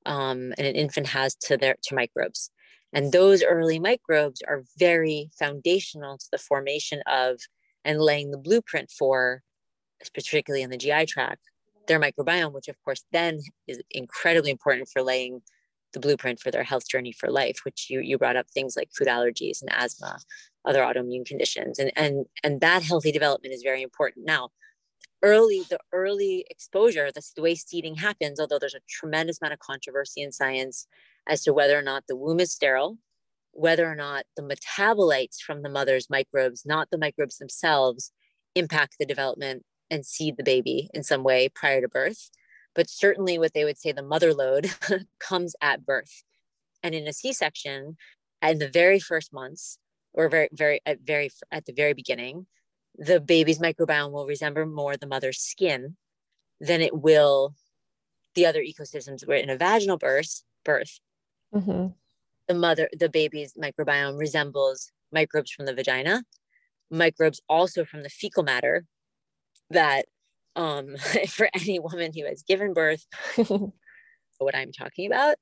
um, 0.06 0.54
and 0.58 0.67
an 0.67 0.76
infant 0.76 1.08
has 1.08 1.36
to 1.36 1.58
their 1.58 1.76
to 1.84 1.95
microbes. 1.95 2.50
And 2.93 3.12
those 3.12 3.43
early 3.43 3.80
microbes 3.80 4.41
are 4.47 4.63
very 4.78 5.30
foundational 5.38 6.17
to 6.17 6.26
the 6.32 6.38
formation 6.38 7.02
of 7.06 7.39
and 7.84 8.02
laying 8.02 8.32
the 8.32 8.38
blueprint 8.38 8.91
for 8.91 9.41
particularly 10.13 10.63
in 10.63 10.69
the 10.69 10.78
gi 10.78 11.06
tract 11.06 11.41
their 11.88 12.00
microbiome, 12.00 12.54
which 12.54 12.67
of 12.67 12.76
course 12.84 13.04
then 13.12 13.39
is 13.67 13.82
incredibly 13.91 14.52
important 14.52 14.89
for 14.89 15.02
laying 15.02 15.41
the 15.93 16.00
blueprint 16.00 16.39
for 16.39 16.52
their 16.52 16.63
health 16.63 16.88
journey 16.88 17.12
for 17.12 17.30
life, 17.30 17.60
which 17.63 17.88
you, 17.89 18.00
you 18.00 18.17
brought 18.17 18.36
up 18.36 18.50
things 18.50 18.76
like 18.76 18.89
food 18.97 19.08
allergies 19.08 19.62
and 19.62 19.71
asthma, 19.71 20.19
other 20.65 20.82
autoimmune 20.82 21.26
conditions. 21.26 21.80
And, 21.80 21.91
and, 21.95 22.26
and 22.43 22.62
that 22.62 22.84
healthy 22.84 23.12
development 23.12 23.54
is 23.54 23.63
very 23.63 23.82
important. 23.82 24.26
Now, 24.26 24.50
early, 25.23 25.63
the 25.69 25.80
early 25.93 26.45
exposure, 26.50 27.12
that's 27.12 27.34
the 27.34 27.41
way 27.41 27.56
seeding 27.56 27.95
happens, 27.95 28.39
although 28.39 28.60
there's 28.60 28.76
a 28.76 28.82
tremendous 28.89 29.41
amount 29.41 29.54
of 29.54 29.60
controversy 29.60 30.21
in 30.21 30.32
science 30.32 30.88
as 31.28 31.43
to 31.43 31.54
whether 31.54 31.78
or 31.78 31.82
not 31.82 32.04
the 32.08 32.15
womb 32.15 32.39
is 32.39 32.52
sterile, 32.52 32.97
whether 33.52 33.89
or 33.89 33.95
not 33.95 34.26
the 34.36 34.43
metabolites 34.43 35.39
from 35.39 35.63
the 35.63 35.69
mother's 35.69 36.10
microbes, 36.10 36.65
not 36.65 36.89
the 36.91 36.97
microbes 36.97 37.38
themselves, 37.38 38.12
impact 38.56 38.95
the 39.00 39.06
development 39.06 39.63
and 39.89 40.06
seed 40.06 40.36
the 40.38 40.43
baby 40.43 40.89
in 40.93 41.04
some 41.04 41.23
way 41.23 41.50
prior 41.50 41.82
to 41.82 41.88
birth. 41.88 42.30
But 42.78 42.90
certainly, 42.90 43.38
what 43.38 43.54
they 43.54 43.66
would 43.66 43.78
say 43.78 43.92
the 43.92 44.04
mother 44.04 44.34
load 44.34 44.72
comes 45.20 45.54
at 45.62 45.86
birth. 45.86 46.24
And 46.82 46.96
in 46.96 47.08
a 47.08 47.12
C 47.12 47.34
section, 47.34 47.98
in 48.42 48.60
the 48.60 48.70
very 48.70 49.00
first 49.00 49.34
months, 49.34 49.80
or 50.13 50.30
very, 50.30 50.48
very, 50.54 50.80
at 50.86 51.00
very, 51.02 51.30
at 51.52 51.66
the 51.66 51.74
very 51.74 51.94
beginning, 51.94 52.46
the 52.98 53.20
baby's 53.20 53.60
microbiome 53.60 54.12
will 54.12 54.26
resemble 54.26 54.66
more 54.66 54.96
the 54.96 55.08
mother's 55.08 55.40
skin 55.40 55.98
than 56.60 56.82
it 56.82 56.96
will 56.96 57.54
the 58.36 58.46
other 58.46 58.62
ecosystems 58.62 59.28
where 59.28 59.38
in 59.38 59.50
a 59.50 59.58
vaginal 59.58 59.98
birth 59.98 60.44
birth 60.63 61.00
mm-hmm. 61.54 61.88
the 62.48 62.54
mother 62.54 62.90
the 62.98 63.10
baby's 63.10 63.54
microbiome 63.54 64.18
resembles 64.18 64.92
microbes 65.12 65.52
from 65.52 65.66
the 65.66 65.74
vagina 65.74 66.24
microbes 66.90 67.42
also 67.48 67.86
from 67.86 68.04
the 68.04 68.10
fecal 68.10 68.44
matter 68.44 68.86
that 69.70 70.06
um, 70.58 70.98
for 71.30 71.50
any 71.54 71.80
woman 71.80 72.12
who 72.13 72.26
has 72.26 72.43
given 72.43 72.74
birth, 72.74 73.06
what 74.39 74.56
I'm 74.56 74.74
talking 74.74 75.08
about, 75.08 75.38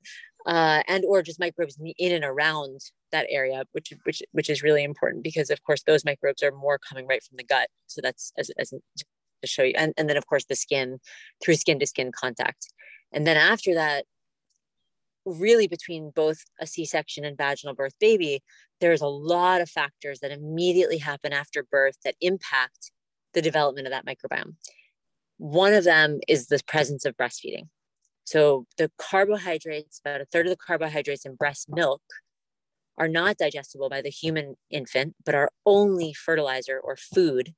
uh, 0.46 0.82
and 0.86 1.04
or 1.04 1.22
just 1.22 1.40
microbes 1.40 1.76
in 1.98 2.12
and 2.12 2.24
around 2.24 2.80
that 3.10 3.26
area, 3.28 3.64
which 3.72 3.92
which 4.04 4.22
which 4.30 4.48
is 4.48 4.62
really 4.62 4.84
important 4.84 5.24
because 5.24 5.50
of 5.50 5.62
course 5.64 5.82
those 5.82 6.04
microbes 6.04 6.42
are 6.42 6.52
more 6.52 6.78
coming 6.78 7.06
right 7.06 7.22
from 7.22 7.36
the 7.36 7.44
gut. 7.44 7.68
So 7.88 8.00
that's 8.00 8.32
as, 8.38 8.50
as 8.58 8.72
to 9.42 9.46
show 9.46 9.62
you. 9.62 9.74
And, 9.76 9.92
and 9.96 10.08
then, 10.08 10.16
of 10.16 10.26
course, 10.26 10.44
the 10.44 10.56
skin 10.56 10.98
through 11.42 11.56
skin 11.56 11.78
to 11.80 11.86
skin 11.86 12.12
contact. 12.12 12.72
And 13.12 13.26
then 13.26 13.36
after 13.36 13.74
that, 13.74 14.04
really 15.24 15.66
between 15.66 16.10
both 16.14 16.38
a 16.60 16.66
C 16.66 16.84
section 16.84 17.24
and 17.24 17.36
vaginal 17.36 17.74
birth 17.74 17.94
baby, 17.98 18.42
there's 18.80 19.00
a 19.00 19.08
lot 19.08 19.60
of 19.60 19.68
factors 19.68 20.20
that 20.20 20.30
immediately 20.30 20.98
happen 20.98 21.32
after 21.32 21.64
birth 21.64 21.96
that 22.04 22.14
impact 22.20 22.92
the 23.34 23.42
development 23.42 23.86
of 23.86 23.92
that 23.92 24.06
microbiome. 24.06 24.54
One 25.38 25.74
of 25.74 25.84
them 25.84 26.20
is 26.28 26.46
the 26.46 26.60
presence 26.66 27.04
of 27.04 27.16
breastfeeding. 27.16 27.68
So 28.24 28.66
the 28.76 28.90
carbohydrates, 28.98 30.00
about 30.04 30.20
a 30.20 30.24
third 30.24 30.46
of 30.46 30.50
the 30.50 30.56
carbohydrates 30.56 31.24
in 31.24 31.36
breast 31.36 31.68
milk 31.68 32.02
are 32.98 33.08
not 33.08 33.36
digestible 33.36 33.88
by 33.88 34.02
the 34.02 34.10
human 34.10 34.56
infant, 34.70 35.14
but 35.24 35.34
are 35.34 35.50
only 35.64 36.12
fertilizer 36.12 36.80
or 36.82 36.96
food 36.96 37.54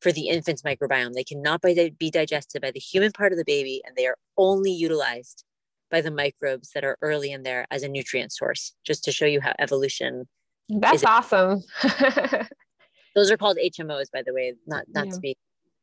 for 0.00 0.12
the 0.12 0.28
infant's 0.28 0.62
microbiome. 0.62 1.14
They 1.14 1.24
cannot 1.24 1.62
be 1.62 2.10
digested 2.10 2.62
by 2.62 2.70
the 2.70 2.78
human 2.78 3.12
part 3.12 3.32
of 3.32 3.38
the 3.38 3.44
baby, 3.44 3.82
and 3.84 3.96
they 3.96 4.06
are 4.06 4.16
only 4.36 4.70
utilized 4.70 5.44
by 5.90 6.00
the 6.00 6.10
microbes 6.10 6.70
that 6.74 6.84
are 6.84 6.98
early 7.00 7.32
in 7.32 7.42
there 7.42 7.66
as 7.70 7.82
a 7.82 7.88
nutrient 7.88 8.32
source, 8.32 8.74
just 8.84 9.04
to 9.04 9.12
show 9.12 9.26
you 9.26 9.40
how 9.40 9.54
evolution. 9.58 10.28
That's 10.68 11.04
awesome. 11.04 11.62
Those 13.14 13.30
are 13.30 13.36
called 13.36 13.56
HMOs, 13.56 14.10
by 14.12 14.22
the 14.24 14.34
way, 14.34 14.54
not 14.66 14.84
not 14.88 15.06
yeah. 15.06 15.14
to 15.14 15.20
be 15.20 15.36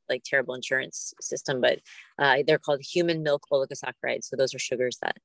like 0.09 0.23
terrible 0.23 0.53
insurance 0.53 1.13
system, 1.21 1.61
but 1.61 1.79
uh, 2.19 2.37
they're 2.45 2.59
called 2.59 2.81
human 2.81 3.23
milk 3.23 3.43
oligosaccharides. 3.51 4.25
So 4.25 4.35
those 4.35 4.53
are 4.53 4.59
sugars 4.59 4.97
that 5.01 5.17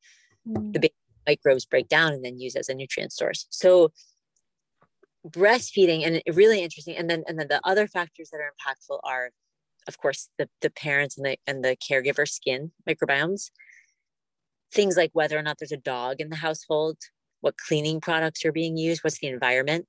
mm. 0.47 0.73
the 0.73 0.81
baby 0.81 0.95
microbes 1.27 1.67
break 1.67 1.89
down 1.89 2.13
and 2.13 2.25
then 2.25 2.39
use 2.39 2.57
as 2.57 2.69
a 2.69 2.75
nutrient 2.75 3.13
source. 3.13 3.47
So 3.51 3.93
breastfeeding 5.27 6.07
and 6.07 6.37
really 6.37 6.63
interesting. 6.63 6.97
And 6.97 7.09
then 7.11 7.25
and 7.27 7.39
then 7.39 7.49
the 7.49 7.61
other 7.65 7.87
factors 7.87 8.31
that 8.31 8.39
are 8.39 8.53
impactful 8.53 9.01
are, 9.05 9.31
of 9.89 9.99
course, 9.99 10.29
the, 10.39 10.49
the 10.61 10.71
parents 10.71 11.17
and 11.17 11.27
the 11.27 11.37
and 11.47 11.65
the 11.65 11.77
caregiver 11.77 12.29
skin 12.29 12.73
microbiomes. 12.89 13.51
Things 14.73 14.97
like 14.97 15.11
whether 15.13 15.37
or 15.37 15.43
not 15.43 15.59
there's 15.59 15.73
a 15.73 15.77
dog 15.77 16.21
in 16.21 16.31
the 16.31 16.37
household, 16.37 16.97
what 17.41 17.57
cleaning 17.59 18.01
products 18.01 18.45
are 18.45 18.53
being 18.53 18.77
used, 18.77 19.03
what's 19.03 19.19
the 19.19 19.27
environment. 19.27 19.87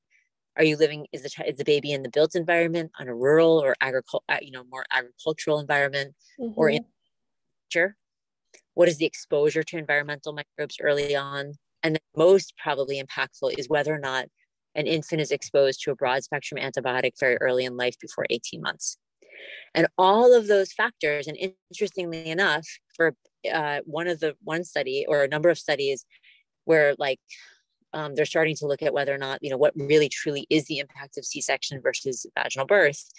Are 0.58 0.64
you 0.64 0.78
living? 0.78 1.08
Is 1.14 1.24
the 1.24 1.48
is 1.48 1.58
the 1.58 1.64
baby 1.64 1.92
in 1.92 2.04
the 2.04 2.10
built 2.10 2.36
environment, 2.36 2.92
on 3.00 3.08
a 3.08 3.16
rural 3.16 3.60
or 3.60 3.76
agricultural, 3.82 4.24
uh, 4.30 4.38
you 4.42 4.52
know, 4.52 4.64
more 4.70 4.86
agricultural 4.92 5.60
environment, 5.60 6.16
mm-hmm. 6.40 6.54
or 6.60 6.70
in 6.70 6.86
nature? 7.70 7.96
what 8.74 8.88
is 8.88 8.98
the 8.98 9.06
exposure 9.06 9.64
to 9.64 9.78
environmental 9.78 10.34
microbes 10.34 10.78
early 10.82 11.16
on 11.16 11.54
and 11.84 12.00
most 12.16 12.54
probably 12.58 13.02
impactful 13.02 13.58
is 13.58 13.70
whether 13.70 13.94
or 13.94 14.00
not 14.00 14.26
an 14.76 14.88
infant 14.88 15.22
is 15.22 15.32
exposed 15.32 15.82
to 15.82 15.92
a 15.92 15.96
broad 15.96 16.24
spectrum 16.24 16.62
antibiotic 16.62 17.14
very 17.20 17.38
early 17.38 17.66
in 17.66 17.76
life 17.76 17.96
before 18.00 18.26
18 18.30 18.62
months 18.62 18.98
and 19.74 19.88
all 19.98 20.36
of 20.36 20.48
those 20.48 20.72
factors 20.72 21.28
and 21.28 21.38
interestingly 21.70 22.30
enough 22.30 22.66
for 22.96 23.16
uh, 23.52 23.80
one 23.86 24.08
of 24.08 24.20
the 24.20 24.36
one 24.44 24.64
study 24.64 25.06
or 25.08 25.24
a 25.24 25.28
number 25.28 25.50
of 25.50 25.58
studies 25.58 26.06
where 26.66 26.96
like 26.98 27.20
um, 27.94 28.16
they're 28.16 28.26
starting 28.26 28.56
to 28.56 28.68
look 28.68 28.82
at 28.82 28.94
whether 28.94 29.14
or 29.14 29.18
not 29.18 29.40
you 29.42 29.50
know 29.50 29.58
what 29.58 29.74
really 29.76 30.10
truly 30.10 30.48
is 30.50 30.66
the 30.66 30.80
impact 30.80 31.18
of 31.18 31.26
c-section 31.26 31.82
versus 31.82 32.26
vaginal 32.36 32.66
birth 32.66 33.10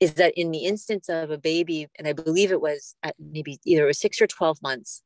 is 0.00 0.14
that 0.14 0.32
in 0.36 0.50
the 0.50 0.64
instance 0.64 1.08
of 1.08 1.30
a 1.30 1.38
baby, 1.38 1.88
and 1.98 2.06
I 2.06 2.12
believe 2.12 2.52
it 2.52 2.60
was 2.60 2.94
at 3.02 3.16
maybe 3.18 3.58
either 3.64 3.84
it 3.84 3.86
was 3.86 4.00
six 4.00 4.20
or 4.20 4.26
12 4.26 4.62
months, 4.62 5.02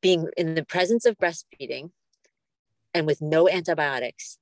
being 0.00 0.28
in 0.36 0.54
the 0.54 0.64
presence 0.64 1.04
of 1.04 1.18
breastfeeding 1.18 1.90
and 2.94 3.06
with 3.06 3.20
no 3.20 3.48
antibiotics, 3.48 4.38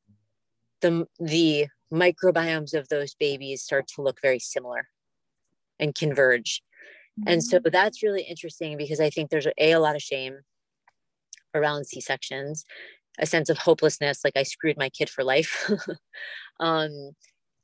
the, 0.82 1.06
the 1.18 1.66
microbiomes 1.92 2.74
of 2.74 2.88
those 2.88 3.14
babies 3.14 3.62
start 3.62 3.88
to 3.88 4.02
look 4.02 4.20
very 4.22 4.38
similar 4.38 4.88
and 5.80 5.94
converge. 5.94 6.62
Mm-hmm. 7.18 7.32
And 7.32 7.44
so 7.44 7.58
mm-hmm. 7.58 7.70
that's 7.72 8.02
really 8.02 8.22
interesting 8.22 8.76
because 8.76 9.00
I 9.00 9.10
think 9.10 9.30
there's 9.30 9.46
a, 9.46 9.52
a, 9.58 9.72
a 9.72 9.80
lot 9.80 9.96
of 9.96 10.02
shame 10.02 10.40
around 11.54 11.86
C 11.86 12.00
sections, 12.00 12.64
a 13.18 13.26
sense 13.26 13.48
of 13.48 13.58
hopelessness, 13.58 14.20
like 14.24 14.36
I 14.36 14.42
screwed 14.42 14.76
my 14.76 14.88
kid 14.88 15.08
for 15.08 15.24
life. 15.24 15.70
um, 16.60 17.12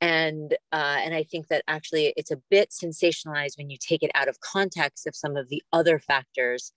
and 0.01 0.53
uh, 0.71 0.97
and 0.99 1.13
I 1.13 1.23
think 1.23 1.47
that 1.47 1.63
actually 1.67 2.13
it's 2.17 2.31
a 2.31 2.41
bit 2.49 2.71
sensationalized 2.71 3.57
when 3.57 3.69
you 3.69 3.77
take 3.79 4.03
it 4.03 4.11
out 4.15 4.27
of 4.27 4.39
context 4.41 5.07
of 5.07 5.15
some 5.15 5.37
of 5.37 5.47
the 5.49 5.63
other 5.71 5.97
factors 5.97 6.73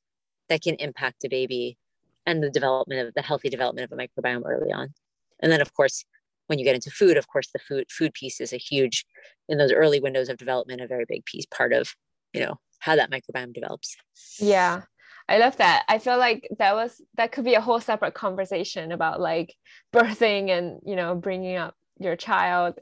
that 0.49 0.62
can 0.62 0.77
impact 0.77 1.25
a 1.25 1.29
baby 1.29 1.77
and 2.25 2.43
the 2.43 2.51
development 2.51 3.09
of 3.09 3.15
the 3.15 3.23
healthy 3.23 3.49
development 3.49 3.91
of 3.91 3.99
a 3.99 4.01
microbiome 4.01 4.43
early 4.47 4.73
on. 4.73 4.95
And 5.41 5.51
then 5.51 5.61
of 5.61 5.75
course, 5.75 6.05
when 6.47 6.61
you 6.61 6.65
get 6.65 6.77
into 6.77 6.91
food, 6.91 7.17
of 7.17 7.27
course, 7.27 7.49
the 7.53 7.59
food 7.59 7.87
food 7.91 8.15
piece 8.15 8.41
is 8.41 8.53
a 8.53 8.59
huge 8.59 9.05
in 9.49 9.59
those 9.59 9.73
early 9.73 9.99
windows 9.99 10.29
of 10.29 10.37
development, 10.37 10.81
a 10.81 10.87
very 10.87 11.05
big 11.09 11.25
piece 11.25 11.47
part 11.47 11.73
of 11.73 11.95
you 12.33 12.41
know 12.41 12.61
how 12.79 12.95
that 12.95 13.11
microbiome 13.11 13.55
develops. 13.55 13.97
Yeah. 14.39 14.83
I 15.29 15.39
love 15.39 15.57
that. 15.57 15.85
I 15.89 15.99
feel 15.99 16.19
like 16.19 16.49
that 16.59 16.75
was 16.75 17.01
that 17.17 17.33
could 17.33 17.45
be 17.45 17.55
a 17.55 17.61
whole 17.61 17.81
separate 17.81 18.15
conversation 18.15 18.93
about 18.93 19.21
like 19.21 19.55
birthing 19.93 20.51
and 20.51 20.81
you 20.85 20.97
know 20.97 21.15
bringing 21.15 21.57
up 21.57 21.75
your 21.99 22.17
child 22.17 22.79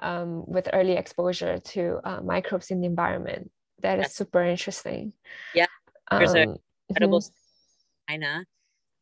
um, 0.00 0.44
with 0.46 0.68
early 0.72 0.92
exposure 0.92 1.58
to 1.58 2.00
uh, 2.04 2.20
microbes 2.22 2.70
in 2.70 2.80
the 2.80 2.86
environment. 2.86 3.50
That 3.82 4.00
is 4.00 4.12
super 4.12 4.42
interesting. 4.42 5.12
Yeah, 5.54 5.66
there's 6.10 6.30
um, 6.30 6.36
an 6.36 6.56
incredible 6.88 7.20
mm-hmm. 7.20 8.12
China 8.12 8.44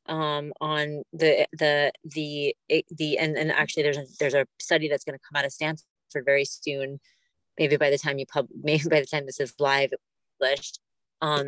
um, 0.08 0.52
on 0.60 1.02
the 1.12 1.46
the 1.52 1.92
the 2.04 2.56
the 2.90 3.18
and, 3.18 3.36
and 3.36 3.52
actually 3.52 3.84
there's 3.84 3.98
a 3.98 4.04
there's 4.18 4.34
a 4.34 4.46
study 4.58 4.88
that's 4.88 5.04
going 5.04 5.18
to 5.18 5.24
come 5.30 5.38
out 5.38 5.44
of 5.44 5.52
Stanford 5.52 5.84
very 6.24 6.44
soon. 6.44 7.00
Maybe 7.58 7.76
by 7.76 7.90
the 7.90 7.98
time 7.98 8.18
you 8.18 8.26
pub, 8.26 8.48
maybe 8.62 8.88
by 8.88 9.00
the 9.00 9.06
time 9.06 9.26
this 9.26 9.40
is 9.40 9.54
live 9.58 9.90
published, 10.38 10.80
um, 11.22 11.46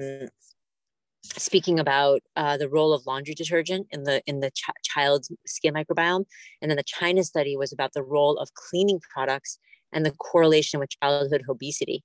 speaking 1.36 1.78
about 1.78 2.20
uh, 2.36 2.56
the 2.56 2.68
role 2.68 2.92
of 2.92 3.06
laundry 3.06 3.34
detergent 3.34 3.86
in 3.90 4.04
the 4.04 4.22
in 4.26 4.40
the 4.40 4.50
ch- 4.50 4.70
child's 4.82 5.30
skin 5.46 5.74
microbiome 5.74 6.24
and 6.60 6.70
then 6.70 6.76
the 6.76 6.84
china 6.84 7.22
study 7.22 7.56
was 7.56 7.72
about 7.72 7.92
the 7.92 8.02
role 8.02 8.38
of 8.38 8.52
cleaning 8.54 9.00
products 9.12 9.58
and 9.92 10.04
the 10.04 10.10
correlation 10.12 10.78
with 10.80 10.90
childhood 11.02 11.44
obesity. 11.48 12.04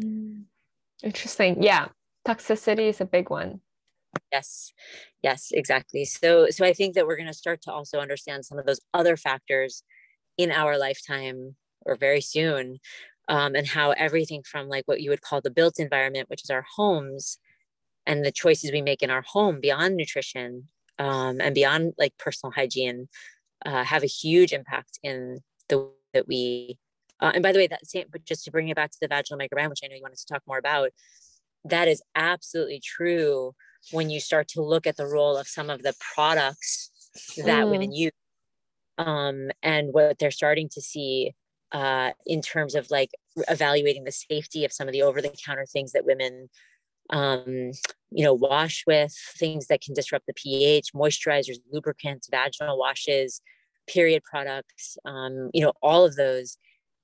Mm. 0.00 0.44
interesting. 1.02 1.62
Yeah 1.62 1.88
toxicity 2.26 2.88
is 2.88 3.00
a 3.00 3.04
big 3.04 3.30
one. 3.30 3.60
Yes 4.32 4.72
yes 5.22 5.50
exactly. 5.52 6.04
So 6.04 6.48
so 6.50 6.64
i 6.64 6.72
think 6.72 6.94
that 6.94 7.06
we're 7.06 7.16
going 7.16 7.28
to 7.28 7.34
start 7.34 7.62
to 7.62 7.72
also 7.72 7.98
understand 7.98 8.44
some 8.44 8.58
of 8.58 8.66
those 8.66 8.80
other 8.92 9.16
factors 9.16 9.82
in 10.36 10.50
our 10.50 10.78
lifetime 10.78 11.56
or 11.86 11.96
very 11.96 12.20
soon 12.20 12.78
um, 13.28 13.54
and 13.54 13.66
how 13.66 13.92
everything 13.92 14.42
from 14.42 14.68
like 14.68 14.86
what 14.86 15.00
you 15.00 15.10
would 15.10 15.22
call 15.22 15.40
the 15.40 15.50
built 15.50 15.78
environment 15.78 16.28
which 16.28 16.42
is 16.42 16.50
our 16.50 16.64
homes 16.76 17.38
and 18.06 18.24
the 18.24 18.32
choices 18.32 18.72
we 18.72 18.82
make 18.82 19.02
in 19.02 19.10
our 19.10 19.22
home 19.22 19.60
beyond 19.60 19.96
nutrition 19.96 20.68
um, 20.98 21.40
and 21.40 21.54
beyond 21.54 21.92
like 21.98 22.16
personal 22.18 22.52
hygiene 22.52 23.08
uh, 23.66 23.84
have 23.84 24.02
a 24.02 24.06
huge 24.06 24.52
impact 24.52 24.98
in 25.02 25.40
the 25.68 25.78
way 25.78 25.90
that 26.12 26.28
we 26.28 26.78
uh, 27.20 27.32
and 27.34 27.42
by 27.42 27.52
the 27.52 27.58
way 27.58 27.66
that 27.66 27.86
same 27.86 28.06
but 28.10 28.24
just 28.24 28.44
to 28.44 28.50
bring 28.50 28.68
it 28.68 28.76
back 28.76 28.90
to 28.90 28.98
the 29.00 29.08
vaginal 29.08 29.38
microbiome 29.38 29.70
which 29.70 29.80
i 29.84 29.86
know 29.86 29.96
you 29.96 30.02
wanted 30.02 30.18
to 30.18 30.26
talk 30.26 30.42
more 30.46 30.58
about 30.58 30.90
that 31.64 31.88
is 31.88 32.02
absolutely 32.14 32.80
true 32.80 33.54
when 33.90 34.10
you 34.10 34.20
start 34.20 34.48
to 34.48 34.62
look 34.62 34.86
at 34.86 34.96
the 34.96 35.06
role 35.06 35.36
of 35.36 35.46
some 35.46 35.70
of 35.70 35.82
the 35.82 35.94
products 36.14 36.90
that 37.38 37.64
mm. 37.64 37.70
women 37.70 37.92
use 37.92 38.12
um, 38.98 39.50
and 39.62 39.92
what 39.92 40.18
they're 40.18 40.30
starting 40.30 40.68
to 40.68 40.80
see 40.80 41.34
uh, 41.72 42.12
in 42.24 42.40
terms 42.40 42.74
of 42.74 42.90
like 42.90 43.10
evaluating 43.48 44.04
the 44.04 44.12
safety 44.12 44.64
of 44.64 44.72
some 44.72 44.86
of 44.86 44.92
the 44.92 45.02
over-the-counter 45.02 45.66
things 45.66 45.92
that 45.92 46.06
women 46.06 46.48
um, 47.10 47.72
you 48.10 48.24
know, 48.24 48.34
wash 48.34 48.84
with 48.86 49.14
things 49.38 49.66
that 49.66 49.80
can 49.80 49.94
disrupt 49.94 50.26
the 50.26 50.34
pH, 50.34 50.92
moisturizers, 50.94 51.56
lubricants, 51.72 52.28
vaginal 52.30 52.78
washes, 52.78 53.40
period 53.86 54.22
products, 54.24 54.96
um, 55.04 55.50
you 55.52 55.62
know, 55.62 55.72
all 55.82 56.04
of 56.04 56.16
those 56.16 56.56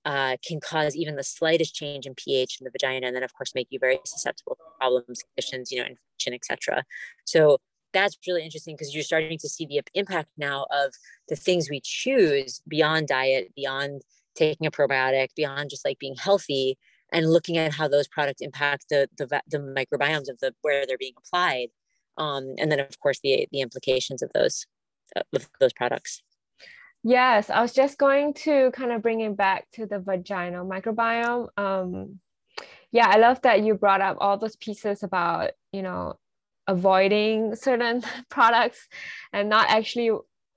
uh, 0.05 0.37
can 0.47 0.61
cause 0.61 0.97
even 0.97 1.17
the 1.17 1.23
slightest 1.23 1.75
change 1.75 2.07
in 2.07 2.15
pH 2.15 2.59
in 2.61 2.65
the 2.65 2.71
vagina, 2.71 3.07
and 3.07 3.15
then 3.15 3.23
of 3.23 3.35
course 3.35 3.55
make 3.55 3.69
you 3.71 3.79
very 3.79 3.99
susceptible 4.05 4.55
to 4.55 4.63
problems, 4.79 5.23
conditions, 5.23 5.71
you 5.71 5.79
know, 5.79 5.87
infection, 5.87 6.33
etc. 6.33 6.85
So 7.27 7.59
that's 7.93 8.17
really 8.27 8.45
interesting 8.45 8.77
because 8.77 8.95
you're 8.95 9.05
starting 9.05 9.37
to 9.39 9.49
see 9.49 9.67
the 9.67 9.83
impact 9.95 10.31
now 10.39 10.67
of 10.71 10.95
the 11.29 11.37
things 11.37 11.69
we 11.69 11.81
choose 11.83 12.63
beyond 12.67 13.09
diet, 13.09 13.53
beyond 13.55 14.03
taking 14.35 14.67
a 14.67 14.71
probiotic, 14.71 15.29
beyond 15.35 15.71
just 15.71 15.85
like 15.85 15.99
being 15.99 16.15
healthy, 16.17 16.79
and 17.13 17.33
looking 17.33 17.59
at 17.59 17.73
how 17.73 17.89
those 17.89 18.09
products 18.09 18.41
impact 18.41 18.87
the 18.91 19.09
the, 19.17 19.27
the 19.49 19.59
microbiomes 19.59 20.29
of 20.29 20.39
the 20.41 20.55
where 20.63 20.87
they're 20.87 20.99
being 20.99 21.15
applied 21.19 21.69
um, 22.19 22.55
and 22.59 22.71
then 22.71 22.81
of 22.81 22.99
course 23.01 23.21
the 23.23 23.49
the 23.53 23.61
implications 23.61 24.23
of 24.23 24.31
those 24.35 24.67
of 25.35 25.49
those 25.61 25.73
products. 25.73 26.23
Yes 27.03 27.49
i 27.49 27.63
was 27.63 27.73
just 27.73 27.99
going 27.99 28.35
to 28.35 28.71
kind 28.73 28.93
of 28.93 29.03
bring 29.03 29.21
it 29.21 29.37
back 29.37 29.71
to 29.73 29.87
the 29.87 29.99
vaginal 29.99 30.69
microbiome 30.69 31.49
um, 31.57 32.21
yeah 32.93 33.09
i 33.09 33.17
love 33.17 33.41
that 33.43 33.63
you 33.63 33.75
brought 33.75 34.03
up 34.03 34.19
all 34.21 34.37
those 34.37 34.57
pieces 34.57 35.03
about 35.03 35.53
you 35.73 35.83
know 35.83 36.19
avoiding 36.67 37.57
certain 37.57 38.03
products 38.29 38.87
and 39.33 39.49
not 39.49 39.69
actually 39.71 40.11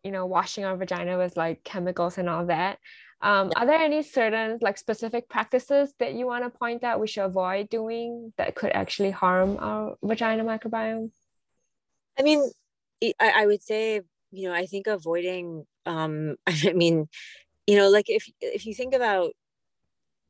you 0.03 0.11
know 0.11 0.25
washing 0.25 0.65
our 0.65 0.75
vagina 0.75 1.17
with 1.17 1.37
like 1.37 1.63
chemicals 1.63 2.17
and 2.17 2.29
all 2.29 2.45
that 2.45 2.77
Um, 3.23 3.53
are 3.55 3.65
there 3.65 3.79
any 3.79 4.03
certain 4.03 4.59
like 4.61 4.77
specific 4.77 5.29
practices 5.29 5.93
that 5.99 6.13
you 6.13 6.27
want 6.27 6.43
to 6.43 6.49
point 6.49 6.83
out 6.83 6.99
we 6.99 7.07
should 7.07 7.23
avoid 7.23 7.69
doing 7.69 8.33
that 8.37 8.53
could 8.53 8.71
actually 8.71 9.11
harm 9.11 9.57
our 9.61 9.95
vagina 10.03 10.43
microbiome? 10.43 11.09
I 12.19 12.21
mean, 12.21 12.51
I, 13.01 13.13
I 13.19 13.45
would 13.45 13.63
say, 13.63 14.01
you 14.31 14.49
know, 14.49 14.53
I 14.53 14.65
think 14.65 14.87
avoiding, 14.87 15.65
um, 15.85 16.35
I 16.47 16.73
mean, 16.73 17.07
you 17.65 17.77
know, 17.77 17.89
like 17.89 18.09
if 18.09 18.29
if 18.41 18.65
you 18.65 18.73
think 18.73 18.93
about 18.93 19.31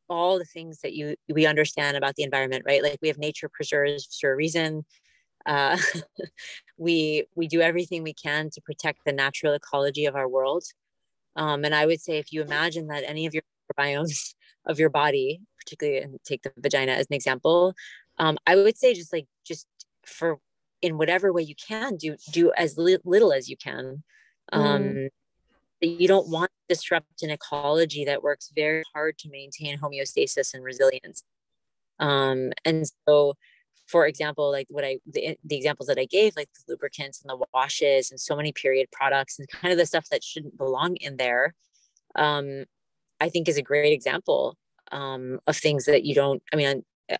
all 0.07 0.37
the 0.37 0.45
things 0.45 0.81
that 0.81 0.93
you 0.93 1.15
we 1.27 1.47
understand 1.47 1.97
about 1.97 2.13
the 2.13 2.23
environment, 2.23 2.63
right? 2.63 2.83
Like 2.83 2.99
we 3.01 3.07
have 3.07 3.17
nature 3.17 3.49
preserves 3.49 4.15
for 4.21 4.31
a 4.31 4.35
reason. 4.35 4.85
Uh, 5.47 5.77
we 6.77 7.25
we 7.35 7.47
do 7.47 7.61
everything 7.61 8.03
we 8.03 8.13
can 8.13 8.51
to 8.51 8.61
protect 8.61 8.99
the 9.03 9.13
natural 9.13 9.53
ecology 9.53 10.05
of 10.05 10.15
our 10.15 10.29
world. 10.29 10.63
Um, 11.35 11.63
and 11.65 11.73
I 11.73 11.85
would 11.85 12.01
say 12.01 12.17
if 12.17 12.31
you 12.31 12.41
imagine 12.41 12.87
that 12.87 13.03
any 13.05 13.25
of 13.25 13.33
your 13.33 13.43
biomes 13.77 14.33
of 14.65 14.79
your 14.79 14.89
body, 14.89 15.41
particularly 15.57 15.99
and 15.99 16.19
take 16.25 16.43
the 16.43 16.51
vagina 16.57 16.93
as 16.93 17.07
an 17.09 17.15
example, 17.15 17.73
um, 18.17 18.37
I 18.47 18.55
would 18.55 18.77
say 18.77 18.93
just 18.93 19.11
like 19.11 19.25
just 19.45 19.67
for 20.05 20.39
in 20.81 20.97
whatever 20.97 21.31
way 21.31 21.41
you 21.41 21.55
can 21.55 21.95
do 21.95 22.15
do 22.31 22.51
as 22.57 22.77
li- 22.77 22.97
little 23.03 23.33
as 23.33 23.49
you 23.49 23.57
can. 23.57 24.03
Um, 24.51 24.83
mm. 24.83 25.09
You 25.81 26.07
don't 26.07 26.29
want 26.29 26.51
to 26.51 26.75
disrupt 26.75 27.23
an 27.23 27.29
ecology 27.29 28.05
that 28.05 28.23
works 28.23 28.51
very 28.55 28.83
hard 28.93 29.17
to 29.19 29.29
maintain 29.29 29.79
homeostasis 29.79 30.53
and 30.53 30.63
resilience. 30.63 31.23
Um, 31.99 32.51
and 32.63 32.85
so 33.07 33.35
for 33.87 34.07
example, 34.07 34.51
like 34.51 34.67
what 34.69 34.85
I 34.85 34.99
the, 35.05 35.37
the 35.43 35.55
examples 35.55 35.87
that 35.87 35.99
I 35.99 36.05
gave, 36.05 36.35
like 36.35 36.49
the 36.53 36.73
lubricants 36.73 37.21
and 37.21 37.29
the 37.29 37.45
washes 37.53 38.11
and 38.11 38.19
so 38.19 38.35
many 38.35 38.51
period 38.51 38.89
products 38.91 39.39
and 39.39 39.47
kind 39.47 39.71
of 39.71 39.77
the 39.77 39.85
stuff 39.85 40.07
that 40.09 40.23
shouldn't 40.23 40.57
belong 40.57 40.95
in 40.97 41.17
there, 41.17 41.53
um, 42.15 42.65
I 43.19 43.29
think 43.29 43.47
is 43.47 43.57
a 43.57 43.61
great 43.61 43.93
example 43.93 44.57
um, 44.91 45.39
of 45.47 45.57
things 45.57 45.85
that 45.85 46.05
you 46.05 46.15
don't. 46.15 46.41
I 46.51 46.55
mean, 46.55 46.83
uh, 47.11 47.17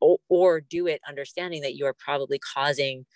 or, 0.00 0.18
or 0.28 0.60
do 0.60 0.86
it 0.86 1.00
understanding 1.08 1.62
that 1.62 1.74
you 1.74 1.86
are 1.86 1.96
probably 1.98 2.38
causing 2.38 3.06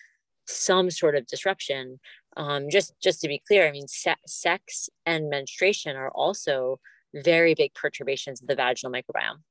some 0.46 0.90
sort 0.90 1.16
of 1.16 1.26
disruption. 1.26 2.00
Um, 2.36 2.68
just 2.68 2.94
just 3.00 3.20
to 3.20 3.28
be 3.28 3.42
clear, 3.46 3.66
I 3.68 3.70
mean, 3.70 3.86
se- 3.86 4.16
sex 4.26 4.88
and 5.06 5.30
menstruation 5.30 5.96
are 5.96 6.10
also 6.10 6.80
very 7.14 7.54
big 7.54 7.72
perturbations 7.74 8.42
of 8.42 8.48
the 8.48 8.56
vaginal 8.56 8.92
microbiome 8.92 9.42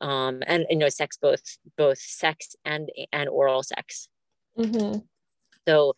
um, 0.00 0.42
and 0.46 0.66
you 0.70 0.76
know 0.76 0.88
sex 0.88 1.18
both 1.20 1.42
both 1.76 1.98
sex 1.98 2.56
and 2.64 2.90
and 3.12 3.28
oral 3.28 3.62
sex. 3.62 4.08
Mm-hmm. 4.58 4.98
so 5.68 5.94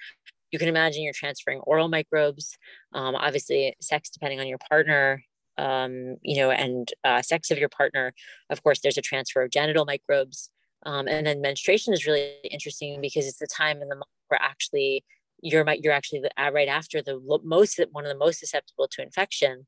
you 0.51 0.59
can 0.59 0.69
imagine 0.69 1.03
you're 1.03 1.15
transferring 1.15 1.61
oral 1.61 1.89
microbes 1.89 2.59
um, 2.93 3.15
obviously 3.15 3.75
sex 3.81 4.11
depending 4.11 4.39
on 4.39 4.47
your 4.47 4.59
partner 4.69 5.23
um, 5.57 6.17
you 6.23 6.37
know 6.37 6.51
and 6.51 6.93
uh, 7.05 7.23
sex 7.23 7.51
of 7.51 7.59
your 7.59 7.69
partner. 7.69 8.13
Of 8.51 8.63
course 8.63 8.81
there's 8.81 8.99
a 8.99 9.03
transfer 9.03 9.43
of 9.43 9.51
genital 9.51 9.85
microbes 9.85 10.51
um, 10.87 11.09
and 11.09 11.27
then 11.27 11.41
menstruation 11.41 11.93
is 11.93 12.07
really 12.07 12.35
interesting 12.51 13.01
because 13.01 13.27
it's 13.27 13.39
the 13.39 13.47
time 13.47 13.83
in 13.83 13.89
the 13.89 13.97
month 13.97 14.11
where 14.29 14.41
actually 14.43 15.05
you're 15.43 15.67
you're 15.83 15.93
actually 15.93 16.23
right 16.39 16.69
after 16.69 17.03
the 17.03 17.21
most 17.45 17.81
one 17.93 18.05
of 18.05 18.11
the 18.11 18.19
most 18.19 18.41
susceptible 18.41 18.89
to 18.89 19.03
infection 19.03 19.67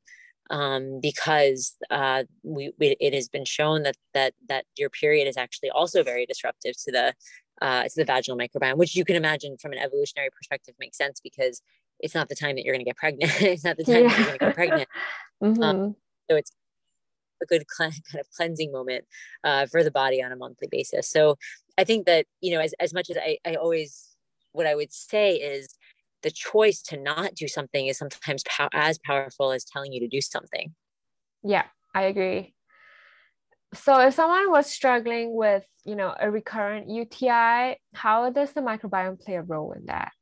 um, 0.51 1.01
because 1.01 1.77
uh, 1.91 2.25
we, 2.43 2.73
we, 2.79 2.97
it 3.01 3.15
has 3.15 3.29
been 3.29 3.45
shown 3.45 3.83
that 3.83 3.97
that 4.15 4.35
that 4.49 4.65
your 4.77 4.91
period 4.91 5.27
is 5.27 5.37
actually 5.37 5.71
also 5.71 6.03
very 6.03 6.27
disruptive 6.27 6.75
to 6.85 6.93
the 6.93 7.15
uh, 7.61 7.85
to 7.85 7.93
the 7.97 8.05
vaginal 8.05 8.39
microbiome, 8.39 8.77
which 8.77 8.97
you 8.97 9.05
can 9.05 9.17
imagine 9.17 9.57
from 9.57 9.73
an 9.73 9.79
evolutionary 9.79 10.31
perspective 10.31 10.75
makes 10.81 10.99
sense 10.99 11.21
because 11.23 11.63
it's 12.01 12.15
not 12.15 12.29
the 12.29 12.35
time 12.35 12.57
that 12.57 12.65
you're 12.65 12.75
going 12.75 12.85
to 12.85 12.89
get 12.89 12.97
pregnant. 12.97 13.33
it's 13.41 13.65
not 13.65 13.77
the 13.77 13.85
time 13.85 14.03
yeah. 14.03 14.09
that 14.09 14.19
you're 14.19 14.27
going 14.27 14.39
to 14.39 14.45
get 14.47 14.55
pregnant. 14.55 14.89
mm-hmm. 15.43 15.63
um, 15.63 15.97
so 16.29 16.37
it's 16.37 16.53
a 17.43 17.47
good 17.47 17.65
kind 17.79 17.95
of 18.15 18.27
cleansing 18.37 18.73
moment 18.73 19.05
uh, 19.45 19.67
for 19.67 19.83
the 19.83 19.91
body 19.91 20.23
on 20.23 20.33
a 20.33 20.37
monthly 20.37 20.69
basis. 20.71 21.09
So 21.09 21.39
I 21.79 21.85
think 21.85 22.07
that 22.07 22.27
you 22.41 22.53
know, 22.53 22.61
as 22.61 22.75
as 22.81 22.93
much 22.93 23.11
as 23.11 23.17
I, 23.17 23.39
I 23.45 23.55
always 23.55 24.09
what 24.53 24.67
I 24.67 24.75
would 24.75 24.93
say 24.93 25.37
is 25.37 25.75
the 26.23 26.31
choice 26.31 26.83
to 26.83 26.97
not 26.97 27.35
do 27.35 27.49
something 27.49 27.87
is 27.87 27.99
sometimes 27.99 28.43
pow- 28.45 28.69
as 28.73 28.99
powerful 28.99 29.53
as 29.53 29.65
telling 29.65 29.93
you 29.93 30.01
to 30.01 30.09
do 30.09 30.21
something. 30.21 30.75
Yeah, 31.43 31.65
I 31.95 32.03
agree. 32.03 32.55
So 33.75 33.99
if 34.01 34.15
someone 34.15 34.51
was 34.51 34.67
struggling 34.67 35.35
with, 35.35 35.65
you 35.85 35.97
know, 35.97 36.15
a 36.19 36.31
recurrent 36.31 36.91
UTI, 36.91 37.79
how 37.95 38.31
does 38.31 38.53
the 38.53 38.61
microbiome 38.61 39.21
play 39.21 39.35
a 39.35 39.43
role 39.43 39.73
in 39.73 39.87
that? 39.87 40.13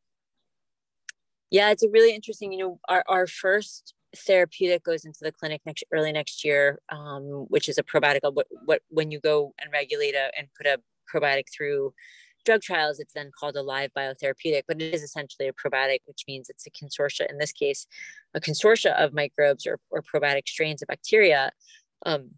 Yeah, 1.50 1.70
it's 1.70 1.82
a 1.82 1.90
really 1.90 2.14
interesting, 2.14 2.52
you 2.52 2.58
know, 2.58 2.80
our, 2.88 3.02
our 3.08 3.26
first 3.26 3.94
therapeutic 4.16 4.84
goes 4.84 5.04
into 5.04 5.18
the 5.22 5.32
clinic 5.32 5.62
next 5.66 5.84
early 5.92 6.12
next 6.12 6.44
year, 6.44 6.80
um, 6.90 7.46
which 7.48 7.68
is 7.68 7.76
a 7.76 7.82
probiotic. 7.82 8.20
What, 8.22 8.46
what 8.64 8.82
when 8.88 9.10
you 9.10 9.20
go 9.20 9.52
and 9.60 9.72
regulate 9.72 10.14
a, 10.14 10.30
and 10.38 10.48
put 10.56 10.66
a 10.66 10.80
probiotic 11.12 11.46
through 11.54 11.92
drug 12.44 12.62
trials, 12.62 12.98
it's 12.98 13.14
then 13.14 13.30
called 13.38 13.56
a 13.56 13.62
live 13.62 13.90
biotherapeutic, 13.96 14.62
but 14.66 14.80
it 14.80 14.94
is 14.94 15.02
essentially 15.02 15.48
a 15.48 15.52
probiotic, 15.52 16.00
which 16.06 16.24
means 16.26 16.48
it's 16.48 16.66
a 16.66 16.70
consortia, 16.70 17.30
in 17.30 17.38
this 17.38 17.52
case, 17.52 17.86
a 18.34 18.40
consortia 18.40 18.92
of 18.92 19.12
microbes 19.12 19.66
or, 19.66 19.78
or 19.90 20.02
probiotic 20.02 20.48
strains 20.48 20.82
of 20.82 20.88
bacteria 20.88 21.50
um, 22.06 22.30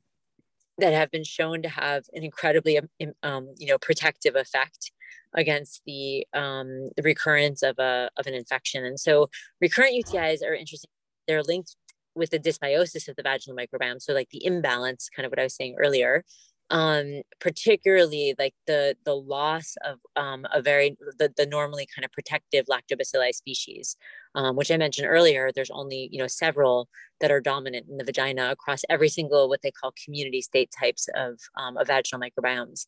that 0.78 0.92
have 0.92 1.10
been 1.10 1.24
shown 1.24 1.62
to 1.62 1.68
have 1.68 2.04
an 2.14 2.24
incredibly, 2.24 2.78
um, 2.78 2.88
um 3.22 3.54
you 3.58 3.68
know, 3.68 3.78
protective 3.78 4.36
effect 4.36 4.92
against 5.34 5.82
the, 5.86 6.26
um, 6.34 6.90
the 6.96 7.02
recurrence 7.02 7.62
of, 7.62 7.78
a, 7.78 8.10
of 8.18 8.26
an 8.26 8.34
infection. 8.34 8.84
And 8.84 8.98
so 8.98 9.30
recurrent 9.60 9.94
UTIs 9.94 10.42
are 10.42 10.54
interesting. 10.54 10.90
They're 11.26 11.42
linked 11.42 11.76
with 12.14 12.30
the 12.30 12.38
dysbiosis 12.38 13.08
of 13.08 13.16
the 13.16 13.22
vaginal 13.22 13.56
microbiome. 13.56 14.02
So 14.02 14.12
like 14.12 14.28
the 14.30 14.44
imbalance, 14.44 15.08
kind 15.14 15.24
of 15.24 15.32
what 15.32 15.38
I 15.38 15.44
was 15.44 15.54
saying 15.54 15.76
earlier, 15.78 16.24
um, 16.72 17.20
particularly 17.38 18.34
like 18.38 18.54
the 18.66 18.96
the 19.04 19.14
loss 19.14 19.74
of 19.84 19.98
um, 20.16 20.46
a 20.52 20.62
very 20.62 20.96
the, 21.18 21.30
the 21.36 21.44
normally 21.44 21.86
kind 21.94 22.04
of 22.04 22.10
protective 22.12 22.64
lactobacilli 22.66 23.34
species, 23.34 23.96
um, 24.34 24.56
which 24.56 24.70
I 24.70 24.78
mentioned 24.78 25.06
earlier. 25.06 25.50
There's 25.54 25.70
only 25.70 26.08
you 26.10 26.18
know 26.18 26.26
several 26.26 26.88
that 27.20 27.30
are 27.30 27.42
dominant 27.42 27.86
in 27.90 27.98
the 27.98 28.04
vagina 28.04 28.50
across 28.50 28.80
every 28.88 29.10
single 29.10 29.50
what 29.50 29.60
they 29.62 29.70
call 29.70 29.92
community 30.02 30.40
state 30.40 30.70
types 30.76 31.08
of, 31.14 31.38
um, 31.56 31.76
of 31.76 31.86
vaginal 31.86 32.20
microbiomes. 32.20 32.86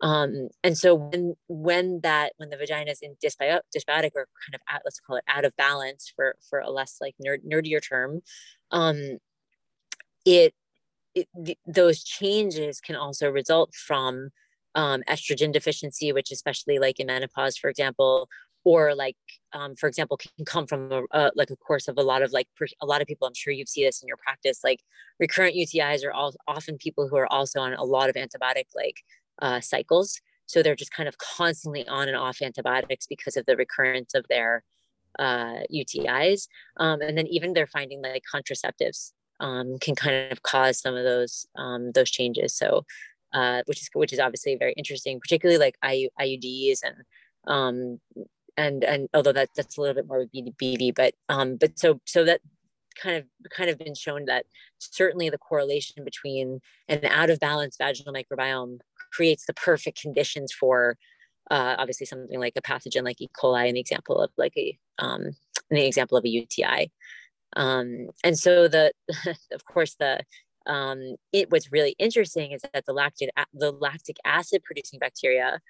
Um, 0.00 0.48
and 0.62 0.78
so 0.78 0.94
when 0.94 1.34
when 1.48 2.00
that 2.02 2.34
when 2.36 2.50
the 2.50 2.56
vagina 2.56 2.92
is 2.92 3.00
in 3.02 3.16
dysbiotic, 3.22 4.12
or 4.14 4.28
kind 4.46 4.54
of 4.54 4.60
at, 4.68 4.82
let's 4.84 5.00
call 5.00 5.16
it 5.16 5.24
out 5.26 5.44
of 5.44 5.56
balance 5.56 6.12
for 6.14 6.36
for 6.48 6.60
a 6.60 6.70
less 6.70 6.98
like 7.00 7.16
nerd, 7.24 7.38
nerdier 7.44 7.80
term, 7.86 8.22
um, 8.70 9.18
it 10.24 10.54
it, 11.14 11.28
th- 11.44 11.58
those 11.66 12.02
changes 12.02 12.80
can 12.80 12.96
also 12.96 13.30
result 13.30 13.74
from 13.74 14.30
um, 14.74 15.02
estrogen 15.08 15.52
deficiency, 15.52 16.12
which 16.12 16.30
especially 16.30 16.78
like 16.78 16.98
in 17.00 17.06
menopause, 17.06 17.56
for 17.56 17.70
example, 17.70 18.28
or 18.64 18.94
like, 18.94 19.16
um, 19.52 19.76
for 19.76 19.88
example, 19.88 20.16
can 20.16 20.44
come 20.44 20.66
from 20.66 21.06
a, 21.12 21.30
like 21.34 21.50
a 21.50 21.56
course 21.56 21.86
of 21.86 21.98
a 21.98 22.02
lot 22.02 22.22
of 22.22 22.32
like 22.32 22.48
a 22.80 22.86
lot 22.86 23.00
of 23.00 23.06
people. 23.06 23.26
I'm 23.26 23.34
sure 23.34 23.52
you've 23.52 23.68
seen 23.68 23.84
this 23.84 24.02
in 24.02 24.08
your 24.08 24.16
practice. 24.16 24.60
Like 24.64 24.80
recurrent 25.20 25.54
UTIs 25.54 26.04
are 26.04 26.12
all 26.12 26.34
often 26.48 26.78
people 26.78 27.08
who 27.08 27.16
are 27.16 27.30
also 27.32 27.60
on 27.60 27.74
a 27.74 27.84
lot 27.84 28.08
of 28.08 28.16
antibiotic 28.16 28.66
like 28.74 29.02
uh, 29.40 29.60
cycles, 29.60 30.20
so 30.46 30.62
they're 30.62 30.74
just 30.74 30.92
kind 30.92 31.08
of 31.08 31.18
constantly 31.18 31.86
on 31.86 32.08
and 32.08 32.16
off 32.16 32.42
antibiotics 32.42 33.06
because 33.06 33.36
of 33.36 33.46
the 33.46 33.56
recurrence 33.56 34.14
of 34.14 34.26
their 34.28 34.62
uh, 35.18 35.60
UTIs. 35.72 36.48
Um, 36.78 37.00
and 37.00 37.16
then 37.16 37.26
even 37.28 37.52
they're 37.52 37.66
finding 37.66 38.02
like 38.02 38.22
contraceptives 38.34 39.12
um, 39.44 39.78
can 39.78 39.94
kind 39.94 40.32
of 40.32 40.42
cause 40.42 40.80
some 40.80 40.96
of 40.96 41.04
those 41.04 41.46
um, 41.56 41.92
those 41.92 42.10
changes. 42.10 42.56
So, 42.56 42.84
uh, 43.34 43.62
which 43.66 43.82
is 43.82 43.90
which 43.92 44.12
is 44.12 44.18
obviously 44.18 44.56
very 44.56 44.72
interesting, 44.72 45.20
particularly 45.20 45.58
like 45.58 45.76
IU, 45.86 46.08
IUDs 46.18 46.78
and 46.82 46.96
um, 47.46 48.00
and 48.56 48.82
and 48.84 49.08
although 49.12 49.32
that 49.32 49.50
that's 49.54 49.76
a 49.76 49.80
little 49.80 49.94
bit 49.94 50.08
more 50.08 50.24
BV, 50.34 50.94
but 50.94 51.14
um, 51.28 51.56
but 51.56 51.78
so 51.78 52.00
so 52.06 52.24
that 52.24 52.40
kind 53.00 53.16
of 53.16 53.24
kind 53.50 53.68
of 53.68 53.78
been 53.78 53.94
shown 53.94 54.24
that 54.26 54.46
certainly 54.78 55.28
the 55.28 55.38
correlation 55.38 56.04
between 56.04 56.60
an 56.88 57.04
out 57.04 57.28
of 57.28 57.38
balance 57.40 57.76
vaginal 57.76 58.14
microbiome 58.14 58.78
creates 59.12 59.44
the 59.46 59.54
perfect 59.54 60.00
conditions 60.00 60.52
for 60.52 60.96
uh, 61.50 61.76
obviously 61.78 62.06
something 62.06 62.40
like 62.40 62.54
a 62.56 62.62
pathogen 62.62 63.04
like 63.04 63.20
E. 63.20 63.28
coli, 63.38 63.68
an 63.68 63.76
example 63.76 64.18
of 64.18 64.30
like 64.38 64.54
a 64.56 64.78
um, 64.98 65.32
an 65.70 65.76
example 65.76 66.16
of 66.16 66.24
a 66.24 66.28
UTI. 66.28 66.90
Um, 67.56 68.08
and 68.22 68.38
so 68.38 68.68
the, 68.68 68.92
of 69.52 69.64
course, 69.64 69.94
the 69.98 70.20
um, 70.66 71.16
it 71.32 71.50
what's 71.50 71.70
really 71.72 71.94
interesting 71.98 72.52
is 72.52 72.62
that 72.72 72.86
the 72.86 72.92
lactic 72.92 73.30
the 73.52 73.70
lactic 73.70 74.16
acid 74.24 74.62
producing 74.64 74.98
bacteria, 74.98 75.60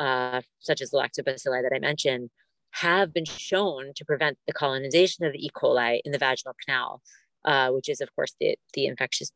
uh, 0.00 0.40
such 0.58 0.80
as 0.80 0.90
the 0.90 0.98
lactobacilli 0.98 1.62
that 1.62 1.72
I 1.74 1.78
mentioned, 1.78 2.30
have 2.72 3.12
been 3.12 3.24
shown 3.24 3.92
to 3.96 4.04
prevent 4.04 4.38
the 4.46 4.52
colonization 4.52 5.24
of 5.24 5.32
the 5.32 5.44
E. 5.44 5.50
coli 5.54 6.00
in 6.04 6.12
the 6.12 6.18
vaginal 6.18 6.54
canal, 6.64 7.02
uh, 7.44 7.70
which 7.70 7.88
is 7.88 8.00
of 8.00 8.14
course 8.14 8.34
the 8.40 8.56
the 8.74 8.86
infectious 8.86 9.32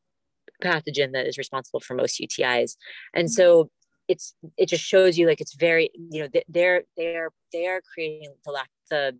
pathogen 0.63 1.13
that 1.13 1.27
is 1.27 1.39
responsible 1.39 1.81
for 1.81 1.95
most 1.95 2.21
UTIs. 2.21 2.77
And 3.15 3.31
so 3.31 3.71
it's 4.09 4.35
it 4.57 4.69
just 4.69 4.85
shows 4.85 5.19
you 5.19 5.27
like 5.27 5.41
it's 5.41 5.55
very 5.55 5.91
you 5.95 6.23
know 6.23 6.29
they're 6.49 6.83
they're 6.97 7.31
they're 7.53 7.81
creating 7.95 8.35
the 8.45 8.51
lact 8.51 8.71
the 8.91 9.17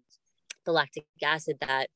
the 0.65 0.73
lactic 0.73 1.05
acid 1.23 1.57
that 1.61 1.89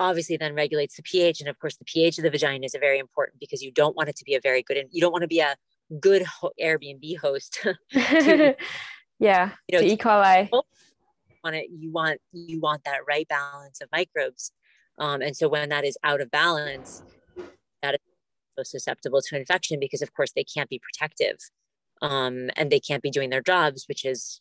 obviously 0.00 0.36
then 0.36 0.54
regulates 0.54 0.96
the 0.96 1.02
pH. 1.02 1.40
And 1.40 1.48
of 1.48 1.58
course, 1.58 1.76
the 1.76 1.84
pH 1.84 2.18
of 2.18 2.24
the 2.24 2.30
vagina 2.30 2.64
is 2.64 2.76
very 2.78 2.98
important 2.98 3.40
because 3.40 3.62
you 3.62 3.70
don't 3.70 3.96
want 3.96 4.08
it 4.08 4.16
to 4.16 4.24
be 4.24 4.34
a 4.34 4.40
very 4.40 4.62
good, 4.62 4.76
and 4.76 4.88
you 4.92 5.00
don't 5.00 5.12
want 5.12 5.22
to 5.22 5.28
be 5.28 5.40
a 5.40 5.56
good 6.00 6.22
ho- 6.22 6.52
Airbnb 6.60 7.18
host. 7.18 7.58
to, 7.92 8.56
yeah, 9.18 9.50
you 9.68 9.78
know, 9.78 9.84
to 9.84 9.92
E. 9.92 9.96
coli. 9.96 10.48
Want 11.44 11.56
it, 11.56 11.70
you 11.70 11.90
want 11.90 12.20
you 12.32 12.60
want 12.60 12.84
that 12.84 13.00
right 13.08 13.26
balance 13.26 13.80
of 13.80 13.88
microbes, 13.90 14.52
um, 14.98 15.22
and 15.22 15.36
so 15.36 15.48
when 15.48 15.70
that 15.70 15.84
is 15.84 15.98
out 16.04 16.20
of 16.20 16.30
balance, 16.30 17.02
that 17.82 17.94
is 17.94 18.00
so 18.56 18.62
susceptible 18.62 19.20
to 19.22 19.36
infection 19.36 19.80
because, 19.80 20.02
of 20.02 20.14
course, 20.14 20.30
they 20.36 20.44
can't 20.44 20.70
be 20.70 20.78
protective, 20.78 21.38
um, 22.00 22.48
and 22.54 22.70
they 22.70 22.78
can't 22.78 23.02
be 23.02 23.10
doing 23.10 23.30
their 23.30 23.42
jobs, 23.42 23.86
which 23.88 24.04
is 24.04 24.40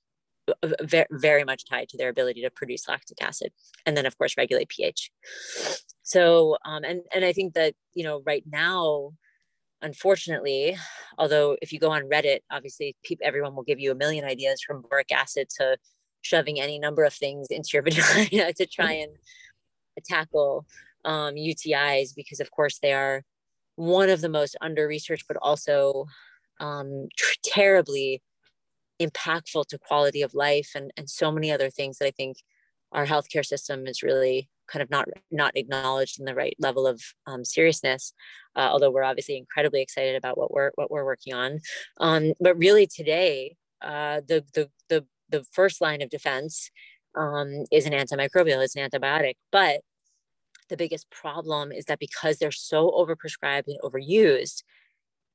very, 0.83 1.05
very 1.11 1.43
much 1.43 1.65
tied 1.65 1.89
to 1.89 1.97
their 1.97 2.09
ability 2.09 2.41
to 2.41 2.49
produce 2.49 2.87
lactic 2.87 3.21
acid 3.21 3.51
and 3.85 3.95
then 3.95 4.05
of 4.05 4.17
course 4.17 4.37
regulate 4.37 4.69
ph. 4.69 5.11
So 6.03 6.57
um, 6.65 6.83
and 6.83 7.01
and 7.13 7.23
i 7.23 7.33
think 7.33 7.53
that 7.53 7.73
you 7.93 8.03
know 8.03 8.21
right 8.25 8.43
now 8.47 9.11
unfortunately 9.81 10.77
although 11.17 11.57
if 11.61 11.73
you 11.73 11.79
go 11.79 11.91
on 11.91 12.03
reddit 12.03 12.39
obviously 12.51 12.95
people 13.03 13.25
everyone 13.25 13.55
will 13.55 13.63
give 13.63 13.79
you 13.79 13.91
a 13.91 13.95
million 13.95 14.25
ideas 14.25 14.61
from 14.61 14.83
boric 14.89 15.11
acid 15.11 15.47
to 15.57 15.77
shoving 16.21 16.59
any 16.59 16.77
number 16.77 17.03
of 17.03 17.13
things 17.13 17.47
into 17.49 17.69
your 17.73 17.81
vagina 17.83 18.53
to 18.53 18.65
try 18.65 18.91
and 18.91 19.11
tackle 20.05 20.65
um, 21.05 21.35
utis 21.35 22.15
because 22.15 22.39
of 22.39 22.51
course 22.51 22.79
they 22.79 22.93
are 22.93 23.23
one 23.75 24.09
of 24.09 24.21
the 24.21 24.29
most 24.29 24.55
under 24.61 24.87
researched 24.87 25.25
but 25.27 25.37
also 25.41 26.05
um, 26.59 27.07
terribly 27.43 28.21
impactful 29.05 29.67
to 29.67 29.77
quality 29.77 30.21
of 30.21 30.33
life 30.33 30.71
and, 30.75 30.91
and 30.97 31.09
so 31.09 31.31
many 31.31 31.51
other 31.51 31.69
things 31.69 31.97
that 31.97 32.07
I 32.07 32.11
think 32.11 32.37
our 32.91 33.05
healthcare 33.05 33.45
system 33.45 33.87
is 33.87 34.03
really 34.03 34.49
kind 34.67 34.83
of 34.83 34.89
not 34.89 35.07
not 35.31 35.55
acknowledged 35.55 36.19
in 36.19 36.25
the 36.25 36.35
right 36.35 36.55
level 36.59 36.87
of 36.87 37.01
um, 37.27 37.43
seriousness. 37.43 38.13
Uh, 38.55 38.69
although 38.71 38.91
we're 38.91 39.03
obviously 39.03 39.37
incredibly 39.37 39.81
excited 39.81 40.15
about 40.15 40.37
what 40.37 40.51
we're 40.51 40.71
what 40.75 40.91
we're 40.91 41.05
working 41.05 41.33
on, 41.33 41.59
um, 41.99 42.33
but 42.39 42.57
really 42.57 42.87
today 42.87 43.55
uh, 43.81 44.21
the 44.27 44.43
the 44.53 44.69
the 44.89 45.05
the 45.29 45.43
first 45.51 45.81
line 45.81 46.01
of 46.01 46.09
defense 46.09 46.69
um, 47.15 47.65
is 47.71 47.85
an 47.85 47.93
antimicrobial, 47.93 48.63
it's 48.63 48.75
an 48.75 48.89
antibiotic, 48.89 49.35
but 49.51 49.81
the 50.69 50.77
biggest 50.77 51.09
problem 51.11 51.71
is 51.71 51.85
that 51.85 51.99
because 51.99 52.37
they're 52.37 52.51
so 52.51 52.91
overprescribed 52.91 53.67
and 53.67 53.77
overused, 53.83 54.63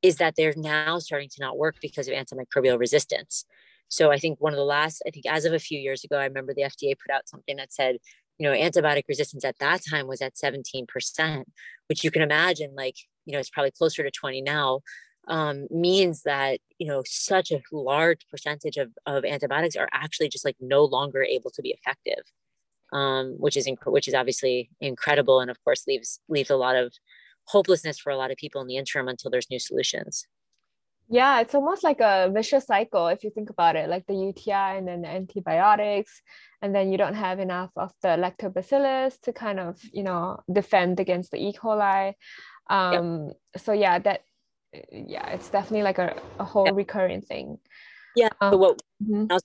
is 0.07 0.17
that 0.17 0.35
they're 0.37 0.55
now 0.57 0.99
starting 1.01 1.29
to 1.29 1.41
not 1.41 1.59
work 1.59 1.77
because 1.83 2.07
of 2.07 2.15
antimicrobial 2.15 2.79
resistance. 2.79 3.45
So 3.89 4.13
I 4.13 4.19
think 4.19 4.41
one 4.41 4.53
of 4.53 4.57
the 4.57 4.65
last, 4.65 5.03
I 5.07 5.11
think 5.11 5.27
as 5.27 5.45
of 5.45 5.53
a 5.53 5.59
few 5.59 5.79
years 5.79 6.05
ago, 6.05 6.17
I 6.17 6.25
remember 6.25 6.55
the 6.55 6.63
FDA 6.63 6.95
put 6.99 7.13
out 7.13 7.29
something 7.29 7.57
that 7.57 7.73
said, 7.73 7.97
you 8.39 8.49
know, 8.49 8.57
antibiotic 8.57 9.05
resistance 9.09 9.45
at 9.45 9.59
that 9.59 9.81
time 9.89 10.07
was 10.07 10.21
at 10.21 10.35
17%, 10.35 11.45
which 11.89 12.05
you 12.05 12.11
can 12.11 12.23
imagine, 12.23 12.75
like, 12.77 12.97
you 13.25 13.33
know, 13.33 13.39
it's 13.39 13.51
probably 13.51 13.73
closer 13.73 14.03
to 14.05 14.11
20 14.11 14.43
now, 14.43 14.81
um, 15.29 15.67
means 15.71 16.23
that, 16.23 16.61
you 16.79 16.87
know, 16.87 17.03
such 17.05 17.51
a 17.51 17.61
large 17.73 18.27
percentage 18.31 18.77
of, 18.77 18.91
of 19.07 19.25
antibiotics 19.25 19.75
are 19.75 19.89
actually 19.93 20.29
just 20.29 20.45
like 20.45 20.57
no 20.61 20.85
longer 20.85 21.23
able 21.23 21.51
to 21.51 21.63
be 21.63 21.71
effective, 21.71 22.23
um, 22.93 23.35
which 23.39 23.57
is, 23.57 23.67
inc- 23.67 23.91
which 23.91 24.07
is 24.07 24.15
obviously 24.15 24.71
incredible. 24.81 25.41
And 25.41 25.51
of 25.51 25.63
course 25.65 25.85
leaves, 25.89 26.21
leaves 26.29 26.51
a 26.51 26.57
lot 26.57 26.77
of 26.77 26.93
hopelessness 27.47 27.99
for 27.99 28.11
a 28.11 28.17
lot 28.17 28.31
of 28.31 28.37
people 28.37 28.61
in 28.61 28.67
the 28.67 28.77
interim 28.77 29.09
until 29.09 29.31
there's 29.31 29.51
new 29.51 29.59
solutions. 29.59 30.27
Yeah, 31.09 31.41
it's 31.41 31.55
almost 31.55 31.85
like 31.85 32.01
a 32.01 32.31
vicious 32.35 32.67
cycle 32.67 33.07
if 33.07 33.23
you 33.23 33.31
think 33.31 33.49
about 33.51 33.77
it, 33.77 33.89
like 33.89 34.07
the 34.07 34.15
UTI 34.15 34.79
and 34.79 34.89
then 34.89 35.03
the 35.03 35.09
antibiotics, 35.09 36.21
and 36.61 36.75
then 36.75 36.91
you 36.91 36.99
don't 36.99 37.15
have 37.15 37.39
enough 37.39 37.71
of 37.77 37.93
the 38.03 38.09
lactobacillus 38.09 39.21
to 39.21 39.33
kind 39.33 39.61
of, 39.61 39.79
you 39.93 40.03
know, 40.03 40.41
defend 40.53 40.99
against 40.99 41.31
the 41.31 41.39
E. 41.39 41.53
coli. 41.53 42.15
Um, 42.69 43.27
yep. 43.27 43.63
So 43.63 43.73
yeah, 43.73 44.01
that, 44.01 44.23
yeah, 44.91 45.29
it's 45.29 45.49
definitely 45.49 45.85
like 45.85 45.99
a, 45.99 46.21
a 46.41 46.45
whole 46.45 46.67
yep. 46.67 46.75
recurring 46.75 47.23
thing. 47.23 47.59
Yeah. 48.17 48.31
Um, 48.41 48.53
so 48.53 48.57
what, 48.57 48.83
mm-hmm. 49.01 49.27
I'll 49.31 49.39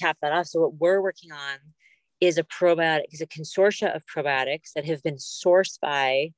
cap 0.00 0.18
that 0.22 0.32
off. 0.32 0.46
So 0.46 0.60
what 0.60 0.74
we're 0.74 1.00
working 1.00 1.30
on 1.30 1.58
is 2.20 2.36
a 2.36 2.42
probiotic, 2.42 3.04
is 3.12 3.20
a 3.20 3.26
consortia 3.26 3.94
of 3.94 4.02
probiotics 4.06 4.72
that 4.74 4.86
have 4.86 5.04
been 5.04 5.16
sourced 5.16 5.78
by 5.80 6.32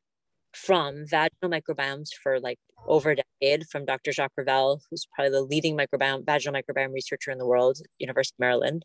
from 0.55 1.05
vaginal 1.07 1.51
microbiomes 1.51 2.09
for 2.23 2.39
like 2.41 2.59
over 2.87 3.11
a 3.11 3.17
decade 3.17 3.67
from 3.69 3.85
Dr. 3.85 4.13
Jacques 4.13 4.33
Ravel, 4.37 4.81
who's 4.91 5.07
probably 5.15 5.31
the 5.31 5.43
leading 5.43 5.77
microbiome, 5.77 6.27
vaginal 6.27 6.61
microbiome 6.61 6.93
researcher 6.93 7.31
in 7.31 7.39
the 7.39 7.47
world, 7.47 7.79
University 7.99 8.35
of 8.35 8.41
Maryland, 8.41 8.85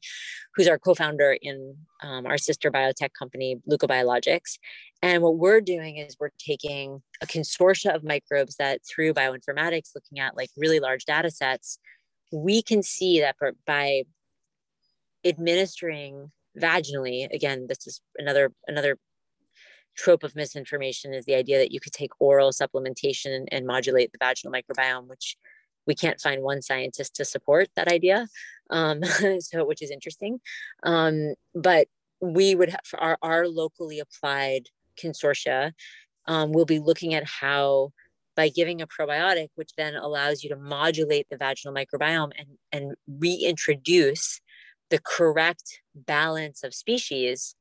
who's 0.56 0.68
our 0.68 0.78
co-founder 0.78 1.38
in 1.42 1.76
um, 2.04 2.26
our 2.26 2.38
sister 2.38 2.72
biotech 2.72 3.10
company, 3.18 3.58
LUCA 3.70 3.88
Biologics. 3.88 4.58
And 5.02 5.24
what 5.24 5.38
we're 5.38 5.62
doing 5.62 5.98
is 5.98 6.16
we're 6.20 6.30
taking 6.38 7.02
a 7.22 7.26
consortia 7.26 7.96
of 7.96 8.04
microbes 8.04 8.56
that 8.58 8.82
through 8.88 9.14
bioinformatics, 9.14 9.92
looking 9.96 10.20
at 10.20 10.38
like 10.38 10.50
really 10.56 10.80
large 10.80 11.06
data 11.06 11.32
sets, 11.32 11.80
we 12.32 12.62
can 12.62 12.84
see 12.84 13.20
that 13.22 13.36
by 13.66 14.04
administering 15.26 16.32
vaginally, 16.58 17.32
again, 17.34 17.68
this 17.68 17.88
is 17.88 18.02
another 18.18 18.52
another 18.68 18.98
trope 19.98 20.24
of 20.24 20.36
misinformation 20.36 21.14
is 21.14 21.26
the 21.26 21.36
idea 21.36 21.58
that 21.58 21.72
you 21.72 21.80
could 21.80 21.94
take 21.94 22.12
oral 22.20 22.52
supplementation 22.52 23.36
and, 23.36 23.50
and 23.52 23.66
modulate 23.66 24.12
the 24.12 24.18
vaginal 24.20 24.54
microbiome, 24.54 25.08
which 25.08 25.38
we 25.86 25.96
can't 25.96 26.22
find 26.22 26.44
one 26.44 26.62
scientist 26.62 27.16
to 27.16 27.26
support 27.26 27.70
that 27.76 27.92
idea. 27.92 28.28
Um, 28.70 29.04
so, 29.40 29.66
which 29.66 29.82
is 29.82 29.92
interesting. 29.92 30.40
Um, 30.84 31.34
but 31.56 31.88
we 32.20 32.56
would 32.56 32.70
have 32.70 32.82
our, 32.98 33.18
our 33.22 33.48
locally 33.48 34.00
applied 34.00 34.70
consortia, 35.02 35.74
um, 36.28 36.52
we'll 36.52 36.66
be 36.66 36.80
looking 36.80 37.14
at 37.14 37.24
how 37.26 37.92
by 38.36 38.50
giving 38.50 38.82
a 38.82 38.88
probiotic, 38.88 39.48
which 39.56 39.72
then 39.78 39.96
allows 39.96 40.44
you 40.44 40.50
to 40.50 40.56
modulate 40.56 41.28
the 41.30 41.38
vaginal 41.38 41.74
microbiome 41.74 42.32
and, 42.38 42.48
and 42.72 42.94
reintroduce 43.20 44.42
the 44.90 45.00
correct 45.00 45.82
balance 45.96 46.64
of 46.64 46.74
species 46.74 47.56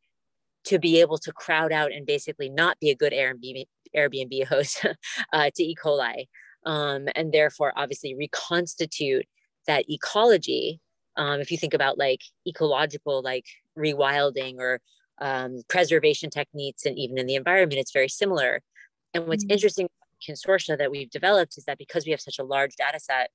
to 0.67 0.79
be 0.79 1.01
able 1.01 1.19
to 1.19 1.33
crowd 1.33 1.73
out 1.73 1.93
and 1.93 2.07
basically 2.07 2.49
not 2.49 2.79
be 2.81 2.91
a 2.91 2.95
good 2.95 3.13
Airbnb, 3.13 3.67
Airbnb 3.97 4.45
host 4.49 4.85
uh, 5.33 5.51
to 5.55 5.63
E. 5.63 5.75
coli, 5.75 6.27
um, 6.65 7.09
and 7.15 7.33
therefore 7.33 7.73
obviously 7.77 8.15
reconstitute 8.15 9.27
that 9.67 9.85
ecology. 9.89 10.81
Um, 11.17 11.41
if 11.41 11.51
you 11.51 11.57
think 11.57 11.73
about 11.73 11.99
like 11.99 12.21
ecological, 12.47 13.23
like 13.23 13.47
rewilding 13.79 14.57
or 14.59 14.81
um, 15.21 15.63
preservation 15.69 16.31
techniques, 16.31 16.85
and 16.85 16.99
even 16.99 17.17
in 17.17 17.27
the 17.27 17.37
environment, 17.37 17.81
it's 17.81 17.93
very 17.93 18.09
similar. 18.09 18.61
And 19.15 19.27
what's 19.27 19.45
mm-hmm. 19.45 19.53
interesting 19.53 19.89
consortia 20.29 20.77
that 20.77 20.91
we've 20.91 21.11
developed 21.11 21.57
is 21.57 21.65
that 21.65 21.79
because 21.79 22.05
we 22.05 22.11
have 22.11 22.21
such 22.21 22.39
a 22.39 22.45
large 22.45 22.75
data 22.77 22.99
set 23.01 23.31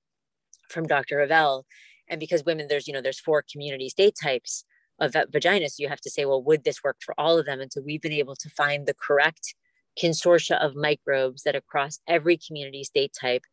from 0.70 0.86
Dr. 0.86 1.18
Ravel, 1.18 1.66
and 2.08 2.20
because 2.20 2.44
women, 2.44 2.68
there's 2.70 2.88
you 2.88 2.94
know 2.94 3.02
there's 3.02 3.20
four 3.20 3.44
community 3.50 3.90
state 3.90 4.16
types 4.22 4.66
of 5.02 5.16
vagina. 5.32 5.68
So 5.68 5.82
you 5.84 5.90
have 5.90 6.02
to 6.02 6.10
say, 6.10 6.26
well, 6.26 6.42
would 6.44 6.64
this 6.64 6.84
work 6.84 6.98
for 7.04 7.14
all 7.18 7.38
of 7.38 7.46
them? 7.46 7.60
And 7.60 7.74
so 7.74 7.82
we've 7.82 8.02
been 8.02 8.14
able 8.14 8.36
to 8.36 8.50
find 8.50 8.86
the 8.86 8.94
correct 8.94 9.56
consortia 10.02 10.64
of 10.64 10.76
microbes 10.76 11.44
that 11.44 11.56
across 11.56 12.00
every 12.08 12.38
community 12.38 12.84
state 12.84 13.12
type 13.20 13.44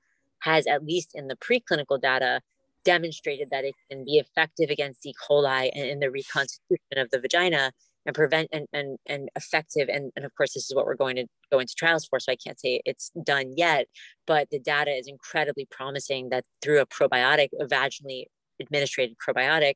has, 0.40 0.66
at 0.66 0.84
least 0.84 1.10
in 1.14 1.26
the 1.26 1.36
preclinical 1.36 2.00
data, 2.00 2.40
demonstrated 2.84 3.48
that 3.50 3.64
it 3.64 3.74
can 3.90 4.04
be 4.04 4.18
effective 4.18 4.70
against 4.70 5.04
E. 5.04 5.12
coli 5.28 5.70
and 5.74 5.84
in 5.84 5.98
the 5.98 6.10
reconstitution 6.10 6.98
of 6.98 7.10
the 7.10 7.18
vagina 7.18 7.72
and 8.06 8.14
prevent 8.14 8.48
and, 8.52 8.66
and, 8.72 8.98
and 9.06 9.28
effective. 9.34 9.88
And, 9.88 10.12
and 10.14 10.24
of 10.24 10.34
course, 10.36 10.54
this 10.54 10.70
is 10.70 10.74
what 10.74 10.86
we're 10.86 10.94
going 10.94 11.16
to 11.16 11.26
go 11.50 11.58
into 11.58 11.74
trials 11.76 12.06
for. 12.06 12.20
So 12.20 12.32
I 12.32 12.36
can't 12.36 12.60
say 12.60 12.80
it's 12.84 13.10
done 13.24 13.54
yet, 13.56 13.86
but 14.26 14.48
the 14.50 14.60
data 14.60 14.90
is 14.90 15.08
incredibly 15.08 15.66
promising 15.70 16.28
that 16.28 16.44
through 16.62 16.80
a 16.80 16.86
probiotic, 16.86 17.48
a 17.58 17.66
vaginally 17.66 18.26
administered 18.60 19.10
probiotic, 19.26 19.74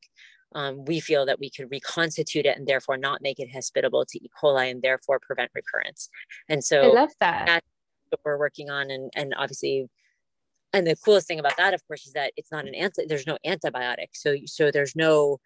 um, 0.55 0.85
we 0.85 1.01
feel 1.01 1.27
that 1.27 1.39
we 1.39 1.51
could 1.51 1.71
reconstitute 1.71 2.47
it 2.47 2.57
and 2.57 2.67
therefore 2.67 2.97
not 2.97 3.23
make 3.23 3.39
it 3.39 3.53
hospitable 3.53 4.05
to 4.07 4.19
E. 4.19 4.31
coli 4.43 4.71
and 4.71 4.83
therefore 4.83 5.19
prevent 5.21 5.51
recurrence. 5.55 6.09
And 6.49 6.63
so 6.63 6.83
I 6.83 6.87
love 6.87 7.11
that. 7.21 7.47
That's 7.47 7.67
what 8.11 8.21
we're 8.25 8.39
working 8.39 8.71
on. 8.71 8.91
And, 8.91 9.11
and 9.15 9.35
obviously, 9.37 9.89
and 10.73 10.87
the 10.87 10.97
coolest 10.97 11.27
thing 11.27 11.41
about 11.41 11.57
that, 11.57 11.75
of 11.75 11.87
course, 11.87 12.07
is 12.07 12.13
that 12.15 12.33
it's 12.37 12.53
not 12.53 12.67
an 12.67 12.75
anti, 12.75 13.07
there's 13.07 13.27
no 13.27 13.39
antibiotic. 13.47 14.09
So, 14.13 14.37
so 14.47 14.71
there's 14.71 14.97
no 14.97 15.39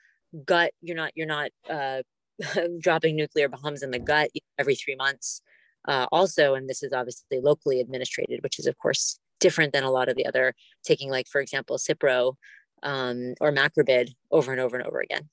gut, 0.44 0.72
you're 0.80 0.96
not, 0.96 1.12
you're 1.14 1.26
not 1.26 1.50
uh, 1.68 2.02
dropping 2.80 3.16
nuclear 3.16 3.48
bombs 3.48 3.82
in 3.82 3.90
the 3.90 3.98
gut 3.98 4.30
every 4.58 4.74
three 4.74 4.96
months. 4.96 5.42
Uh, 5.86 6.06
also, 6.10 6.54
and 6.54 6.68
this 6.68 6.82
is 6.82 6.92
obviously 6.92 7.40
locally 7.40 7.80
administered, 7.80 8.26
which 8.42 8.58
is 8.58 8.66
of 8.66 8.76
course 8.78 9.18
different 9.38 9.72
than 9.72 9.84
a 9.84 9.90
lot 9.90 10.08
of 10.08 10.16
the 10.16 10.26
other 10.26 10.54
taking 10.84 11.10
like, 11.10 11.28
for 11.28 11.40
example, 11.40 11.78
Cipro, 11.78 12.34
um, 12.82 13.34
or 13.40 13.52
macrobid 13.52 14.14
over 14.30 14.52
and 14.52 14.60
over 14.60 14.76
and 14.76 14.86
over 14.86 15.00
again. 15.00 15.28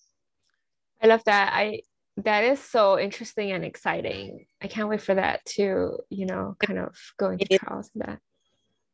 I 1.01 1.07
love 1.07 1.23
that. 1.25 1.51
I 1.53 1.81
that 2.17 2.43
is 2.43 2.59
so 2.59 2.99
interesting 2.99 3.51
and 3.51 3.65
exciting. 3.65 4.45
I 4.61 4.67
can't 4.67 4.87
wait 4.87 5.01
for 5.01 5.15
that 5.15 5.43
to, 5.45 5.97
you 6.09 6.25
know, 6.25 6.55
kind 6.63 6.79
of 6.79 6.95
go 7.17 7.31
into 7.31 7.45
trials 7.57 7.89
and 7.93 8.03
that. 8.03 8.19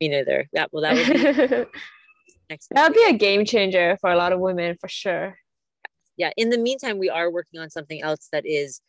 Me 0.00 0.08
neither. 0.08 0.48
Yeah, 0.52 0.66
well, 0.72 0.82
that 0.82 0.94
would 0.94 1.06
be 1.06 1.70
next. 2.50 2.68
That 2.70 2.88
would 2.88 2.96
be 2.96 3.04
a 3.08 3.18
game 3.18 3.44
changer 3.44 3.98
for 4.00 4.10
a 4.10 4.16
lot 4.16 4.32
of 4.32 4.40
women 4.40 4.76
for 4.80 4.88
sure. 4.88 5.36
Yeah. 6.16 6.30
In 6.36 6.48
the 6.50 6.58
meantime, 6.58 6.98
we 6.98 7.10
are 7.10 7.30
working 7.30 7.60
on 7.60 7.70
something 7.70 8.02
else 8.02 8.28
that 8.32 8.46
is 8.46 8.80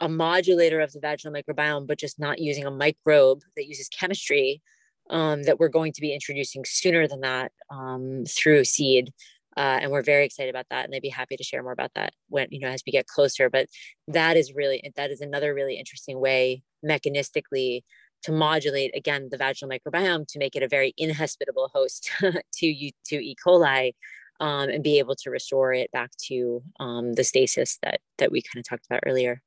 a 0.00 0.08
modulator 0.08 0.80
of 0.80 0.92
the 0.92 1.00
vaginal 1.00 1.40
microbiome, 1.40 1.86
but 1.86 1.98
just 1.98 2.18
not 2.18 2.38
using 2.38 2.64
a 2.64 2.70
microbe 2.70 3.42
that 3.56 3.66
uses 3.66 3.88
chemistry 3.88 4.62
um, 5.10 5.42
that 5.44 5.58
we're 5.58 5.68
going 5.68 5.92
to 5.92 6.00
be 6.00 6.12
introducing 6.12 6.64
sooner 6.66 7.06
than 7.06 7.20
that 7.20 7.52
um, 7.70 8.24
through 8.28 8.64
seed. 8.64 9.12
Uh, 9.56 9.80
and 9.82 9.90
we're 9.90 10.02
very 10.02 10.24
excited 10.24 10.50
about 10.50 10.66
that. 10.70 10.84
And 10.84 10.94
I'd 10.94 11.02
be 11.02 11.08
happy 11.08 11.36
to 11.36 11.42
share 11.42 11.62
more 11.62 11.72
about 11.72 11.90
that 11.94 12.12
when, 12.28 12.46
you 12.50 12.60
know, 12.60 12.68
as 12.68 12.82
we 12.86 12.92
get 12.92 13.08
closer. 13.08 13.50
But 13.50 13.68
that 14.06 14.36
is 14.36 14.52
really, 14.54 14.92
that 14.94 15.10
is 15.10 15.20
another 15.20 15.52
really 15.52 15.76
interesting 15.76 16.20
way 16.20 16.62
mechanistically 16.84 17.82
to 18.22 18.32
modulate 18.32 18.96
again 18.96 19.28
the 19.30 19.36
vaginal 19.36 19.76
microbiome 19.76 20.26
to 20.28 20.38
make 20.38 20.56
it 20.56 20.62
a 20.62 20.68
very 20.68 20.94
inhospitable 20.96 21.70
host 21.72 22.10
to 22.52 22.66
you 22.66 22.90
to 23.06 23.16
E. 23.16 23.36
coli 23.44 23.92
um, 24.40 24.68
and 24.68 24.84
be 24.84 24.98
able 24.98 25.16
to 25.16 25.30
restore 25.30 25.72
it 25.72 25.90
back 25.92 26.10
to 26.26 26.62
um, 26.80 27.14
the 27.14 27.24
stasis 27.24 27.78
that 27.82 28.00
that 28.18 28.30
we 28.30 28.42
kind 28.42 28.60
of 28.60 28.68
talked 28.68 28.86
about 28.86 29.02
earlier. 29.06 29.42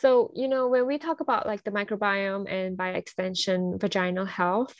So, 0.00 0.30
you 0.34 0.48
know, 0.48 0.68
when 0.68 0.86
we 0.86 0.98
talk 0.98 1.20
about 1.20 1.46
like 1.46 1.64
the 1.64 1.70
microbiome 1.70 2.50
and 2.50 2.76
by 2.76 2.90
extension 2.90 3.78
vaginal 3.78 4.26
health. 4.26 4.74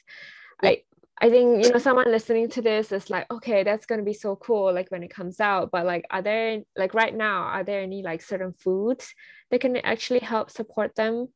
I 0.62 0.82
I 1.20 1.30
think 1.30 1.64
you 1.64 1.72
know 1.72 1.78
someone 1.78 2.10
listening 2.10 2.48
to 2.50 2.62
this 2.62 2.92
is 2.92 3.10
like, 3.10 3.30
okay, 3.30 3.64
that's 3.64 3.86
gonna 3.86 4.02
be 4.02 4.12
so 4.14 4.36
cool, 4.36 4.72
like 4.72 4.90
when 4.90 5.02
it 5.02 5.10
comes 5.10 5.40
out. 5.40 5.70
But 5.72 5.84
like, 5.86 6.04
are 6.10 6.22
there 6.22 6.62
like 6.76 6.94
right 6.94 7.14
now, 7.14 7.42
are 7.42 7.64
there 7.64 7.80
any 7.80 8.02
like 8.02 8.22
certain 8.22 8.52
foods 8.52 9.12
that 9.50 9.60
can 9.60 9.76
actually 9.78 10.20
help 10.20 10.50
support 10.50 10.94
them? 10.94 11.28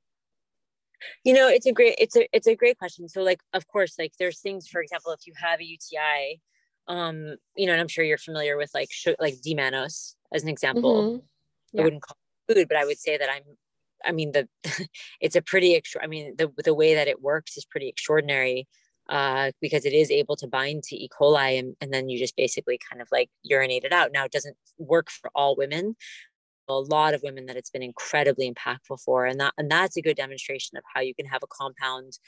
You 1.25 1.35
know, 1.35 1.49
it's 1.49 1.67
a 1.67 1.73
great 1.73 1.97
it's 1.99 2.17
a 2.17 2.29
it's 2.33 2.47
a 2.47 2.55
great 2.55 2.79
question. 2.79 3.09
So 3.09 3.23
like, 3.23 3.41
of 3.53 3.67
course, 3.67 3.99
like 3.99 4.13
there's 4.19 4.41
things, 4.41 4.69
for 4.69 4.81
example, 4.81 5.13
if 5.13 5.27
you 5.27 5.33
have 5.37 5.61
a 5.61 5.65
UTI, 5.65 6.41
um, 6.87 7.37
you 7.57 7.67
know, 7.67 7.73
and 7.73 7.81
I'm 7.81 7.89
sure 7.89 8.05
you're 8.05 8.19
familiar 8.19 8.57
with 8.57 8.71
like 8.75 8.89
sh- 8.93 9.19
like 9.19 9.41
D-mannose 9.43 10.15
as 10.33 10.45
an 10.45 10.49
example. 10.49 11.03
Mm-hmm. 11.03 11.19
Yeah. 11.73 11.81
I 11.81 11.85
wouldn't 11.85 12.03
call 12.03 12.17
it 12.49 12.55
food, 12.55 12.69
but 12.69 12.77
I 12.77 12.85
would 12.85 12.99
say 12.99 13.19
that 13.19 13.29
I'm 13.29 13.43
I 14.05 14.13
mean, 14.13 14.33
the 14.33 14.49
it's 15.21 15.37
a 15.37 15.43
pretty 15.43 15.75
extra. 15.75 16.03
I 16.03 16.07
mean, 16.07 16.35
the 16.37 16.53
the 16.65 16.75
way 16.75 16.95
that 16.95 17.09
it 17.09 17.23
works 17.23 17.57
is 17.57 17.65
pretty 17.65 17.89
extraordinary 17.89 18.69
uh, 19.09 19.53
because 19.61 19.85
it 19.85 19.93
is 19.93 20.11
able 20.11 20.37
to 20.37 20.47
bind 20.47 20.83
to 20.85 20.97
E. 20.97 21.09
coli, 21.09 21.59
and, 21.59 21.77
and 21.81 21.93
then 21.93 22.09
you 22.09 22.19
just 22.19 22.37
basically 22.37 22.79
kind 22.91 23.03
of 23.03 23.09
like 23.11 23.31
urinate 23.43 23.85
it 23.85 23.93
out. 23.93 24.11
Now, 24.13 24.25
it 24.25 24.33
doesn't 24.33 24.57
work 24.79 25.11
for 25.11 25.31
all 25.35 25.57
women. 25.57 25.97
A 26.69 26.75
lot 26.75 27.13
of 27.13 27.23
women 27.23 27.47
that 27.47 27.57
it's 27.57 27.71
been 27.71 27.83
incredibly 27.83 28.51
impactful 28.51 29.01
for, 29.05 29.27
and 29.27 29.41
that 29.41 29.53
and 29.59 29.71
that's 29.71 29.97
a 29.97 30.03
good 30.03 30.17
demonstration 30.17 30.79
of 30.79 30.85
how 30.95 31.01
you 31.01 31.15
can 31.15 31.27
have 31.27 31.43
a 31.43 31.49
compound 31.49 32.19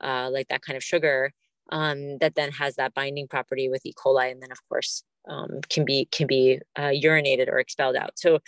uh, 0.00 0.30
like 0.32 0.48
that 0.48 0.62
kind 0.62 0.76
of 0.76 0.82
sugar 0.82 1.32
um, 1.70 2.18
that 2.18 2.34
then 2.34 2.52
has 2.52 2.76
that 2.76 2.94
binding 2.94 3.28
property 3.28 3.68
with 3.68 3.84
E. 3.84 3.92
coli, 3.92 4.30
and 4.30 4.42
then 4.42 4.52
of 4.52 4.58
course 4.68 5.02
um, 5.28 5.60
can 5.68 5.84
be 5.84 6.06
can 6.10 6.26
be 6.26 6.60
uh, 6.76 6.90
urinated 6.90 7.48
or 7.48 7.58
expelled 7.58 7.96
out. 7.96 8.12
So 8.16 8.38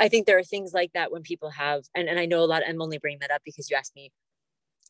I 0.00 0.08
think 0.08 0.26
there 0.26 0.38
are 0.38 0.42
things 0.42 0.72
like 0.72 0.92
that 0.94 1.12
when 1.12 1.22
people 1.22 1.50
have, 1.50 1.84
and, 1.94 2.08
and 2.08 2.18
I 2.18 2.24
know 2.24 2.42
a 2.42 2.46
lot, 2.46 2.62
I'm 2.66 2.80
only 2.80 2.98
bringing 2.98 3.20
that 3.20 3.30
up 3.30 3.42
because 3.44 3.70
you 3.70 3.76
asked 3.76 3.94
me 3.94 4.10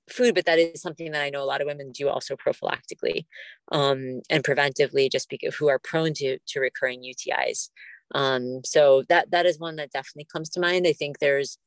food, 0.08 0.34
but 0.34 0.46
that 0.46 0.58
is 0.58 0.80
something 0.80 1.10
that 1.10 1.22
I 1.22 1.30
know 1.30 1.42
a 1.42 1.44
lot 1.44 1.60
of 1.60 1.66
women 1.66 1.90
do 1.90 2.08
also 2.08 2.36
prophylactically 2.36 3.26
um, 3.72 4.20
and 4.30 4.44
preventively 4.44 5.10
just 5.10 5.28
because 5.28 5.54
who 5.56 5.68
are 5.68 5.80
prone 5.80 6.14
to, 6.14 6.38
to 6.46 6.60
recurring 6.60 7.02
UTIs. 7.02 7.70
Um, 8.14 8.60
so 8.64 9.02
that, 9.08 9.30
that 9.32 9.46
is 9.46 9.58
one 9.58 9.76
that 9.76 9.92
definitely 9.92 10.28
comes 10.32 10.48
to 10.50 10.60
mind. 10.60 10.86
I 10.86 10.92
think 10.92 11.18
there's, 11.18 11.58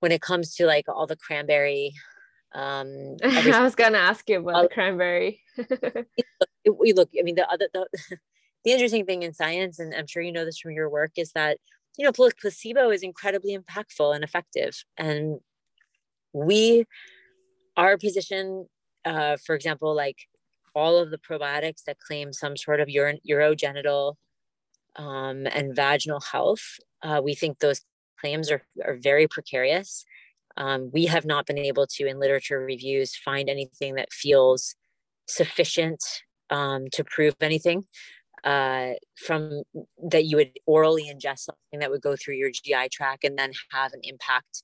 when 0.00 0.12
it 0.12 0.20
comes 0.20 0.54
to 0.56 0.66
like 0.66 0.86
all 0.88 1.06
the 1.06 1.16
cranberry, 1.16 1.94
um, 2.52 3.16
I 3.24 3.62
was 3.62 3.76
going 3.76 3.92
to 3.92 3.98
ask 3.98 4.28
you 4.28 4.40
about 4.40 4.62
the 4.62 4.74
cranberry. 4.74 5.40
we 6.78 6.92
look, 6.92 7.10
I 7.18 7.22
mean, 7.22 7.36
the 7.36 7.48
other, 7.48 7.68
the, 7.72 7.86
the 8.64 8.72
interesting 8.72 9.06
thing 9.06 9.22
in 9.22 9.32
science, 9.32 9.78
and 9.78 9.94
I'm 9.94 10.06
sure 10.06 10.22
you 10.22 10.32
know 10.32 10.44
this 10.44 10.58
from 10.58 10.72
your 10.72 10.90
work, 10.90 11.12
is 11.16 11.32
that 11.32 11.58
you 12.00 12.06
know, 12.06 12.30
placebo 12.40 12.88
is 12.88 13.02
incredibly 13.02 13.54
impactful 13.54 14.14
and 14.14 14.24
effective. 14.24 14.84
And 14.96 15.38
we, 16.32 16.86
our 17.76 17.98
position, 17.98 18.68
uh, 19.04 19.36
for 19.44 19.54
example, 19.54 19.94
like 19.94 20.16
all 20.74 20.96
of 20.96 21.10
the 21.10 21.18
probiotics 21.18 21.84
that 21.86 21.98
claim 21.98 22.32
some 22.32 22.56
sort 22.56 22.80
of 22.80 22.88
uro- 22.88 23.20
urogenital 23.30 24.14
um, 24.96 25.46
and 25.46 25.76
vaginal 25.76 26.20
health, 26.20 26.78
uh, 27.02 27.20
we 27.22 27.34
think 27.34 27.58
those 27.58 27.82
claims 28.18 28.50
are, 28.50 28.62
are 28.82 28.96
very 28.96 29.28
precarious. 29.28 30.06
Um, 30.56 30.90
we 30.94 31.04
have 31.04 31.26
not 31.26 31.44
been 31.44 31.58
able 31.58 31.86
to, 31.86 32.06
in 32.06 32.18
literature 32.18 32.60
reviews, 32.60 33.14
find 33.14 33.50
anything 33.50 33.96
that 33.96 34.10
feels 34.10 34.74
sufficient 35.28 36.02
um, 36.48 36.86
to 36.92 37.04
prove 37.04 37.34
anything 37.42 37.84
uh, 38.44 38.92
from 39.16 39.62
that 40.08 40.24
you 40.24 40.36
would 40.36 40.52
orally 40.66 41.04
ingest 41.04 41.40
something 41.40 41.80
that 41.80 41.90
would 41.90 42.02
go 42.02 42.16
through 42.16 42.34
your 42.34 42.50
GI 42.50 42.88
tract 42.92 43.24
and 43.24 43.38
then 43.38 43.52
have 43.72 43.92
an 43.92 44.00
impact 44.02 44.62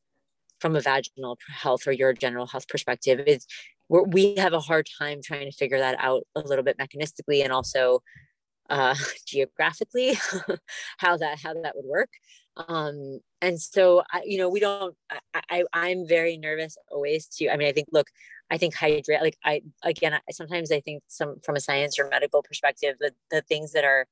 from 0.60 0.76
a 0.76 0.80
vaginal 0.80 1.38
health 1.48 1.86
or 1.86 1.92
your 1.92 2.12
general 2.12 2.46
health 2.46 2.66
perspective 2.68 3.20
is 3.26 3.46
we 3.88 4.34
have 4.36 4.52
a 4.52 4.60
hard 4.60 4.88
time 4.98 5.20
trying 5.22 5.48
to 5.50 5.56
figure 5.56 5.78
that 5.78 5.96
out 6.00 6.24
a 6.34 6.40
little 6.40 6.64
bit 6.64 6.78
mechanistically 6.78 7.44
and 7.44 7.52
also 7.52 8.02
uh, 8.70 8.94
geographically 9.26 10.18
how 10.98 11.16
that 11.16 11.38
how 11.42 11.54
that 11.54 11.76
would 11.76 11.86
work. 11.86 12.10
Um, 12.56 13.20
and 13.42 13.60
so 13.60 14.02
I, 14.12 14.22
you 14.24 14.38
know 14.38 14.48
we 14.48 14.60
don't 14.60 14.94
I, 15.34 15.40
I 15.50 15.64
i'm 15.72 16.06
very 16.06 16.36
nervous 16.38 16.76
always 16.90 17.26
to 17.36 17.50
i 17.50 17.56
mean 17.56 17.68
i 17.68 17.72
think 17.72 17.88
look 17.92 18.08
I 18.51 18.59
think 18.59 18.74
hydrate, 18.74 19.22
like 19.22 19.38
I, 19.44 19.62
again, 19.82 20.14
I, 20.14 20.20
sometimes 20.30 20.70
I 20.70 20.80
think 20.80 21.03
some 21.09 21.36
from 21.44 21.57
a 21.57 21.61
science 21.61 21.99
or 21.99 22.09
medical 22.09 22.42
perspective, 22.42 22.97
the, 23.01 23.12
the 23.30 23.42
things 23.42 23.72
that 23.72 23.84
are 23.84 24.07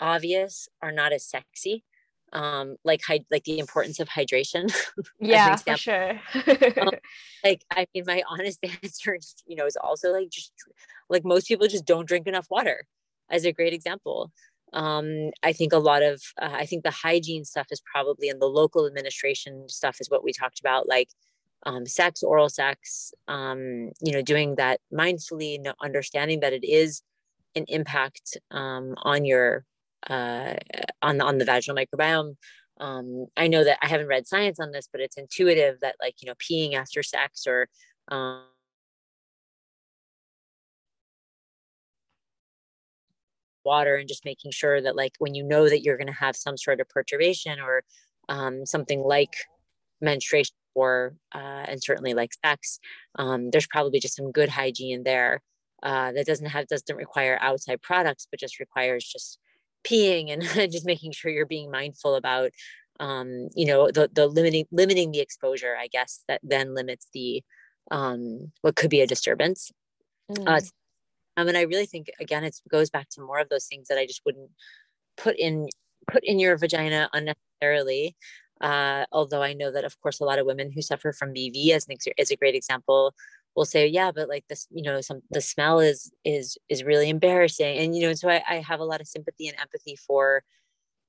obvious 0.00 0.68
are 0.80 0.92
not 0.92 1.12
as 1.12 1.24
sexy. 1.24 1.84
Um, 2.32 2.76
like, 2.82 3.02
like 3.30 3.44
the 3.44 3.58
importance 3.58 4.00
of 4.00 4.08
hydration. 4.08 4.74
yeah, 5.20 5.54
for 5.56 5.76
sure. 5.76 6.20
um, 6.80 6.90
like, 7.44 7.62
I 7.70 7.86
mean, 7.94 8.04
my 8.06 8.22
honest 8.28 8.58
answer, 8.82 9.18
you 9.46 9.54
know, 9.54 9.66
is 9.66 9.76
also 9.76 10.12
like, 10.12 10.30
just 10.30 10.52
like 11.10 11.24
most 11.24 11.46
people 11.46 11.66
just 11.68 11.84
don't 11.84 12.08
drink 12.08 12.26
enough 12.26 12.46
water 12.50 12.86
as 13.30 13.44
a 13.44 13.52
great 13.52 13.74
example. 13.74 14.32
Um, 14.72 15.30
I 15.42 15.52
think 15.52 15.74
a 15.74 15.78
lot 15.78 16.02
of, 16.02 16.22
uh, 16.40 16.48
I 16.52 16.64
think 16.64 16.84
the 16.84 16.90
hygiene 16.90 17.44
stuff 17.44 17.66
is 17.70 17.82
probably 17.92 18.28
in 18.28 18.38
the 18.38 18.46
local 18.46 18.86
administration 18.86 19.68
stuff 19.68 19.98
is 20.00 20.08
what 20.08 20.24
we 20.24 20.32
talked 20.32 20.58
about. 20.58 20.88
Like, 20.88 21.08
um, 21.64 21.86
sex, 21.86 22.22
oral 22.22 22.48
sex, 22.48 23.12
um, 23.28 23.90
you 24.02 24.12
know, 24.12 24.22
doing 24.22 24.56
that 24.56 24.80
mindfully, 24.92 25.64
understanding 25.82 26.40
that 26.40 26.52
it 26.52 26.64
is 26.64 27.02
an 27.54 27.64
impact 27.68 28.36
um, 28.50 28.94
on 28.98 29.24
your 29.24 29.64
uh, 30.08 30.54
on 31.02 31.20
on 31.20 31.38
the 31.38 31.44
vaginal 31.44 31.76
microbiome. 31.76 32.36
Um, 32.80 33.26
I 33.36 33.46
know 33.46 33.62
that 33.64 33.78
I 33.82 33.88
haven't 33.88 34.08
read 34.08 34.26
science 34.26 34.58
on 34.58 34.72
this, 34.72 34.88
but 34.90 35.00
it's 35.00 35.16
intuitive 35.16 35.80
that 35.80 35.96
like 36.00 36.16
you 36.20 36.26
know 36.26 36.34
peeing 36.34 36.74
after 36.74 37.02
sex 37.02 37.46
or 37.46 37.68
um, 38.08 38.42
water 43.64 43.96
and 43.96 44.08
just 44.08 44.24
making 44.24 44.50
sure 44.50 44.80
that 44.80 44.96
like 44.96 45.12
when 45.18 45.34
you 45.34 45.44
know 45.44 45.68
that 45.68 45.82
you're 45.82 45.96
going 45.96 46.06
to 46.08 46.12
have 46.12 46.36
some 46.36 46.56
sort 46.56 46.80
of 46.80 46.88
perturbation 46.88 47.60
or 47.60 47.84
um, 48.28 48.66
something 48.66 49.00
like 49.00 49.34
menstruation 50.00 50.54
or 50.74 51.14
uh, 51.34 51.64
and 51.68 51.82
certainly 51.82 52.14
like 52.14 52.32
sex 52.44 52.78
um, 53.18 53.50
there's 53.50 53.66
probably 53.66 54.00
just 54.00 54.16
some 54.16 54.32
good 54.32 54.48
hygiene 54.48 55.02
there 55.04 55.40
uh, 55.82 56.12
that 56.12 56.26
doesn't 56.26 56.46
have 56.46 56.66
doesn't 56.68 56.96
require 56.96 57.38
outside 57.40 57.80
products 57.82 58.26
but 58.30 58.40
just 58.40 58.60
requires 58.60 59.04
just 59.04 59.38
peeing 59.84 60.32
and 60.32 60.42
just 60.72 60.86
making 60.86 61.12
sure 61.12 61.30
you're 61.30 61.46
being 61.46 61.70
mindful 61.70 62.14
about 62.14 62.50
um, 63.00 63.48
you 63.54 63.66
know 63.66 63.90
the, 63.90 64.08
the 64.12 64.26
limiting 64.26 64.66
limiting 64.70 65.10
the 65.10 65.20
exposure 65.20 65.76
i 65.78 65.88
guess 65.88 66.24
that 66.28 66.40
then 66.42 66.74
limits 66.74 67.08
the 67.12 67.42
um, 67.90 68.52
what 68.60 68.76
could 68.76 68.90
be 68.90 69.00
a 69.00 69.06
disturbance 69.06 69.72
mm. 70.30 70.46
uh, 70.46 70.60
um, 71.36 71.48
and 71.48 71.56
i 71.56 71.62
really 71.62 71.86
think 71.86 72.10
again 72.20 72.44
it 72.44 72.56
goes 72.70 72.90
back 72.90 73.08
to 73.10 73.22
more 73.22 73.38
of 73.38 73.48
those 73.48 73.66
things 73.66 73.88
that 73.88 73.98
i 73.98 74.06
just 74.06 74.22
wouldn't 74.24 74.50
put 75.16 75.36
in 75.36 75.66
put 76.10 76.22
in 76.24 76.38
your 76.38 76.56
vagina 76.56 77.08
unnecessarily 77.12 78.16
uh, 78.62 79.04
although 79.12 79.42
I 79.42 79.52
know 79.54 79.72
that, 79.72 79.84
of 79.84 80.00
course, 80.00 80.20
a 80.20 80.24
lot 80.24 80.38
of 80.38 80.46
women 80.46 80.70
who 80.72 80.82
suffer 80.82 81.12
from 81.12 81.34
BV, 81.34 81.70
as 81.72 81.86
an 81.88 81.96
is 82.16 82.30
a 82.30 82.36
great 82.36 82.54
example, 82.54 83.14
will 83.56 83.64
say, 83.64 83.86
"Yeah, 83.86 84.12
but 84.12 84.28
like 84.28 84.44
this, 84.48 84.68
you 84.70 84.82
know, 84.82 85.00
some 85.00 85.22
the 85.30 85.40
smell 85.40 85.80
is 85.80 86.12
is 86.24 86.56
is 86.68 86.84
really 86.84 87.10
embarrassing," 87.10 87.78
and 87.78 87.96
you 87.96 88.02
know, 88.02 88.14
so 88.14 88.28
I, 88.30 88.42
I 88.48 88.54
have 88.60 88.80
a 88.80 88.84
lot 88.84 89.00
of 89.00 89.08
sympathy 89.08 89.48
and 89.48 89.58
empathy 89.58 89.96
for 89.96 90.44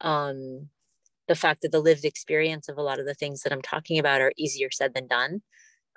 um, 0.02 0.70
the 1.28 1.36
fact 1.36 1.62
that 1.62 1.72
the 1.72 1.80
lived 1.80 2.06
experience 2.06 2.70
of 2.70 2.78
a 2.78 2.82
lot 2.84 3.00
of 3.00 3.06
the 3.06 3.14
things 3.14 3.44
that 3.44 3.54
I'm 3.54 3.62
talking 3.62 4.00
about 4.00 4.22
are 4.22 4.34
easier 4.38 4.70
said 4.72 4.94
than 4.96 5.08
done, 5.08 5.44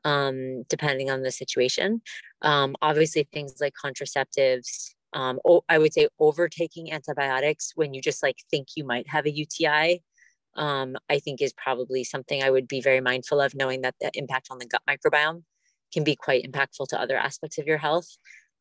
um, 0.05 0.65
depending 0.69 1.11
on 1.11 1.23
the 1.23 1.33
situation. 1.33 2.03
Um, 2.43 2.77
obviously, 2.83 3.29
things 3.33 3.57
like 3.61 3.75
contraceptives. 3.83 4.91
Um, 5.15 5.41
I 5.69 5.79
would 5.79 5.95
say 5.95 6.09
overtaking 6.21 6.93
antibiotics 6.93 7.73
when 7.77 7.95
you 7.95 8.03
just 8.03 8.23
like 8.23 8.37
think 8.51 8.69
you 8.77 8.85
might 8.85 9.09
have 9.09 9.25
a 9.27 9.31
UTI 9.31 10.03
um, 10.57 10.97
I 11.09 11.19
think 11.19 11.41
is 11.41 11.53
probably 11.53 12.05
something 12.05 12.43
I 12.43 12.51
would 12.51 12.67
be 12.67 12.81
very 12.81 13.01
mindful 13.01 13.41
of, 13.41 13.55
knowing 13.55 13.83
that 13.83 13.95
the 14.01 14.11
impact 14.15 14.49
on 14.51 14.59
the 14.59 14.67
gut 14.67 14.83
microbiome 14.89 15.43
can 15.93 16.05
be 16.05 16.17
quite 16.17 16.45
impactful 16.45 16.89
to 16.89 17.01
other 17.01 17.17
aspects 17.17 17.59
of 17.59 17.67
your 17.67 17.79
health. 17.79 18.09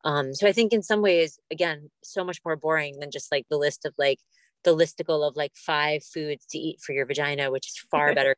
Um, 0.04 0.34
so 0.34 0.46
I 0.46 0.52
think 0.52 0.72
in 0.72 0.82
some 0.82 1.02
ways, 1.02 1.38
again, 1.50 1.90
so 2.04 2.24
much 2.24 2.38
more 2.44 2.56
boring 2.56 3.00
than 3.00 3.10
just 3.10 3.32
like 3.32 3.46
the 3.50 3.56
list 3.56 3.84
of 3.84 3.94
like 3.98 4.20
the 4.62 4.76
listicle 4.76 5.26
of 5.26 5.36
like 5.36 5.52
five 5.54 6.04
foods 6.04 6.46
to 6.50 6.58
eat 6.58 6.80
for 6.80 6.92
your 6.92 7.06
vagina, 7.06 7.50
which 7.50 7.66
is 7.68 7.78
far 7.90 8.14
better 8.14 8.36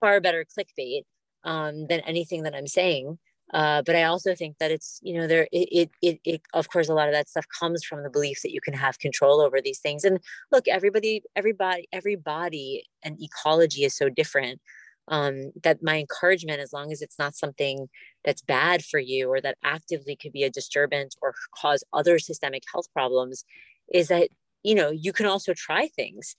far 0.00 0.20
better 0.20 0.44
clickbait 0.44 1.02
um, 1.44 1.86
than 1.86 2.00
anything 2.00 2.42
that 2.42 2.54
I'm 2.54 2.66
saying. 2.66 3.18
Uh, 3.52 3.82
but 3.84 3.96
I 3.96 4.04
also 4.04 4.34
think 4.34 4.58
that 4.58 4.70
it's 4.70 5.00
you 5.02 5.14
know 5.14 5.26
there 5.26 5.48
it, 5.50 5.90
it, 6.02 6.20
it 6.24 6.42
of 6.54 6.68
course 6.68 6.88
a 6.88 6.94
lot 6.94 7.08
of 7.08 7.14
that 7.14 7.28
stuff 7.28 7.46
comes 7.58 7.84
from 7.84 8.02
the 8.02 8.10
belief 8.10 8.42
that 8.42 8.52
you 8.52 8.60
can 8.60 8.74
have 8.74 8.98
control 8.98 9.40
over 9.40 9.60
these 9.60 9.80
things. 9.80 10.04
And 10.04 10.20
look, 10.52 10.68
everybody 10.68 11.22
everybody 11.34 11.88
everybody 11.92 12.84
and 13.02 13.20
ecology 13.20 13.84
is 13.84 13.96
so 13.96 14.08
different 14.08 14.60
um, 15.08 15.50
that 15.64 15.82
my 15.82 15.98
encouragement, 15.98 16.60
as 16.60 16.72
long 16.72 16.92
as 16.92 17.02
it's 17.02 17.18
not 17.18 17.34
something 17.34 17.88
that's 18.24 18.42
bad 18.42 18.84
for 18.84 19.00
you 19.00 19.28
or 19.28 19.40
that 19.40 19.58
actively 19.64 20.14
could 20.14 20.32
be 20.32 20.44
a 20.44 20.50
disturbance 20.50 21.16
or 21.20 21.34
cause 21.56 21.82
other 21.92 22.18
systemic 22.18 22.62
health 22.72 22.86
problems, 22.92 23.44
is 23.92 24.08
that 24.08 24.28
you 24.62 24.74
know 24.76 24.90
you 24.90 25.12
can 25.12 25.26
also 25.26 25.52
try 25.54 25.88
things 25.88 26.36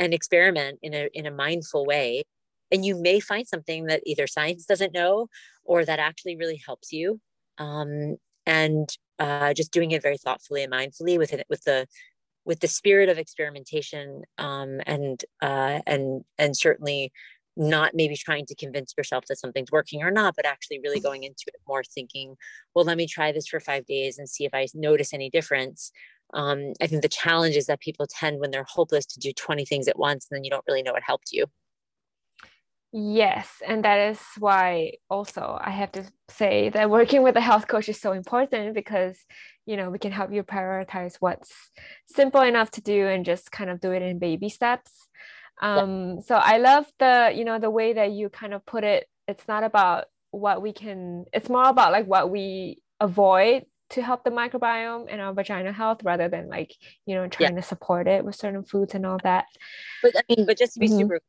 and 0.00 0.12
experiment 0.12 0.78
in 0.82 0.94
a 0.94 1.08
in 1.14 1.26
a 1.26 1.30
mindful 1.30 1.86
way 1.86 2.24
and 2.70 2.84
you 2.84 3.00
may 3.00 3.20
find 3.20 3.46
something 3.46 3.86
that 3.86 4.02
either 4.04 4.26
science 4.26 4.64
doesn't 4.64 4.92
know 4.92 5.28
or 5.68 5.84
that 5.84 6.00
actually 6.00 6.36
really 6.36 6.60
helps 6.66 6.90
you 6.92 7.20
um, 7.58 8.16
and 8.46 8.88
uh, 9.18 9.52
just 9.54 9.72
doing 9.72 9.92
it 9.92 10.02
very 10.02 10.16
thoughtfully 10.16 10.64
and 10.64 10.72
mindfully 10.72 11.18
with 11.18 11.32
it 11.32 11.46
with 11.48 11.62
the 11.64 11.86
with 12.44 12.60
the 12.60 12.68
spirit 12.68 13.10
of 13.10 13.18
experimentation 13.18 14.22
um, 14.38 14.80
and 14.86 15.24
uh, 15.42 15.80
and 15.86 16.24
and 16.38 16.56
certainly 16.56 17.12
not 17.58 17.92
maybe 17.92 18.16
trying 18.16 18.46
to 18.46 18.54
convince 18.54 18.94
yourself 18.96 19.24
that 19.28 19.38
something's 19.38 19.72
working 19.72 20.02
or 20.02 20.12
not, 20.12 20.34
but 20.36 20.46
actually 20.46 20.78
really 20.82 21.00
going 21.00 21.24
into 21.24 21.44
it 21.48 21.56
more 21.66 21.82
thinking, 21.82 22.36
well, 22.72 22.84
let 22.84 22.96
me 22.96 23.06
try 23.06 23.32
this 23.32 23.48
for 23.48 23.58
five 23.58 23.84
days 23.84 24.16
and 24.16 24.28
see 24.28 24.44
if 24.44 24.54
I 24.54 24.68
notice 24.74 25.12
any 25.12 25.28
difference. 25.28 25.90
Um, 26.32 26.72
I 26.80 26.86
think 26.86 27.02
the 27.02 27.08
challenge 27.08 27.56
is 27.56 27.66
that 27.66 27.80
people 27.80 28.06
tend, 28.08 28.38
when 28.38 28.52
they're 28.52 28.66
hopeless, 28.68 29.06
to 29.06 29.18
do 29.18 29.32
20 29.32 29.64
things 29.64 29.88
at 29.88 29.98
once, 29.98 30.28
and 30.30 30.36
then 30.36 30.44
you 30.44 30.50
don't 30.50 30.64
really 30.68 30.84
know 30.84 30.92
what 30.92 31.02
helped 31.02 31.32
you. 31.32 31.46
Yes, 32.90 33.60
and 33.66 33.84
that 33.84 34.10
is 34.10 34.20
why 34.38 34.92
also 35.10 35.58
I 35.60 35.70
have 35.70 35.92
to 35.92 36.04
say 36.30 36.70
that 36.70 36.88
working 36.88 37.22
with 37.22 37.36
a 37.36 37.40
health 37.40 37.68
coach 37.68 37.88
is 37.88 38.00
so 38.00 38.12
important 38.12 38.74
because 38.74 39.18
you 39.66 39.76
know 39.76 39.90
we 39.90 39.98
can 39.98 40.10
help 40.12 40.32
you 40.32 40.42
prioritize 40.42 41.16
what's 41.20 41.70
simple 42.06 42.40
enough 42.40 42.70
to 42.72 42.80
do 42.80 43.06
and 43.06 43.26
just 43.26 43.52
kind 43.52 43.68
of 43.68 43.80
do 43.80 43.92
it 43.92 44.00
in 44.00 44.18
baby 44.18 44.48
steps 44.48 45.06
um 45.60 46.20
so 46.22 46.36
i 46.36 46.56
love 46.56 46.86
the 46.98 47.32
you 47.34 47.44
know 47.44 47.58
the 47.58 47.70
way 47.70 47.92
that 47.92 48.12
you 48.12 48.30
kind 48.30 48.54
of 48.54 48.64
put 48.64 48.82
it 48.82 49.06
it's 49.26 49.46
not 49.46 49.62
about 49.64 50.06
what 50.30 50.62
we 50.62 50.72
can 50.72 51.24
it's 51.32 51.50
more 51.50 51.68
about 51.68 51.92
like 51.92 52.06
what 52.06 52.30
we 52.30 52.78
avoid 53.00 53.64
to 53.90 54.02
help 54.02 54.24
the 54.24 54.30
microbiome 54.30 55.06
and 55.10 55.20
our 55.20 55.34
vagina 55.34 55.72
health 55.72 56.02
rather 56.02 56.28
than 56.28 56.48
like 56.48 56.74
you 57.06 57.14
know 57.14 57.26
trying 57.28 57.54
yeah. 57.54 57.60
to 57.60 57.66
support 57.66 58.06
it 58.08 58.24
with 58.24 58.34
certain 58.34 58.64
foods 58.64 58.94
and 58.94 59.04
all 59.04 59.18
that 59.22 59.44
but 60.02 60.12
i 60.16 60.22
mean 60.28 60.46
but 60.46 60.56
just 60.56 60.74
to 60.74 60.80
be 60.80 60.88
mm-hmm. 60.88 61.00
super 61.00 61.20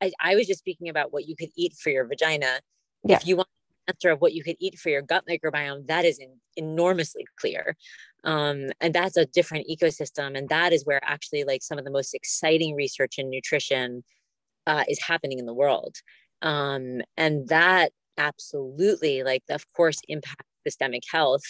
I, 0.00 0.12
I 0.20 0.34
was 0.34 0.46
just 0.46 0.60
speaking 0.60 0.88
about 0.88 1.12
what 1.12 1.26
you 1.26 1.36
could 1.36 1.50
eat 1.56 1.74
for 1.74 1.90
your 1.90 2.06
vagina. 2.06 2.60
Yeah. 3.02 3.16
if 3.16 3.26
you 3.26 3.36
want 3.36 3.48
answer 3.90 4.10
of 4.10 4.20
what 4.20 4.32
you 4.32 4.42
could 4.42 4.56
eat 4.60 4.78
for 4.78 4.88
your 4.88 5.02
gut 5.02 5.24
microbiome 5.28 5.86
that 5.86 6.04
is 6.04 6.18
in, 6.18 6.36
enormously 6.56 7.26
clear. 7.38 7.76
Um, 8.24 8.70
and 8.80 8.94
that's 8.94 9.16
a 9.16 9.26
different 9.26 9.66
ecosystem 9.68 10.36
and 10.36 10.48
that 10.48 10.72
is 10.72 10.84
where 10.84 11.00
actually 11.02 11.44
like 11.44 11.62
some 11.62 11.78
of 11.78 11.84
the 11.84 11.90
most 11.90 12.14
exciting 12.14 12.74
research 12.74 13.18
in 13.18 13.30
nutrition 13.30 14.04
uh, 14.66 14.84
is 14.88 15.02
happening 15.02 15.38
in 15.38 15.46
the 15.46 15.54
world. 15.54 15.96
Um, 16.42 17.00
and 17.16 17.48
that 17.48 17.92
absolutely 18.18 19.22
like 19.22 19.42
of 19.48 19.64
course 19.74 20.00
impacts 20.08 20.44
systemic 20.66 21.02
health 21.10 21.42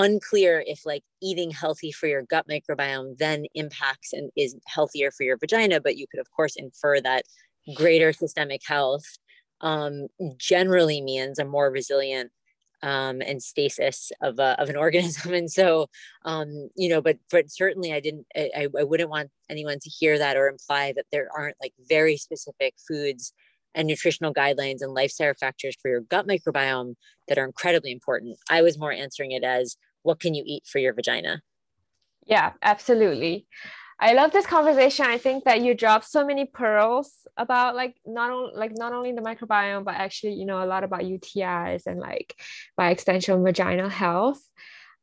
unclear 0.00 0.62
if 0.66 0.84
like 0.84 1.02
eating 1.22 1.50
healthy 1.50 1.92
for 1.92 2.06
your 2.06 2.22
gut 2.22 2.46
microbiome 2.48 3.16
then 3.18 3.44
impacts 3.54 4.12
and 4.12 4.30
is 4.36 4.56
healthier 4.66 5.10
for 5.10 5.24
your 5.24 5.36
vagina 5.36 5.80
but 5.80 5.96
you 5.96 6.06
could 6.10 6.20
of 6.20 6.30
course 6.30 6.56
infer 6.56 7.00
that 7.00 7.24
greater 7.74 8.12
systemic 8.12 8.62
health 8.66 9.04
um, 9.60 10.08
generally 10.38 11.00
means 11.00 11.38
a 11.38 11.44
more 11.44 11.70
resilient 11.70 12.30
um, 12.82 13.20
and 13.20 13.42
stasis 13.42 14.10
of, 14.22 14.38
a, 14.38 14.60
of 14.60 14.68
an 14.68 14.76
organism. 14.86 15.34
And 15.34 15.50
so, 15.50 15.86
um, 16.24 16.68
you 16.76 16.88
know, 16.88 17.00
but, 17.00 17.18
but 17.30 17.50
certainly 17.50 17.92
I 17.92 18.00
didn't, 18.00 18.26
I, 18.34 18.68
I 18.78 18.84
wouldn't 18.84 19.10
want 19.10 19.30
anyone 19.48 19.78
to 19.80 19.90
hear 19.90 20.18
that 20.18 20.36
or 20.36 20.48
imply 20.48 20.92
that 20.96 21.06
there 21.12 21.28
aren't 21.36 21.56
like 21.62 21.74
very 21.88 22.16
specific 22.16 22.74
foods 22.88 23.32
and 23.74 23.86
nutritional 23.86 24.34
guidelines 24.34 24.78
and 24.80 24.94
lifestyle 24.94 25.34
factors 25.38 25.76
for 25.80 25.88
your 25.88 26.00
gut 26.00 26.26
microbiome 26.26 26.94
that 27.28 27.38
are 27.38 27.44
incredibly 27.44 27.92
important. 27.92 28.36
I 28.48 28.62
was 28.62 28.78
more 28.78 28.92
answering 28.92 29.30
it 29.32 29.44
as 29.44 29.76
what 30.02 30.20
can 30.20 30.34
you 30.34 30.42
eat 30.46 30.66
for 30.66 30.78
your 30.78 30.94
vagina? 30.94 31.42
Yeah, 32.26 32.52
absolutely. 32.62 33.46
I 34.02 34.14
love 34.14 34.32
this 34.32 34.46
conversation. 34.46 35.04
I 35.04 35.18
think 35.18 35.44
that 35.44 35.60
you 35.60 35.74
dropped 35.74 36.06
so 36.06 36.26
many 36.26 36.46
pearls 36.46 37.26
about 37.36 37.76
like 37.76 37.96
not 38.06 38.30
only 38.30 38.52
like 38.54 38.72
not 38.74 38.94
only 38.94 39.12
the 39.12 39.20
microbiome, 39.20 39.84
but 39.84 39.94
actually, 39.94 40.34
you 40.34 40.46
know, 40.46 40.64
a 40.64 40.64
lot 40.64 40.84
about 40.84 41.02
UTIs 41.02 41.86
and 41.86 42.00
like 42.00 42.34
by 42.78 42.90
extension 42.90 43.44
vaginal 43.44 43.90
health. 43.90 44.40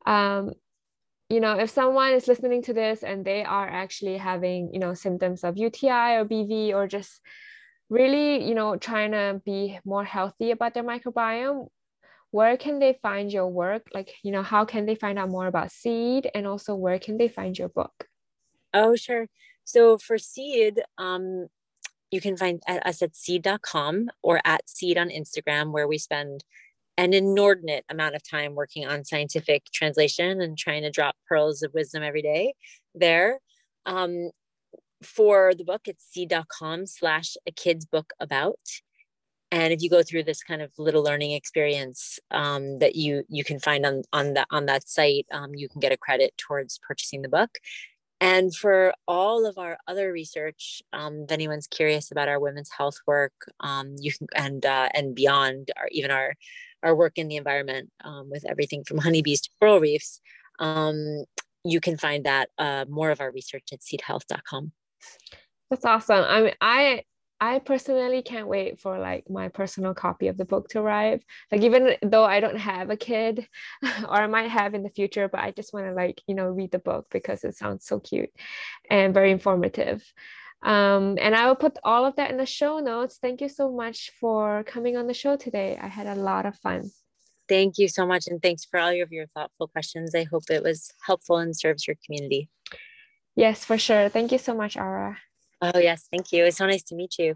Um, 0.08 0.54
you 1.30 1.40
know, 1.40 1.60
if 1.60 1.70
someone 1.70 2.14
is 2.14 2.28
listening 2.28 2.64
to 2.64 2.74
this 2.74 3.04
and 3.04 3.24
they 3.24 3.44
are 3.44 3.68
actually 3.68 4.18
having, 4.18 4.74
you 4.74 4.80
know, 4.80 4.96
symptoms 4.96 5.44
of 5.44 5.58
UTI 5.58 6.16
or 6.16 6.26
BV 6.26 6.74
or 6.74 6.88
just 6.88 7.22
really, 7.90 8.48
you 8.48 8.56
know, 8.56 8.78
trying 8.78 9.12
to 9.12 9.42
be 9.46 9.78
more 9.86 10.06
healthy 10.06 10.52
about 10.52 10.74
their 10.74 10.84
microbiome, 10.84 11.68
where 12.32 12.58
can 12.58 12.80
they 12.80 12.98
find 13.02 13.32
your 13.32 13.48
work? 13.48 13.88
Like, 13.94 14.14
you 14.24 14.32
know, 14.32 14.44
how 14.44 14.66
can 14.66 14.86
they 14.86 14.96
find 14.96 15.18
out 15.18 15.30
more 15.30 15.48
about 15.48 15.72
seed 15.72 16.30
and 16.34 16.46
also 16.46 16.76
where 16.76 17.00
can 17.00 17.18
they 17.18 17.28
find 17.28 17.58
your 17.58 17.70
book? 17.70 18.08
Oh, 18.74 18.96
sure. 18.96 19.28
So 19.64 19.98
for 19.98 20.18
seed, 20.18 20.82
um, 20.98 21.48
you 22.12 22.22
can 22.22 22.38
find 22.38 22.62
us 22.68 23.02
at 23.02 23.16
seed.com 23.16 24.10
or 24.22 24.40
at 24.46 24.70
seed 24.70 24.98
on 24.98 25.10
Instagram, 25.10 25.72
where 25.72 25.88
we 25.88 25.98
spend 25.98 26.44
an 26.98 27.14
inordinate 27.14 27.86
amount 27.90 28.16
of 28.16 28.24
time 28.28 28.56
working 28.56 28.88
on 28.88 29.04
scientific 29.04 29.66
translation 29.74 30.42
and 30.42 30.58
trying 30.58 30.82
to 30.82 30.90
drop 30.90 31.16
pearls 31.28 31.62
of 31.62 31.74
wisdom 31.74 32.04
every 32.04 32.22
day 32.22 32.54
there. 32.96 33.40
Um, 33.86 34.32
for 35.04 35.54
the 35.54 35.64
book, 35.64 35.82
it's 35.86 36.06
seed.com 36.12 36.88
slash 36.88 37.36
a 37.48 37.52
kid's 37.52 37.86
book 37.86 38.14
about. 38.20 38.60
And 39.52 39.72
if 39.72 39.82
you 39.82 39.90
go 39.90 40.04
through 40.04 40.24
this 40.24 40.44
kind 40.44 40.62
of 40.62 40.72
little 40.78 41.04
learning 41.04 41.32
experience 41.32 42.20
um, 42.32 42.80
that 42.80 42.96
you 42.96 43.24
you 43.30 43.44
can 43.44 43.60
find 43.60 43.86
on 43.86 44.04
on 44.12 44.34
that 44.34 44.48
on 44.52 44.66
that 44.66 44.88
site, 44.88 45.26
um, 45.32 45.56
you 45.56 45.70
can 45.70 45.80
get 45.80 45.92
a 45.92 45.98
credit 45.98 46.34
towards 46.38 46.80
purchasing 46.86 47.22
the 47.22 47.30
book. 47.30 47.58
And 48.20 48.54
for 48.56 48.94
all 49.08 49.46
of 49.46 49.58
our 49.60 49.78
other 49.88 50.12
research, 50.12 50.82
um, 50.92 51.24
if 51.24 51.32
anyone's 51.32 51.68
curious 51.68 52.12
about 52.12 52.28
our 52.28 52.40
women's 52.40 52.72
health 52.76 52.98
work, 53.06 53.34
um, 53.60 53.96
you 54.00 54.12
can 54.12 54.28
and 54.36 54.66
uh, 54.66 54.90
and 54.94 55.16
beyond, 55.16 55.72
our 55.78 55.88
even 55.92 56.12
our 56.12 56.34
our 56.84 56.96
work 56.96 57.18
in 57.18 57.28
the 57.28 57.36
environment 57.38 57.92
um, 58.04 58.30
with 58.30 58.46
everything 58.46 58.84
from 58.84 58.98
honeybees 58.98 59.42
to 59.42 59.50
coral 59.60 59.80
reefs, 59.80 60.20
um, 60.60 61.24
you 61.64 61.80
can 61.80 61.98
find 61.98 62.26
that 62.26 62.50
uh, 62.58 62.86
more 62.90 63.12
of 63.12 63.22
our 63.22 63.32
research 63.32 63.70
at 63.72 63.82
seedhealth.com. 63.82 64.72
That's 65.70 65.86
awesome. 65.86 66.24
I 66.28 66.42
mean, 66.42 66.54
I 66.62 67.04
I 67.40 67.60
personally 67.60 68.22
can't 68.24 68.48
wait 68.48 68.80
for 68.80 68.98
like 68.98 69.30
my 69.30 69.50
personal 69.50 69.94
copy 69.94 70.28
of 70.28 70.38
the 70.38 70.46
book 70.46 70.70
to 70.70 70.80
arrive. 70.80 71.24
Like 71.52 71.62
even 71.62 71.96
though 72.02 72.24
I 72.26 72.40
don't 72.40 72.58
have 72.58 72.90
a 72.90 72.98
kid 72.98 73.48
or 73.84 74.16
I 74.16 74.28
might 74.28 74.50
have 74.50 74.74
in 74.74 74.84
the 74.84 74.90
future, 74.90 75.28
but 75.28 75.42
I 75.42 75.52
just 75.52 75.74
want 75.74 75.86
to 75.86 75.94
like, 75.94 76.22
you 76.28 76.34
know, 76.34 76.48
read 76.48 76.72
the 76.72 76.80
book 76.80 77.08
because 77.12 77.44
it 77.44 77.56
sounds 77.56 77.86
so 77.86 78.00
cute 78.00 78.32
and 78.90 79.14
very 79.14 79.32
informative. 79.32 80.04
Um, 80.64 81.18
and 81.22 81.36
I 81.36 81.48
will 81.48 81.56
put 81.56 81.78
all 81.84 82.06
of 82.06 82.16
that 82.16 82.32
in 82.32 82.38
the 82.38 82.46
show 82.46 82.80
notes. 82.80 83.20
Thank 83.22 83.42
you 83.42 83.50
so 83.50 83.72
much 83.72 84.12
for 84.20 84.64
coming 84.64 84.98
on 84.98 85.06
the 85.06 85.14
show 85.14 85.36
today. 85.36 85.78
I 85.80 85.88
had 85.88 86.08
a 86.08 86.16
lot 86.16 86.48
of 86.48 86.56
fun. 86.58 86.90
Thank 87.48 87.78
you 87.78 87.88
so 87.88 88.06
much. 88.06 88.28
And 88.28 88.42
thanks 88.42 88.66
for 88.66 88.80
all 88.80 89.02
of 89.02 89.12
your 89.12 89.28
thoughtful 89.28 89.68
questions. 89.68 90.16
I 90.16 90.24
hope 90.24 90.50
it 90.50 90.64
was 90.64 90.92
helpful 91.06 91.38
and 91.38 91.56
serves 91.56 91.88
your 91.88 91.96
community. 92.04 92.50
Yes, 93.36 93.64
for 93.64 93.78
sure. 93.78 94.10
Thank 94.10 94.32
you 94.32 94.40
so 94.40 94.56
much, 94.56 94.76
Ara. 94.76 95.18
Oh, 95.62 95.80
yes. 95.80 96.08
Thank 96.12 96.32
you. 96.32 96.46
It's 96.46 96.58
so 96.58 96.66
nice 96.68 96.84
to 96.84 96.96
meet 96.96 97.16
you. 97.20 97.36